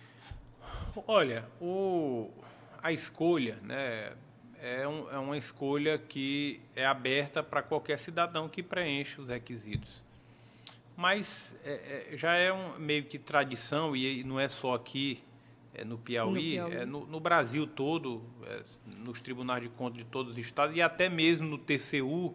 Olha, 1.06 1.48
o, 1.60 2.30
a 2.82 2.90
escolha, 2.90 3.58
né, 3.62 4.12
é, 4.62 4.86
um, 4.86 5.10
é 5.10 5.18
uma 5.18 5.36
escolha 5.36 5.98
que 5.98 6.60
é 6.76 6.84
aberta 6.84 7.42
para 7.42 7.62
qualquer 7.62 7.98
cidadão 7.98 8.48
que 8.48 8.62
preenche 8.62 9.20
os 9.20 9.28
requisitos. 9.28 10.02
Mas 10.96 11.56
é, 11.64 12.08
é, 12.12 12.16
já 12.16 12.34
é 12.34 12.52
um, 12.52 12.78
meio 12.78 13.04
que 13.04 13.18
tradição, 13.18 13.96
e 13.96 14.22
não 14.22 14.38
é 14.38 14.48
só 14.48 14.74
aqui 14.74 15.22
é, 15.72 15.82
no 15.82 15.96
Piauí, 15.96 16.58
no, 16.58 16.66
Piauí. 16.66 16.74
É, 16.74 16.84
no, 16.84 17.06
no, 17.06 17.18
Brasil 17.18 17.66
todo, 17.66 18.22
é, 18.44 18.62
nos 18.98 19.20
tribunais 19.20 19.62
de 19.62 19.70
contas 19.70 19.98
de 19.98 20.04
todos 20.04 20.32
os 20.32 20.38
estados, 20.38 20.76
e 20.76 20.82
até 20.82 21.08
mesmo 21.08 21.48
no 21.48 21.56
TCU, 21.56 22.34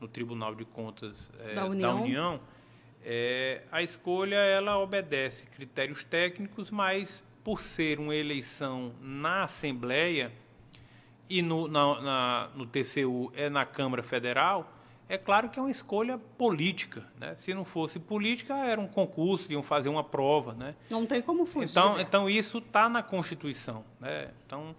no 0.00 0.06
Tribunal 0.06 0.54
de 0.54 0.64
Contas 0.64 1.28
é, 1.40 1.54
da 1.54 1.66
União, 1.66 1.96
da 1.96 2.02
União 2.02 2.40
a 3.72 3.82
escolha 3.82 4.36
ela 4.36 4.78
obedece 4.78 5.46
critérios 5.46 6.04
técnicos, 6.04 6.70
mas 6.70 7.24
por 7.42 7.60
ser 7.60 7.98
uma 7.98 8.14
eleição 8.14 8.92
na 9.00 9.44
Assembleia, 9.44 10.30
e 11.28 11.42
no, 11.42 11.68
na, 11.68 12.00
na, 12.00 12.50
no 12.54 12.66
TCU 12.66 13.30
é 13.34 13.48
na 13.48 13.66
Câmara 13.66 14.02
Federal, 14.02 14.72
é 15.08 15.16
claro 15.16 15.48
que 15.48 15.58
é 15.58 15.62
uma 15.62 15.70
escolha 15.70 16.18
política. 16.18 17.06
Né? 17.18 17.34
Se 17.36 17.54
não 17.54 17.64
fosse 17.64 17.98
política, 17.98 18.54
era 18.54 18.80
um 18.80 18.86
concurso, 18.86 19.50
iam 19.50 19.62
fazer 19.62 19.88
uma 19.88 20.04
prova. 20.04 20.52
Né? 20.52 20.74
Não 20.90 21.06
tem 21.06 21.22
como 21.22 21.46
fugir. 21.46 21.70
Então, 21.70 21.98
então 21.98 22.30
isso 22.30 22.58
está 22.58 22.88
na 22.88 23.02
Constituição. 23.02 23.84
Né? 23.98 24.30
Então, 24.46 24.76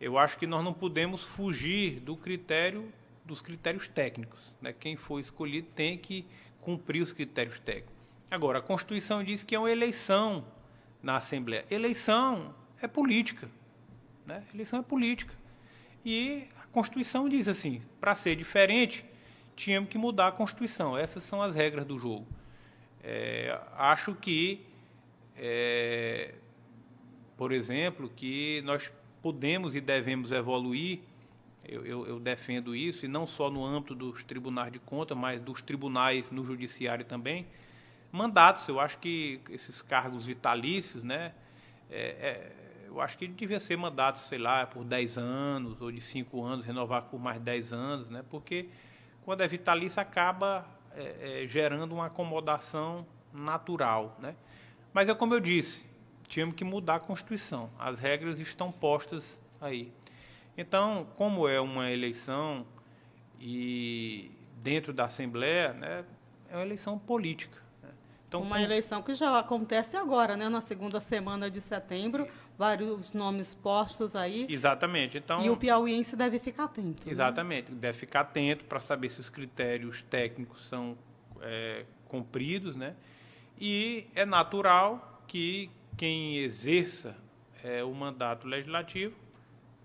eu 0.00 0.16
acho 0.18 0.38
que 0.38 0.46
nós 0.46 0.64
não 0.64 0.72
podemos 0.72 1.22
fugir 1.22 2.00
do 2.00 2.16
critério 2.16 2.90
dos 3.24 3.42
critérios 3.42 3.88
técnicos. 3.88 4.40
Né? 4.62 4.72
Quem 4.72 4.96
for 4.96 5.18
escolhido 5.18 5.68
tem 5.74 5.98
que 5.98 6.24
cumprir 6.60 7.02
os 7.02 7.12
critérios 7.12 7.58
técnicos. 7.58 7.94
Agora, 8.30 8.58
a 8.58 8.62
Constituição 8.62 9.22
diz 9.22 9.44
que 9.44 9.54
é 9.54 9.58
uma 9.58 9.70
eleição 9.70 10.44
na 11.02 11.16
Assembleia. 11.16 11.64
Eleição 11.70 12.54
é 12.80 12.88
política. 12.88 13.48
Né? 14.24 14.42
Eleição 14.54 14.78
é 14.80 14.82
política. 14.82 15.34
E 16.08 16.46
a 16.62 16.66
Constituição 16.66 17.28
diz 17.28 17.48
assim: 17.48 17.82
para 18.00 18.14
ser 18.14 18.36
diferente, 18.36 19.04
tínhamos 19.56 19.90
que 19.90 19.98
mudar 19.98 20.28
a 20.28 20.32
Constituição. 20.32 20.96
Essas 20.96 21.24
são 21.24 21.42
as 21.42 21.56
regras 21.56 21.84
do 21.84 21.98
jogo. 21.98 22.24
É, 23.02 23.60
acho 23.76 24.14
que, 24.14 24.64
é, 25.36 26.32
por 27.36 27.50
exemplo, 27.50 28.08
que 28.14 28.62
nós 28.64 28.88
podemos 29.20 29.74
e 29.74 29.80
devemos 29.80 30.30
evoluir. 30.30 31.00
Eu, 31.68 31.84
eu, 31.84 32.06
eu, 32.06 32.20
defendo 32.20 32.76
isso, 32.76 33.04
e 33.04 33.08
não 33.08 33.26
só 33.26 33.50
no 33.50 33.64
âmbito 33.64 33.92
dos 33.92 34.22
tribunais 34.22 34.72
de 34.72 34.78
contas, 34.78 35.18
mas 35.18 35.40
dos 35.40 35.60
tribunais 35.60 36.30
no 36.30 36.44
judiciário 36.44 37.04
também. 37.04 37.48
Mandatos, 38.12 38.68
eu 38.68 38.78
acho 38.78 38.98
que 38.98 39.40
esses 39.50 39.82
cargos 39.82 40.24
vitalícios, 40.26 41.02
né? 41.02 41.34
É, 41.90 41.98
é 42.00 42.65
eu 42.96 43.02
acho 43.02 43.18
que 43.18 43.28
devia 43.28 43.60
ser 43.60 43.76
mandato, 43.76 44.18
sei 44.18 44.38
lá, 44.38 44.66
por 44.66 44.82
10 44.82 45.18
anos 45.18 45.80
ou 45.82 45.92
de 45.92 46.00
5 46.00 46.42
anos, 46.42 46.64
renovar 46.64 47.02
por 47.02 47.20
mais 47.20 47.38
10 47.38 47.72
anos, 47.74 48.08
né? 48.08 48.24
porque 48.30 48.70
quando 49.22 49.42
é 49.42 49.48
vitalício 49.48 50.00
acaba 50.00 50.66
é, 50.94 51.42
é, 51.42 51.46
gerando 51.46 51.92
uma 51.92 52.06
acomodação 52.06 53.06
natural. 53.34 54.16
Né? 54.18 54.34
Mas 54.94 55.10
é 55.10 55.14
como 55.14 55.34
eu 55.34 55.40
disse, 55.40 55.84
tínhamos 56.26 56.54
que 56.54 56.64
mudar 56.64 56.94
a 56.94 57.00
Constituição, 57.00 57.70
as 57.78 57.98
regras 57.98 58.40
estão 58.40 58.72
postas 58.72 59.38
aí. 59.60 59.92
Então, 60.56 61.06
como 61.16 61.46
é 61.46 61.60
uma 61.60 61.90
eleição 61.90 62.66
e 63.38 64.30
dentro 64.62 64.94
da 64.94 65.04
Assembleia, 65.04 65.74
né, 65.74 66.02
é 66.48 66.56
uma 66.56 66.64
eleição 66.64 66.98
política. 66.98 67.65
Então, 68.28 68.42
uma 68.42 68.56
com... 68.56 68.62
eleição 68.62 69.02
que 69.02 69.14
já 69.14 69.38
acontece 69.38 69.96
agora, 69.96 70.36
né, 70.36 70.48
na 70.48 70.60
segunda 70.60 71.00
semana 71.00 71.50
de 71.50 71.60
setembro, 71.60 72.26
vários 72.58 73.12
nomes 73.12 73.54
postos 73.54 74.16
aí. 74.16 74.46
Exatamente. 74.48 75.18
Então, 75.18 75.40
e 75.44 75.50
o 75.50 75.56
piauiense 75.56 76.16
deve 76.16 76.38
ficar 76.38 76.64
atento. 76.64 77.06
Né? 77.06 77.12
Exatamente. 77.12 77.70
Né? 77.70 77.78
Deve 77.80 77.98
ficar 77.98 78.20
atento 78.20 78.64
para 78.64 78.80
saber 78.80 79.10
se 79.10 79.20
os 79.20 79.28
critérios 79.28 80.02
técnicos 80.02 80.66
são 80.66 80.96
é, 81.40 81.84
cumpridos, 82.08 82.74
né? 82.74 82.94
E 83.58 84.06
é 84.14 84.24
natural 84.24 85.22
que 85.26 85.70
quem 85.96 86.38
exerça 86.38 87.16
é, 87.62 87.82
o 87.82 87.94
mandato 87.94 88.46
legislativo 88.46 89.16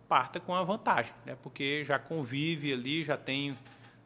parta 0.09 0.39
com 0.39 0.53
a 0.53 0.63
vantagem, 0.63 1.13
né? 1.25 1.37
Porque 1.41 1.85
já 1.85 1.97
convive 1.97 2.73
ali, 2.73 3.03
já 3.03 3.15
tem 3.15 3.57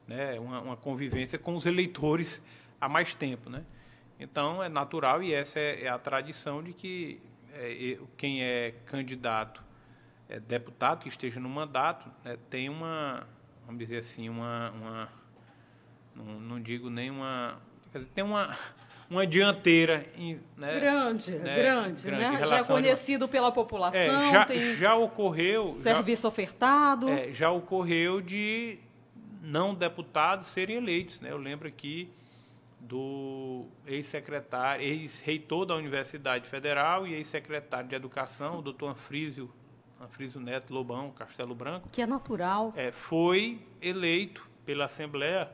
né, 0.07 0.39
uma, 0.39 0.61
uma 0.61 0.77
convivência 0.77 1.39
com 1.39 1.55
os 1.55 1.65
eleitores 1.65 2.41
há 2.79 2.87
mais 2.87 3.13
tempo, 3.13 3.49
né? 3.49 3.65
Então 4.19 4.63
é 4.63 4.69
natural 4.69 5.21
e 5.21 5.33
essa 5.33 5.59
é, 5.59 5.83
é 5.83 5.89
a 5.89 5.97
tradição 5.97 6.63
de 6.63 6.73
que 6.73 7.21
é, 7.53 7.97
quem 8.17 8.43
é 8.43 8.73
candidato, 8.85 9.63
é 10.27 10.39
deputado 10.39 11.03
que 11.03 11.09
esteja 11.09 11.39
no 11.39 11.49
mandato, 11.49 12.09
né, 12.23 12.37
tem 12.49 12.69
uma, 12.69 13.27
vamos 13.65 13.79
dizer 13.79 13.97
assim, 13.97 14.29
uma, 14.29 14.71
uma 14.71 15.09
não, 16.15 16.39
não 16.39 16.61
digo 16.61 16.89
nem 16.89 17.09
uma, 17.11 17.59
dizer, 17.93 18.07
tem 18.13 18.23
uma, 18.23 18.57
uma 19.09 19.27
dianteira 19.27 20.05
né, 20.57 20.79
grande, 20.79 21.31
né, 21.31 21.55
grande, 21.55 22.03
grande, 22.03 22.09
né? 22.09 22.45
Já 22.45 22.57
é 22.57 22.63
conhecido 22.63 23.25
de... 23.25 23.31
pela 23.31 23.51
população, 23.51 23.99
é, 23.99 24.31
já, 24.31 24.75
já 24.75 24.95
ocorreu 24.95 25.73
serviço 25.73 26.23
já, 26.23 26.27
ofertado, 26.27 27.09
é, 27.09 27.31
já 27.31 27.51
ocorreu 27.51 28.21
de 28.21 28.79
não 29.41 29.75
deputados 29.75 30.47
serem 30.47 30.77
eleitos, 30.77 31.19
né? 31.21 31.31
Eu 31.31 31.37
lembro 31.37 31.67
aqui 31.67 32.09
do 32.87 33.65
ex-secretário, 33.85 34.85
ex-reitor 34.85 35.65
da 35.65 35.75
Universidade 35.75 36.47
Federal 36.47 37.07
e 37.07 37.13
ex-secretário 37.13 37.89
de 37.89 37.95
Educação, 37.95 38.51
Sim. 38.51 38.57
o 38.59 38.61
doutor 38.61 38.89
Anfrísio, 38.89 39.51
Anfrísio 39.99 40.39
Neto 40.39 40.73
Lobão, 40.73 41.11
Castelo 41.11 41.55
Branco. 41.55 41.89
Que 41.91 42.01
é 42.01 42.05
natural. 42.05 42.73
É, 42.75 42.91
foi 42.91 43.59
eleito 43.81 44.47
pela 44.65 44.85
Assembleia 44.85 45.49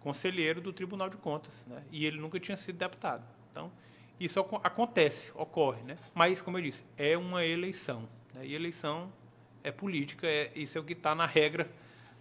conselheiro 0.00 0.60
do 0.60 0.72
Tribunal 0.72 1.08
de 1.08 1.16
Contas, 1.16 1.64
né? 1.66 1.82
E 1.92 2.06
ele 2.06 2.18
nunca 2.18 2.40
tinha 2.40 2.56
sido 2.56 2.76
deputado. 2.76 3.24
Então, 3.50 3.70
isso 4.18 4.40
acontece, 4.62 5.30
ocorre, 5.34 5.82
né? 5.82 5.96
Mas, 6.14 6.40
como 6.40 6.58
eu 6.58 6.62
disse, 6.62 6.84
é 6.96 7.16
uma 7.16 7.44
eleição. 7.44 8.08
Né? 8.34 8.46
E 8.46 8.54
eleição 8.54 9.12
é 9.62 9.70
política, 9.70 10.26
é, 10.26 10.50
isso 10.56 10.76
é 10.76 10.80
o 10.80 10.84
que 10.84 10.92
está 10.92 11.14
na 11.14 11.26
regra 11.26 11.70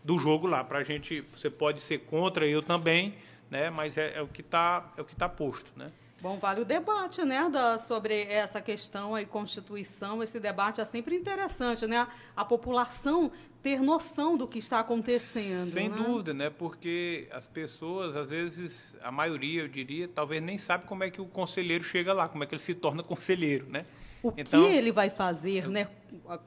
do 0.03 0.18
jogo 0.18 0.48
lá. 0.48 0.64
Para 0.64 0.80
a 0.80 0.84
gente, 0.84 1.22
você 1.34 1.49
pode 1.49 1.80
ser 1.80 1.99
contra, 1.99 2.45
eu 2.45 2.61
também, 2.61 3.15
né? 3.52 3.69
Mas 3.69 3.98
é, 3.98 4.14
é 4.15 4.22
o 4.22 4.28
que 4.28 4.41
está 4.41 4.91
é 4.98 5.02
o 5.02 5.06
que 5.06 5.15
tá 5.15 5.30
posto, 5.30 5.69
né? 5.76 5.88
Bom, 6.22 6.38
vale 6.38 6.61
o 6.61 6.65
debate, 6.65 7.26
né, 7.26 7.49
da, 7.49 7.80
sobre 7.80 8.22
essa 8.26 8.61
questão 8.61 9.15
aí, 9.15 9.26
Constituição. 9.26 10.22
Esse 10.22 10.40
debate 10.40 10.80
é 10.80 10.86
sempre 10.86 11.15
interessante, 11.15 11.88
né? 11.88 12.07
A 12.36 12.45
população 12.45 13.32
ter 13.64 13.80
noção 13.80 14.38
do 14.38 14.48
que 14.48 14.60
está 14.60 14.80
acontecendo. 14.80 15.72
Sem 15.72 15.90
né? 15.90 15.98
dúvida, 15.98 16.34
né? 16.34 16.49
Porque 16.52 17.28
as 17.32 17.48
pessoas, 17.48 18.15
às 18.15 18.30
vezes, 18.30 18.95
a 19.02 19.11
maioria, 19.11 19.64
eu 19.64 19.68
diria, 19.68 20.07
talvez 20.07 20.41
nem 20.44 20.60
sabe 20.60 20.86
como 20.86 21.03
é 21.03 21.10
que 21.10 21.19
o 21.19 21.26
conselheiro 21.26 21.84
chega 21.84 22.14
lá, 22.14 22.30
como 22.30 22.44
é 22.44 22.48
que 22.48 22.53
ele 22.53 22.61
se 22.61 22.76
torna 22.76 23.02
conselheiro, 23.02 23.65
né? 23.68 23.84
O 24.22 24.32
então, 24.38 24.64
que 24.64 24.76
ele 24.76 24.91
vai 24.91 25.10
fazer, 25.10 25.68
né? 25.68 25.88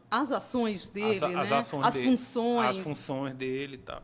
As 0.08 0.30
ações 0.30 0.88
dele, 0.88 1.16
as, 1.16 1.32
né? 1.32 1.40
As, 1.40 1.52
ações 1.52 1.84
as 1.84 1.94
dele, 1.94 2.06
funções. 2.06 2.70
As 2.70 2.78
funções 2.78 3.34
dele 3.34 3.74
e 3.74 3.78
tal. 3.78 4.02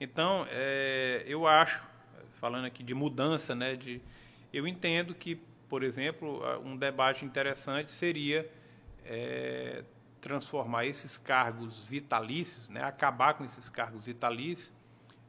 Então, 0.00 0.44
é, 0.50 1.22
eu 1.26 1.46
acho 1.46 1.93
falando 2.44 2.66
aqui 2.66 2.82
de 2.82 2.92
mudança, 2.92 3.54
né, 3.54 3.74
de, 3.74 4.02
eu 4.52 4.68
entendo 4.68 5.14
que, 5.14 5.36
por 5.66 5.82
exemplo, 5.82 6.42
um 6.62 6.76
debate 6.76 7.24
interessante 7.24 7.90
seria 7.90 8.46
é, 9.02 9.82
transformar 10.20 10.84
esses 10.84 11.16
cargos 11.16 11.84
vitalícios, 11.84 12.68
né, 12.68 12.82
acabar 12.82 13.32
com 13.32 13.46
esses 13.46 13.70
cargos 13.70 14.04
vitalícios, 14.04 14.70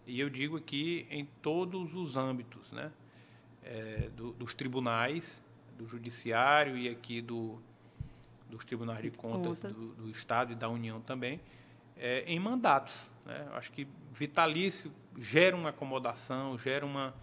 e 0.05 0.19
eu 0.19 0.29
digo 0.29 0.57
aqui 0.57 1.07
em 1.09 1.23
todos 1.41 1.95
os 1.95 2.17
âmbitos, 2.17 2.69
né, 2.73 2.91
é, 3.63 4.09
do, 4.09 4.33
dos 4.33 4.53
tribunais, 4.53 5.41
do 5.77 5.87
judiciário 5.87 6.77
e 6.77 6.89
aqui 6.89 7.21
do, 7.21 7.61
dos 8.49 8.65
tribunais 8.65 9.01
de 9.01 9.11
contas, 9.11 9.61
contas. 9.61 9.73
Do, 9.73 9.93
do, 9.93 10.09
Estado 10.09 10.51
e 10.51 10.55
da 10.55 10.67
União 10.67 10.99
também, 10.99 11.39
é, 11.95 12.25
em 12.27 12.37
mandatos. 12.37 13.09
Né? 13.25 13.47
Acho 13.53 13.71
que 13.71 13.87
vitalício 14.11 14.91
gera 15.17 15.55
uma 15.55 15.69
acomodação, 15.69 16.57
gera 16.57 16.85
uma. 16.85 17.13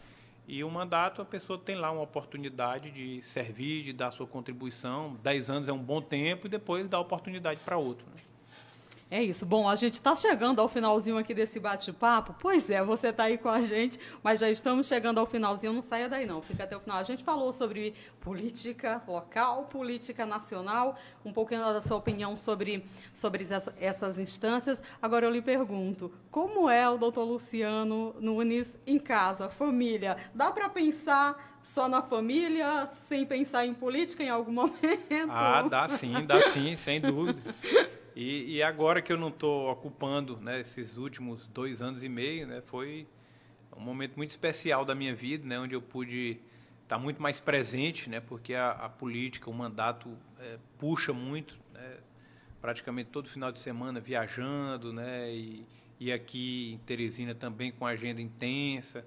E 0.46 0.64
o 0.64 0.70
mandato, 0.70 1.22
a 1.22 1.24
pessoa 1.24 1.58
tem 1.58 1.76
lá 1.76 1.90
uma 1.90 2.02
oportunidade 2.02 2.90
de 2.90 3.22
servir, 3.22 3.84
de 3.84 3.92
dar 3.92 4.10
sua 4.10 4.26
contribuição. 4.26 5.16
Dez 5.22 5.48
anos 5.48 5.68
é 5.68 5.72
um 5.72 5.82
bom 5.82 6.02
tempo 6.02 6.46
e 6.46 6.50
depois 6.50 6.88
dá 6.88 6.98
oportunidade 6.98 7.60
para 7.60 7.76
outro. 7.76 8.04
Né? 8.14 8.22
É 9.12 9.22
isso. 9.22 9.44
Bom, 9.44 9.68
a 9.68 9.74
gente 9.74 9.92
está 9.92 10.16
chegando 10.16 10.58
ao 10.58 10.70
finalzinho 10.70 11.18
aqui 11.18 11.34
desse 11.34 11.60
bate-papo. 11.60 12.34
Pois 12.40 12.70
é, 12.70 12.82
você 12.82 13.08
está 13.08 13.24
aí 13.24 13.36
com 13.36 13.50
a 13.50 13.60
gente, 13.60 14.00
mas 14.22 14.40
já 14.40 14.50
estamos 14.50 14.86
chegando 14.86 15.20
ao 15.20 15.26
finalzinho. 15.26 15.74
Não 15.74 15.82
saia 15.82 16.08
daí, 16.08 16.24
não. 16.24 16.40
Fica 16.40 16.64
até 16.64 16.74
o 16.74 16.80
final. 16.80 16.96
A 16.96 17.02
gente 17.02 17.22
falou 17.22 17.52
sobre 17.52 17.94
política 18.22 19.02
local, 19.06 19.64
política 19.64 20.24
nacional, 20.24 20.96
um 21.26 21.30
pouquinho 21.30 21.60
da 21.60 21.78
sua 21.82 21.98
opinião 21.98 22.38
sobre, 22.38 22.86
sobre 23.12 23.44
essa, 23.44 23.74
essas 23.78 24.18
instâncias. 24.18 24.82
Agora 25.02 25.26
eu 25.26 25.30
lhe 25.30 25.42
pergunto: 25.42 26.10
como 26.30 26.70
é 26.70 26.88
o 26.88 26.96
doutor 26.96 27.24
Luciano 27.24 28.16
Nunes 28.18 28.78
em 28.86 28.98
casa, 28.98 29.50
família? 29.50 30.16
Dá 30.34 30.50
para 30.50 30.70
pensar 30.70 31.58
só 31.62 31.86
na 31.86 32.00
família, 32.00 32.88
sem 33.06 33.26
pensar 33.26 33.66
em 33.66 33.74
política 33.74 34.24
em 34.24 34.30
algum 34.30 34.52
momento? 34.64 35.28
Ah, 35.28 35.68
dá 35.68 35.86
sim, 35.86 36.24
dá 36.24 36.40
sim, 36.48 36.78
sem 36.78 36.98
dúvida. 36.98 37.42
E, 38.14 38.56
e 38.56 38.62
agora 38.62 39.00
que 39.00 39.12
eu 39.12 39.16
não 39.16 39.28
estou 39.28 39.70
ocupando 39.70 40.36
né, 40.36 40.60
esses 40.60 40.96
últimos 40.96 41.46
dois 41.46 41.80
anos 41.80 42.02
e 42.02 42.08
meio, 42.08 42.46
né, 42.46 42.60
foi 42.60 43.06
um 43.76 43.80
momento 43.80 44.16
muito 44.16 44.30
especial 44.30 44.84
da 44.84 44.94
minha 44.94 45.14
vida, 45.14 45.46
né, 45.46 45.58
onde 45.58 45.74
eu 45.74 45.80
pude 45.80 46.38
estar 46.82 46.98
muito 46.98 47.22
mais 47.22 47.40
presente, 47.40 48.10
né, 48.10 48.20
porque 48.20 48.54
a, 48.54 48.72
a 48.72 48.88
política, 48.88 49.48
o 49.48 49.54
mandato 49.54 50.10
é, 50.38 50.58
puxa 50.78 51.12
muito, 51.12 51.58
né, 51.72 51.96
praticamente 52.60 53.08
todo 53.10 53.30
final 53.30 53.50
de 53.50 53.60
semana 53.60 53.98
viajando, 53.98 54.92
né, 54.92 55.32
e, 55.32 55.66
e 55.98 56.12
aqui 56.12 56.74
em 56.74 56.78
Teresina 56.84 57.34
também 57.34 57.72
com 57.72 57.86
agenda 57.86 58.20
intensa. 58.20 59.06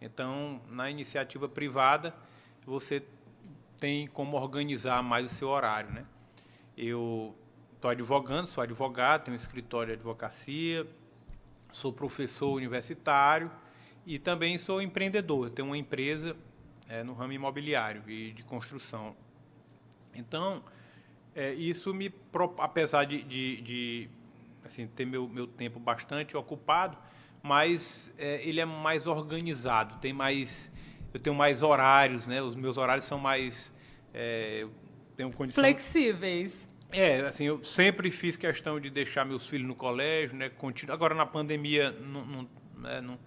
Então, 0.00 0.62
na 0.70 0.90
iniciativa 0.90 1.46
privada, 1.46 2.14
você 2.64 3.02
tem 3.78 4.06
como 4.06 4.36
organizar 4.36 5.02
mais 5.02 5.30
o 5.30 5.34
seu 5.34 5.48
horário, 5.48 5.90
né? 5.90 6.06
Eu 6.76 7.34
estou 7.80 7.90
advogando, 7.90 8.46
sou 8.46 8.62
advogado, 8.62 9.24
tenho 9.24 9.34
um 9.34 9.40
escritório 9.40 9.86
de 9.86 9.92
advocacia, 9.94 10.86
sou 11.72 11.90
professor 11.90 12.52
universitário 12.52 13.50
e 14.04 14.18
também 14.18 14.58
sou 14.58 14.82
empreendedor. 14.82 15.48
tenho 15.48 15.68
uma 15.68 15.78
empresa 15.78 16.36
é, 16.86 17.02
no 17.02 17.14
ramo 17.14 17.32
imobiliário 17.32 18.02
e 18.06 18.32
de 18.32 18.42
construção. 18.42 19.16
Então, 20.14 20.62
é, 21.34 21.54
isso 21.54 21.94
me, 21.94 22.14
apesar 22.58 23.04
de, 23.04 23.22
de, 23.22 23.62
de 23.62 24.10
assim, 24.62 24.86
ter 24.86 25.06
meu, 25.06 25.26
meu 25.26 25.46
tempo 25.46 25.80
bastante 25.80 26.36
ocupado, 26.36 26.98
mas 27.42 28.12
é, 28.18 28.46
ele 28.46 28.60
é 28.60 28.66
mais 28.66 29.06
organizado, 29.06 29.96
tem 30.00 30.12
mais, 30.12 30.70
eu 31.14 31.20
tenho 31.20 31.34
mais 31.34 31.62
horários, 31.62 32.26
né? 32.26 32.42
Os 32.42 32.54
meus 32.54 32.76
horários 32.76 33.06
são 33.06 33.18
mais, 33.18 33.72
é, 34.12 34.66
tenho 35.16 35.32
condição, 35.32 35.64
flexíveis. 35.64 36.68
É, 36.92 37.20
assim, 37.20 37.44
eu 37.44 37.62
sempre 37.62 38.10
fiz 38.10 38.36
questão 38.36 38.80
de 38.80 38.90
deixar 38.90 39.24
meus 39.24 39.46
filhos 39.46 39.66
no 39.66 39.74
colégio, 39.74 40.36
né? 40.36 40.48
Continuo, 40.48 40.92
agora 40.92 41.14
na 41.14 41.24
pandemia 41.24 41.92
não, 41.92 42.26
não, 42.26 42.48
né, 42.76 43.00
não, 43.00 43.18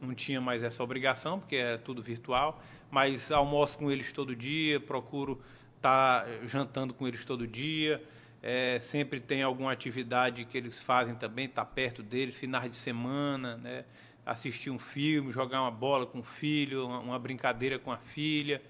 não 0.00 0.14
tinha 0.14 0.40
mais 0.40 0.64
essa 0.64 0.82
obrigação, 0.82 1.38
porque 1.38 1.56
é 1.56 1.76
tudo 1.76 2.02
virtual, 2.02 2.60
mas 2.90 3.30
almoço 3.30 3.78
com 3.78 3.90
eles 3.90 4.10
todo 4.12 4.34
dia, 4.34 4.80
procuro 4.80 5.40
estar 5.76 6.24
tá 6.24 6.28
jantando 6.44 6.92
com 6.92 7.06
eles 7.06 7.24
todo 7.24 7.46
dia, 7.46 8.02
é, 8.42 8.80
sempre 8.80 9.20
tem 9.20 9.42
alguma 9.42 9.70
atividade 9.70 10.44
que 10.44 10.58
eles 10.58 10.78
fazem 10.78 11.14
também, 11.14 11.46
estar 11.46 11.64
tá 11.64 11.70
perto 11.70 12.02
deles, 12.02 12.36
finais 12.36 12.68
de 12.68 12.76
semana, 12.76 13.56
né? 13.58 13.84
assistir 14.26 14.70
um 14.70 14.78
filme, 14.78 15.32
jogar 15.32 15.60
uma 15.62 15.70
bola 15.70 16.06
com 16.06 16.20
o 16.20 16.22
filho, 16.22 16.86
uma, 16.86 17.18
brincadeira 17.18 17.78
com 17.78 17.92
a 17.92 17.98
filha, 17.98 18.60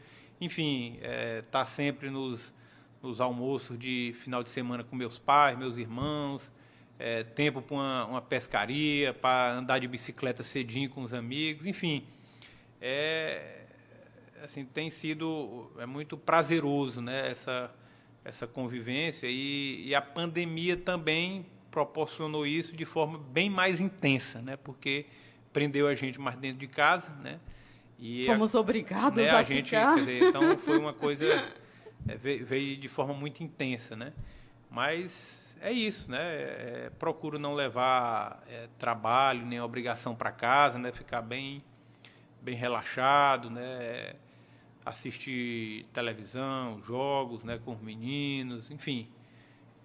enfim, 0.40 0.96
estar 0.96 1.08
é, 1.08 1.42
tá 1.42 1.64
sempre 1.64 2.10
nos 2.10 2.52
nos 3.04 3.20
almoços 3.20 3.78
de 3.78 4.12
final 4.16 4.42
de 4.42 4.48
semana 4.48 4.82
com 4.82 4.96
meus 4.96 5.18
pais, 5.18 5.56
meus 5.58 5.76
irmãos, 5.76 6.50
é, 6.98 7.22
tempo 7.22 7.60
para 7.60 7.74
uma, 7.74 8.06
uma, 8.06 8.22
pescaria, 8.22 9.12
para 9.12 9.52
andar 9.52 9.78
de 9.78 9.86
bicicleta 9.86 10.42
cedinho 10.42 10.88
com 10.88 11.02
os 11.02 11.12
amigos, 11.12 11.66
enfim, 11.66 12.04
é, 12.80 13.66
assim 14.42 14.64
tem 14.64 14.90
sido 14.90 15.70
é 15.78 15.86
muito 15.86 16.16
prazeroso, 16.16 17.00
né, 17.00 17.30
essa 17.30 17.70
essa 18.24 18.46
convivência 18.46 19.26
e, 19.28 19.86
e 19.86 19.94
a 19.94 20.00
pandemia 20.00 20.78
também 20.78 21.44
proporcionou 21.70 22.46
isso 22.46 22.74
de 22.74 22.86
forma 22.86 23.18
bem 23.18 23.50
mais 23.50 23.82
intensa, 23.82 24.40
né, 24.40 24.56
porque 24.56 25.04
prendeu 25.52 25.86
a 25.86 25.94
gente 25.94 26.18
mais 26.18 26.38
dentro 26.38 26.58
de 26.58 26.66
casa, 26.66 27.10
né, 27.22 27.38
e 27.98 28.24
Fomos 28.24 28.54
a, 28.54 28.60
obrigados 28.60 29.22
né, 29.22 29.28
a, 29.28 29.38
a 29.38 29.42
gente, 29.42 29.76
dizer, 29.96 30.22
então 30.22 30.56
foi 30.56 30.78
uma 30.78 30.94
coisa 30.94 31.26
é, 32.08 32.16
veio, 32.16 32.76
de 32.76 32.88
forma 32.88 33.14
muito 33.14 33.42
intensa, 33.42 33.96
né? 33.96 34.12
Mas 34.70 35.42
é 35.60 35.72
isso, 35.72 36.10
né? 36.10 36.20
É, 36.20 36.90
procuro 36.98 37.38
não 37.38 37.54
levar 37.54 38.42
é, 38.48 38.68
trabalho 38.78 39.46
nem 39.46 39.60
obrigação 39.60 40.14
para 40.14 40.30
casa, 40.30 40.78
né? 40.78 40.92
Ficar 40.92 41.22
bem, 41.22 41.62
bem 42.42 42.54
relaxado, 42.54 43.48
né? 43.50 44.14
Assistir 44.84 45.86
televisão, 45.92 46.82
jogos, 46.82 47.44
né? 47.44 47.58
Com 47.64 47.72
os 47.72 47.80
meninos, 47.80 48.70
enfim. 48.70 49.08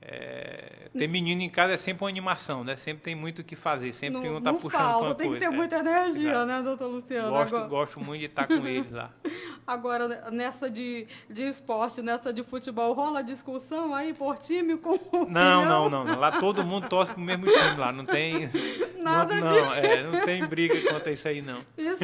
É, 0.01 0.89
ter 0.97 1.07
menino 1.07 1.41
em 1.41 1.49
casa 1.49 1.73
é 1.73 1.77
sempre 1.77 2.03
uma 2.03 2.09
animação, 2.09 2.63
né? 2.63 2.75
Sempre 2.75 3.03
tem 3.03 3.15
muito 3.15 3.39
o 3.39 3.43
que 3.43 3.55
fazer, 3.55 3.93
sempre 3.93 4.21
não, 4.21 4.37
um 4.37 4.41
tá 4.41 4.53
puxando 4.53 4.81
falta, 4.81 5.05
uma 5.05 5.15
tem 5.15 5.27
coisa. 5.27 5.39
Tem 5.39 5.49
que 5.49 5.55
ter 5.55 5.57
muita 5.57 5.77
energia, 5.77 6.45
né, 6.45 6.61
doutor 6.61 6.87
Luciano? 6.87 7.29
Gosto, 7.29 7.55
Agora... 7.55 7.69
gosto 7.69 7.99
muito 7.99 8.19
de 8.21 8.25
estar 8.27 8.47
com 8.47 8.65
eles 8.65 8.91
lá. 8.91 9.11
Agora, 9.67 10.31
nessa 10.31 10.69
de, 10.69 11.05
de 11.29 11.43
esporte, 11.43 12.01
nessa 12.01 12.33
de 12.33 12.43
futebol, 12.43 12.93
rola 12.93 13.21
discussão 13.21 13.93
aí 13.93 14.13
por 14.13 14.37
time 14.37 14.77
com 14.77 14.97
Não, 15.29 15.65
não, 15.65 15.89
não, 15.89 16.03
não, 16.05 16.19
Lá 16.19 16.31
todo 16.31 16.65
mundo 16.65 16.89
torce 16.89 17.11
pro 17.11 17.21
mesmo 17.21 17.45
time 17.45 17.75
lá. 17.77 17.91
Não 17.91 18.05
tem. 18.05 18.49
Nada 18.99 19.35
não, 19.35 19.51
não, 19.51 19.73
é, 19.73 20.03
não 20.03 20.25
tem 20.25 20.45
briga 20.45 20.79
quanto 20.81 21.07
a 21.07 21.11
isso 21.11 21.27
aí, 21.27 21.41
não. 21.41 21.65
Isso, 21.77 22.03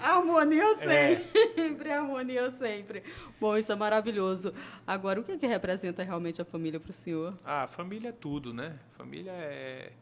harmonia 0.00 0.64
é. 0.82 1.16
sempre. 1.16 1.88
É. 1.88 1.92
Harmonia 1.92 2.50
sempre. 2.50 3.02
Bom, 3.40 3.56
isso 3.56 3.70
é 3.70 3.76
maravilhoso. 3.76 4.52
Agora, 4.86 5.20
o 5.20 5.24
que, 5.24 5.32
é 5.32 5.38
que 5.38 5.46
representa 5.46 6.02
realmente 6.02 6.42
a 6.42 6.44
família 6.44 6.80
para 6.80 6.90
o 6.90 6.94
senhor? 6.94 7.38
Ah, 7.44 7.62
a 7.62 7.66
família 7.68 8.08
é 8.08 8.12
tudo, 8.12 8.52
né? 8.52 8.76
Família 8.96 9.30
é, 9.30 9.92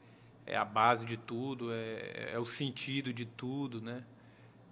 é 0.46 0.56
a 0.56 0.64
base 0.64 1.04
de 1.04 1.18
tudo, 1.18 1.72
é, 1.72 2.30
é 2.32 2.38
o 2.38 2.46
sentido 2.46 3.12
de 3.12 3.26
tudo, 3.26 3.80
né? 3.80 4.02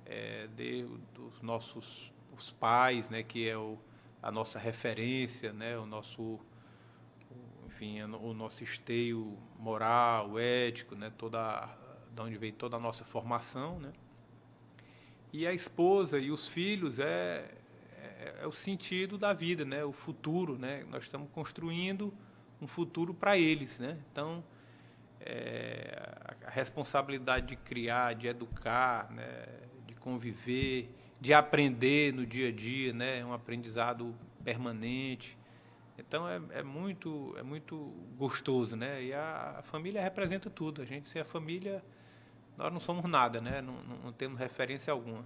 É 0.07 0.49
de, 0.57 0.87
dos 1.15 1.43
nossos 1.43 2.13
os 2.37 2.51
pais, 2.51 3.11
né? 3.11 3.23
Que 3.23 3.49
é 3.49 3.57
o, 3.57 3.79
a 4.23 4.33
nossa 4.33 4.59
referência, 4.59 5.53
né? 5.53 5.79
O 5.79 5.87
nosso 5.87 6.41
enfim, 7.85 8.03
o 8.03 8.33
nosso 8.33 8.65
esteio 8.65 9.37
moral, 9.59 10.39
ético, 10.39 10.95
né? 10.95 11.13
Toda 11.17 11.69
da 12.15 12.23
onde 12.23 12.39
vem 12.39 12.53
toda 12.53 12.77
a 12.77 12.81
nossa 12.81 13.05
formação, 13.05 13.79
né? 13.81 13.93
E 15.33 15.47
a 15.47 15.53
esposa 15.53 16.19
e 16.19 16.31
os 16.31 16.49
filhos 16.49 16.99
é 16.99 17.51
é, 17.99 18.37
é, 18.43 18.47
o 18.47 18.53
sentido 18.53 19.19
da 19.19 19.33
vida, 19.33 19.65
né? 19.65 19.85
O 19.85 19.93
futuro, 19.93 20.57
né? 20.57 20.85
Nós 20.91 21.05
estamos 21.05 21.29
construindo 21.31 22.15
um 22.61 22.67
futuro 22.67 23.13
para 23.13 23.37
eles, 23.37 23.79
né? 23.79 23.99
Então, 24.11 24.43
é, 25.21 26.37
a 26.47 26.51
responsabilidade 26.51 27.49
de 27.49 27.57
criar, 27.57 28.15
de 28.15 28.29
educar, 28.29 29.11
né? 29.11 29.47
de 29.87 29.95
conviver, 29.95 30.91
de 31.21 31.35
aprender 31.35 32.13
no 32.15 32.25
dia 32.27 32.49
a 32.49 32.53
dia, 32.53 32.93
né? 32.93 33.25
Um 33.25 33.33
aprendizado 33.33 34.15
permanente. 34.45 35.37
Então 35.99 36.29
é, 36.29 36.41
é 36.51 36.63
muito 36.63 37.35
é 37.39 37.43
muito 37.43 37.77
gostoso, 38.17 38.77
né? 38.77 39.03
E 39.03 39.13
a, 39.13 39.57
a, 39.59 39.63
família 39.63 40.03
representa 40.03 40.51
tudo. 40.51 40.83
A 40.83 40.85
gente 40.85 41.09
sem 41.09 41.23
a 41.23 41.25
família 41.25 41.85
nós 42.57 42.73
não 42.73 42.81
somos 42.81 43.05
nada, 43.09 43.41
né? 43.41 43.61
Não, 43.61 43.75
não, 43.83 43.97
não 43.97 44.13
temos 44.13 44.39
referência 44.39 44.93
alguma. 44.93 45.25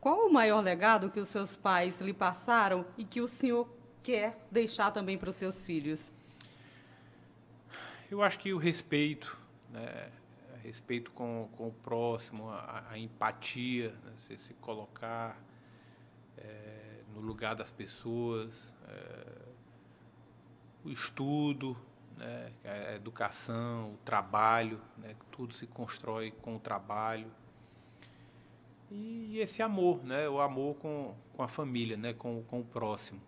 Qual 0.00 0.26
o 0.26 0.32
maior 0.32 0.60
legado 0.60 1.10
que 1.10 1.20
os 1.20 1.28
seus 1.28 1.56
pais 1.56 2.00
lhe 2.00 2.12
passaram 2.12 2.84
e 2.96 3.04
que 3.04 3.20
o 3.20 3.28
senhor 3.28 3.68
quer 4.02 4.46
deixar 4.50 4.90
também 4.90 5.16
para 5.16 5.30
os 5.30 5.36
seus 5.36 5.62
filhos? 5.62 6.10
Eu 8.10 8.22
acho 8.22 8.38
que 8.38 8.52
o 8.52 8.58
respeito, 8.58 9.38
né? 9.70 10.10
respeito 10.62 11.10
com, 11.10 11.48
com 11.56 11.68
o 11.68 11.72
próximo, 11.72 12.48
a, 12.50 12.84
a 12.90 12.98
empatia, 12.98 13.90
né? 14.04 14.12
você 14.16 14.36
se 14.36 14.54
colocar 14.54 15.36
é, 16.38 17.00
no 17.14 17.20
lugar 17.20 17.54
das 17.54 17.70
pessoas, 17.70 18.72
é, 18.88 19.41
o 20.84 20.90
estudo, 20.90 21.76
né? 22.16 22.52
a 22.64 22.94
educação, 22.94 23.94
o 23.94 23.98
trabalho, 24.04 24.80
né? 24.98 25.14
tudo 25.30 25.54
se 25.54 25.66
constrói 25.66 26.30
com 26.30 26.56
o 26.56 26.60
trabalho 26.60 27.30
e 28.94 29.38
esse 29.38 29.62
amor, 29.62 30.04
né? 30.04 30.28
O 30.28 30.38
amor 30.38 30.76
com, 30.76 31.14
com 31.32 31.42
a 31.42 31.48
família, 31.48 31.96
né? 31.96 32.12
Com, 32.12 32.42
com 32.42 32.60
o 32.60 32.64
próximo. 32.64 33.20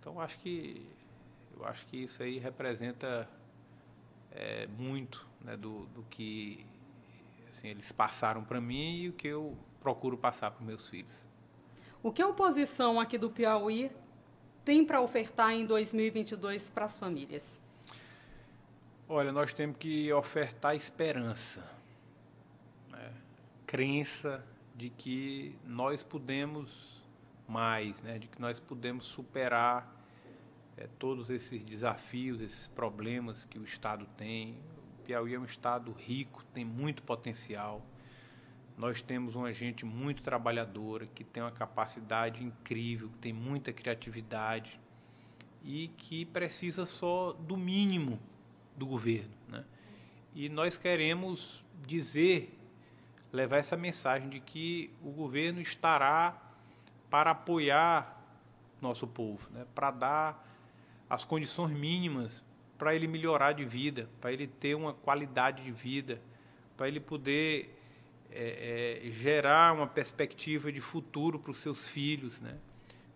Então 0.00 0.18
acho 0.18 0.38
que 0.38 0.86
eu 1.54 1.64
acho 1.66 1.84
que 1.86 2.04
isso 2.04 2.22
aí 2.22 2.38
representa 2.38 3.28
é, 4.30 4.66
muito, 4.66 5.26
né? 5.42 5.58
Do, 5.58 5.84
do 5.88 6.02
que 6.04 6.64
assim, 7.50 7.68
eles 7.68 7.92
passaram 7.92 8.42
para 8.42 8.62
mim 8.62 8.96
e 8.96 9.08
o 9.10 9.12
que 9.12 9.28
eu 9.28 9.54
procuro 9.78 10.16
passar 10.16 10.50
para 10.52 10.64
meus 10.64 10.88
filhos. 10.88 11.14
O 12.02 12.10
que 12.10 12.22
a 12.22 12.26
oposição 12.26 12.98
aqui 12.98 13.18
do 13.18 13.28
Piauí 13.28 13.90
tem 14.64 14.84
para 14.84 15.00
ofertar 15.00 15.52
em 15.52 15.66
2022 15.66 16.70
para 16.70 16.86
as 16.86 16.96
famílias? 16.96 17.60
Olha, 19.08 19.30
nós 19.30 19.52
temos 19.52 19.76
que 19.76 20.10
ofertar 20.12 20.74
esperança, 20.74 21.62
né? 22.90 23.12
crença 23.66 24.44
de 24.74 24.88
que 24.88 25.56
nós 25.66 26.02
podemos 26.02 27.02
mais, 27.46 28.02
né? 28.02 28.18
de 28.18 28.26
que 28.26 28.40
nós 28.40 28.58
podemos 28.58 29.04
superar 29.04 29.94
é, 30.76 30.88
todos 30.98 31.28
esses 31.28 31.62
desafios, 31.62 32.40
esses 32.40 32.66
problemas 32.66 33.44
que 33.44 33.58
o 33.58 33.64
Estado 33.64 34.06
tem. 34.16 34.58
O 34.98 35.02
Piauí 35.04 35.34
é 35.34 35.38
um 35.38 35.44
Estado 35.44 35.92
rico, 35.92 36.42
tem 36.54 36.64
muito 36.64 37.02
potencial. 37.02 37.84
Nós 38.76 39.00
temos 39.00 39.36
uma 39.36 39.52
gente 39.52 39.84
muito 39.84 40.22
trabalhadora, 40.22 41.06
que 41.06 41.22
tem 41.22 41.42
uma 41.42 41.52
capacidade 41.52 42.42
incrível, 42.42 43.08
que 43.08 43.18
tem 43.18 43.32
muita 43.32 43.72
criatividade 43.72 44.80
e 45.62 45.88
que 45.96 46.24
precisa 46.24 46.84
só 46.84 47.32
do 47.32 47.56
mínimo 47.56 48.18
do 48.76 48.84
governo. 48.84 49.32
Né? 49.48 49.64
E 50.34 50.48
nós 50.48 50.76
queremos 50.76 51.64
dizer, 51.86 52.58
levar 53.32 53.58
essa 53.58 53.76
mensagem 53.76 54.28
de 54.28 54.40
que 54.40 54.90
o 55.02 55.10
governo 55.10 55.60
estará 55.60 56.36
para 57.08 57.30
apoiar 57.30 58.20
nosso 58.80 59.06
povo, 59.06 59.48
né? 59.52 59.64
para 59.74 59.92
dar 59.92 60.48
as 61.08 61.24
condições 61.24 61.72
mínimas 61.72 62.42
para 62.76 62.94
ele 62.94 63.06
melhorar 63.06 63.52
de 63.52 63.64
vida, 63.64 64.08
para 64.20 64.32
ele 64.32 64.48
ter 64.48 64.74
uma 64.74 64.92
qualidade 64.92 65.62
de 65.62 65.70
vida, 65.70 66.20
para 66.76 66.88
ele 66.88 66.98
poder 66.98 67.83
é, 68.30 69.02
é, 69.04 69.10
gerar 69.10 69.74
uma 69.74 69.86
perspectiva 69.86 70.72
de 70.72 70.80
futuro 70.80 71.38
para 71.38 71.50
os 71.50 71.58
seus 71.58 71.88
filhos, 71.88 72.40
né? 72.40 72.58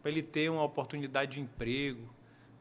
para 0.00 0.10
ele 0.10 0.22
ter 0.22 0.50
uma 0.50 0.62
oportunidade 0.62 1.32
de 1.32 1.40
emprego, 1.40 2.08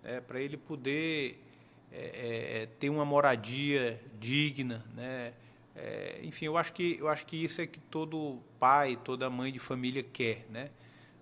né? 0.04 0.22
para 0.22 0.42
ele 0.42 0.58
poder 0.58 1.44
é, 1.92 2.00
é, 2.00 2.64
é, 2.64 2.66
ter 2.66 2.90
uma 2.90 3.06
moradia 3.06 4.02
digna, 4.20 4.86
né? 4.94 5.34
É, 5.74 6.20
enfim, 6.24 6.46
eu 6.46 6.58
acho 6.58 6.74
que 6.74 6.98
eu 7.00 7.08
acho 7.08 7.26
que 7.26 7.38
isso 7.38 7.62
é 7.62 7.68
que 7.68 7.80
todo 7.80 8.42
pai, 8.60 8.98
toda 8.98 9.30
mãe 9.30 9.54
de 9.54 9.60
família 9.60 10.04
quer, 10.04 10.46
né? 10.50 10.70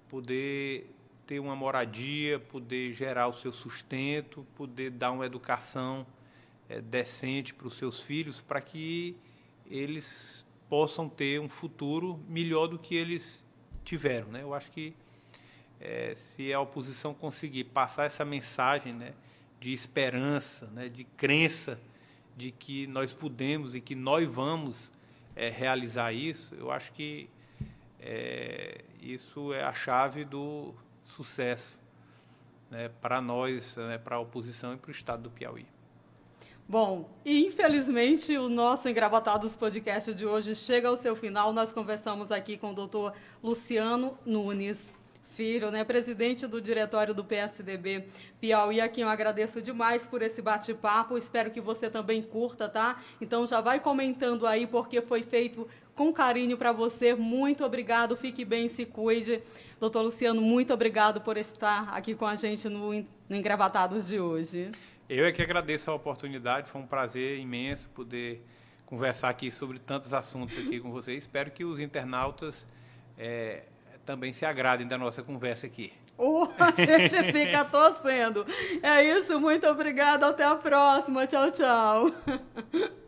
Poder 0.09 0.89
ter 1.27 1.39
uma 1.39 1.55
moradia, 1.55 2.39
poder 2.39 2.93
gerar 2.93 3.27
o 3.27 3.33
seu 3.33 3.51
sustento, 3.51 4.45
poder 4.55 4.91
dar 4.91 5.11
uma 5.11 5.25
educação 5.25 6.05
decente 6.85 7.53
para 7.53 7.67
os 7.67 7.75
seus 7.77 8.01
filhos, 8.01 8.41
para 8.41 8.59
que 8.61 9.15
eles 9.69 10.44
possam 10.69 11.07
ter 11.07 11.39
um 11.39 11.49
futuro 11.49 12.19
melhor 12.27 12.67
do 12.67 12.79
que 12.79 12.95
eles 12.95 13.45
tiveram, 13.83 14.29
né? 14.29 14.41
Eu 14.41 14.53
acho 14.53 14.71
que 14.71 14.93
é, 15.79 16.13
se 16.15 16.53
a 16.53 16.59
oposição 16.59 17.13
conseguir 17.13 17.65
passar 17.65 18.05
essa 18.05 18.25
mensagem, 18.25 18.93
né? 18.93 19.13
de 19.65 19.73
esperança, 19.73 20.67
né, 20.67 20.87
de 20.89 21.03
crença 21.03 21.79
de 22.37 22.51
que 22.51 22.85
nós 22.85 23.13
podemos 23.13 23.73
e 23.73 23.81
que 23.81 23.95
nós 23.95 24.27
vamos 24.31 24.91
é, 25.35 25.49
realizar 25.49 26.13
isso, 26.13 26.53
eu 26.53 26.69
acho 26.69 26.91
que 26.91 27.27
é, 27.99 28.83
isso 29.01 29.51
é 29.53 29.63
a 29.63 29.73
chave 29.73 30.23
do 30.23 30.71
sucesso 31.05 31.79
né, 32.69 32.89
para 33.01 33.19
nós, 33.21 33.75
né, 33.77 33.97
para 33.97 34.17
a 34.17 34.19
oposição 34.19 34.75
e 34.75 34.77
para 34.77 34.89
o 34.89 34.91
Estado 34.91 35.23
do 35.23 35.31
Piauí. 35.31 35.65
Bom, 36.67 37.07
e 37.23 37.45
infelizmente 37.45 38.35
o 38.35 38.49
nosso 38.49 38.89
Engravatados 38.89 39.55
Podcast 39.55 40.11
de 40.15 40.25
hoje 40.25 40.55
chega 40.55 40.87
ao 40.87 40.97
seu 40.97 41.15
final. 41.15 41.53
Nós 41.53 41.71
conversamos 41.71 42.31
aqui 42.31 42.57
com 42.57 42.71
o 42.71 42.73
doutor 42.73 43.13
Luciano 43.43 44.17
Nunes, 44.25 44.91
Filho, 45.27 45.69
né, 45.69 45.83
presidente 45.83 46.47
do 46.47 46.59
diretório 46.59 47.13
do 47.13 47.23
PSDB 47.23 48.05
Piauí, 48.41 48.81
a 48.81 48.89
quem 48.89 49.03
eu 49.03 49.09
agradeço 49.09 49.61
demais 49.61 50.07
por 50.07 50.23
esse 50.23 50.41
bate-papo. 50.41 51.15
Espero 51.15 51.51
que 51.51 51.61
você 51.61 51.87
também 51.87 52.23
curta, 52.23 52.67
tá? 52.67 52.99
Então 53.21 53.45
já 53.45 53.61
vai 53.61 53.79
comentando 53.79 54.47
aí, 54.47 54.65
porque 54.65 55.01
foi 55.01 55.21
feito 55.21 55.67
com 55.93 56.11
carinho 56.11 56.57
para 56.57 56.71
você. 56.71 57.13
Muito 57.13 57.63
obrigado, 57.63 58.17
fique 58.17 58.43
bem, 58.43 58.69
se 58.69 58.85
cuide. 58.85 59.43
Doutor 59.79 60.01
Luciano, 60.01 60.41
muito 60.41 60.73
obrigado 60.73 61.21
por 61.21 61.37
estar 61.37 61.89
aqui 61.89 62.15
com 62.15 62.25
a 62.25 62.35
gente 62.35 62.67
no, 62.69 62.91
no 63.29 63.35
Engravatados 63.35 64.07
de 64.07 64.19
hoje. 64.19 64.71
Eu 65.07 65.25
é 65.25 65.31
que 65.31 65.41
agradeço 65.41 65.91
a 65.91 65.93
oportunidade, 65.93 66.67
foi 66.69 66.81
um 66.81 66.87
prazer 66.87 67.37
imenso 67.37 67.87
poder 67.89 68.43
conversar 68.85 69.29
aqui 69.29 69.51
sobre 69.51 69.77
tantos 69.77 70.13
assuntos 70.13 70.57
aqui 70.57 70.79
com 70.79 70.91
vocês. 70.91 71.23
Espero 71.23 71.51
que 71.51 71.63
os 71.63 71.79
internautas 71.79 72.67
é, 73.17 73.63
também 74.05 74.33
se 74.33 74.45
agradem 74.45 74.87
da 74.87 74.97
nossa 74.97 75.21
conversa 75.21 75.67
aqui. 75.67 75.93
Uh, 76.17 76.47
a 76.57 76.71
gente 76.71 77.31
fica 77.31 77.65
torcendo. 77.65 78.45
É 78.81 79.03
isso, 79.03 79.39
muito 79.39 79.67
obrigada. 79.67 80.27
Até 80.27 80.43
a 80.43 80.55
próxima. 80.55 81.27
Tchau, 81.27 81.51
tchau. 81.51 82.11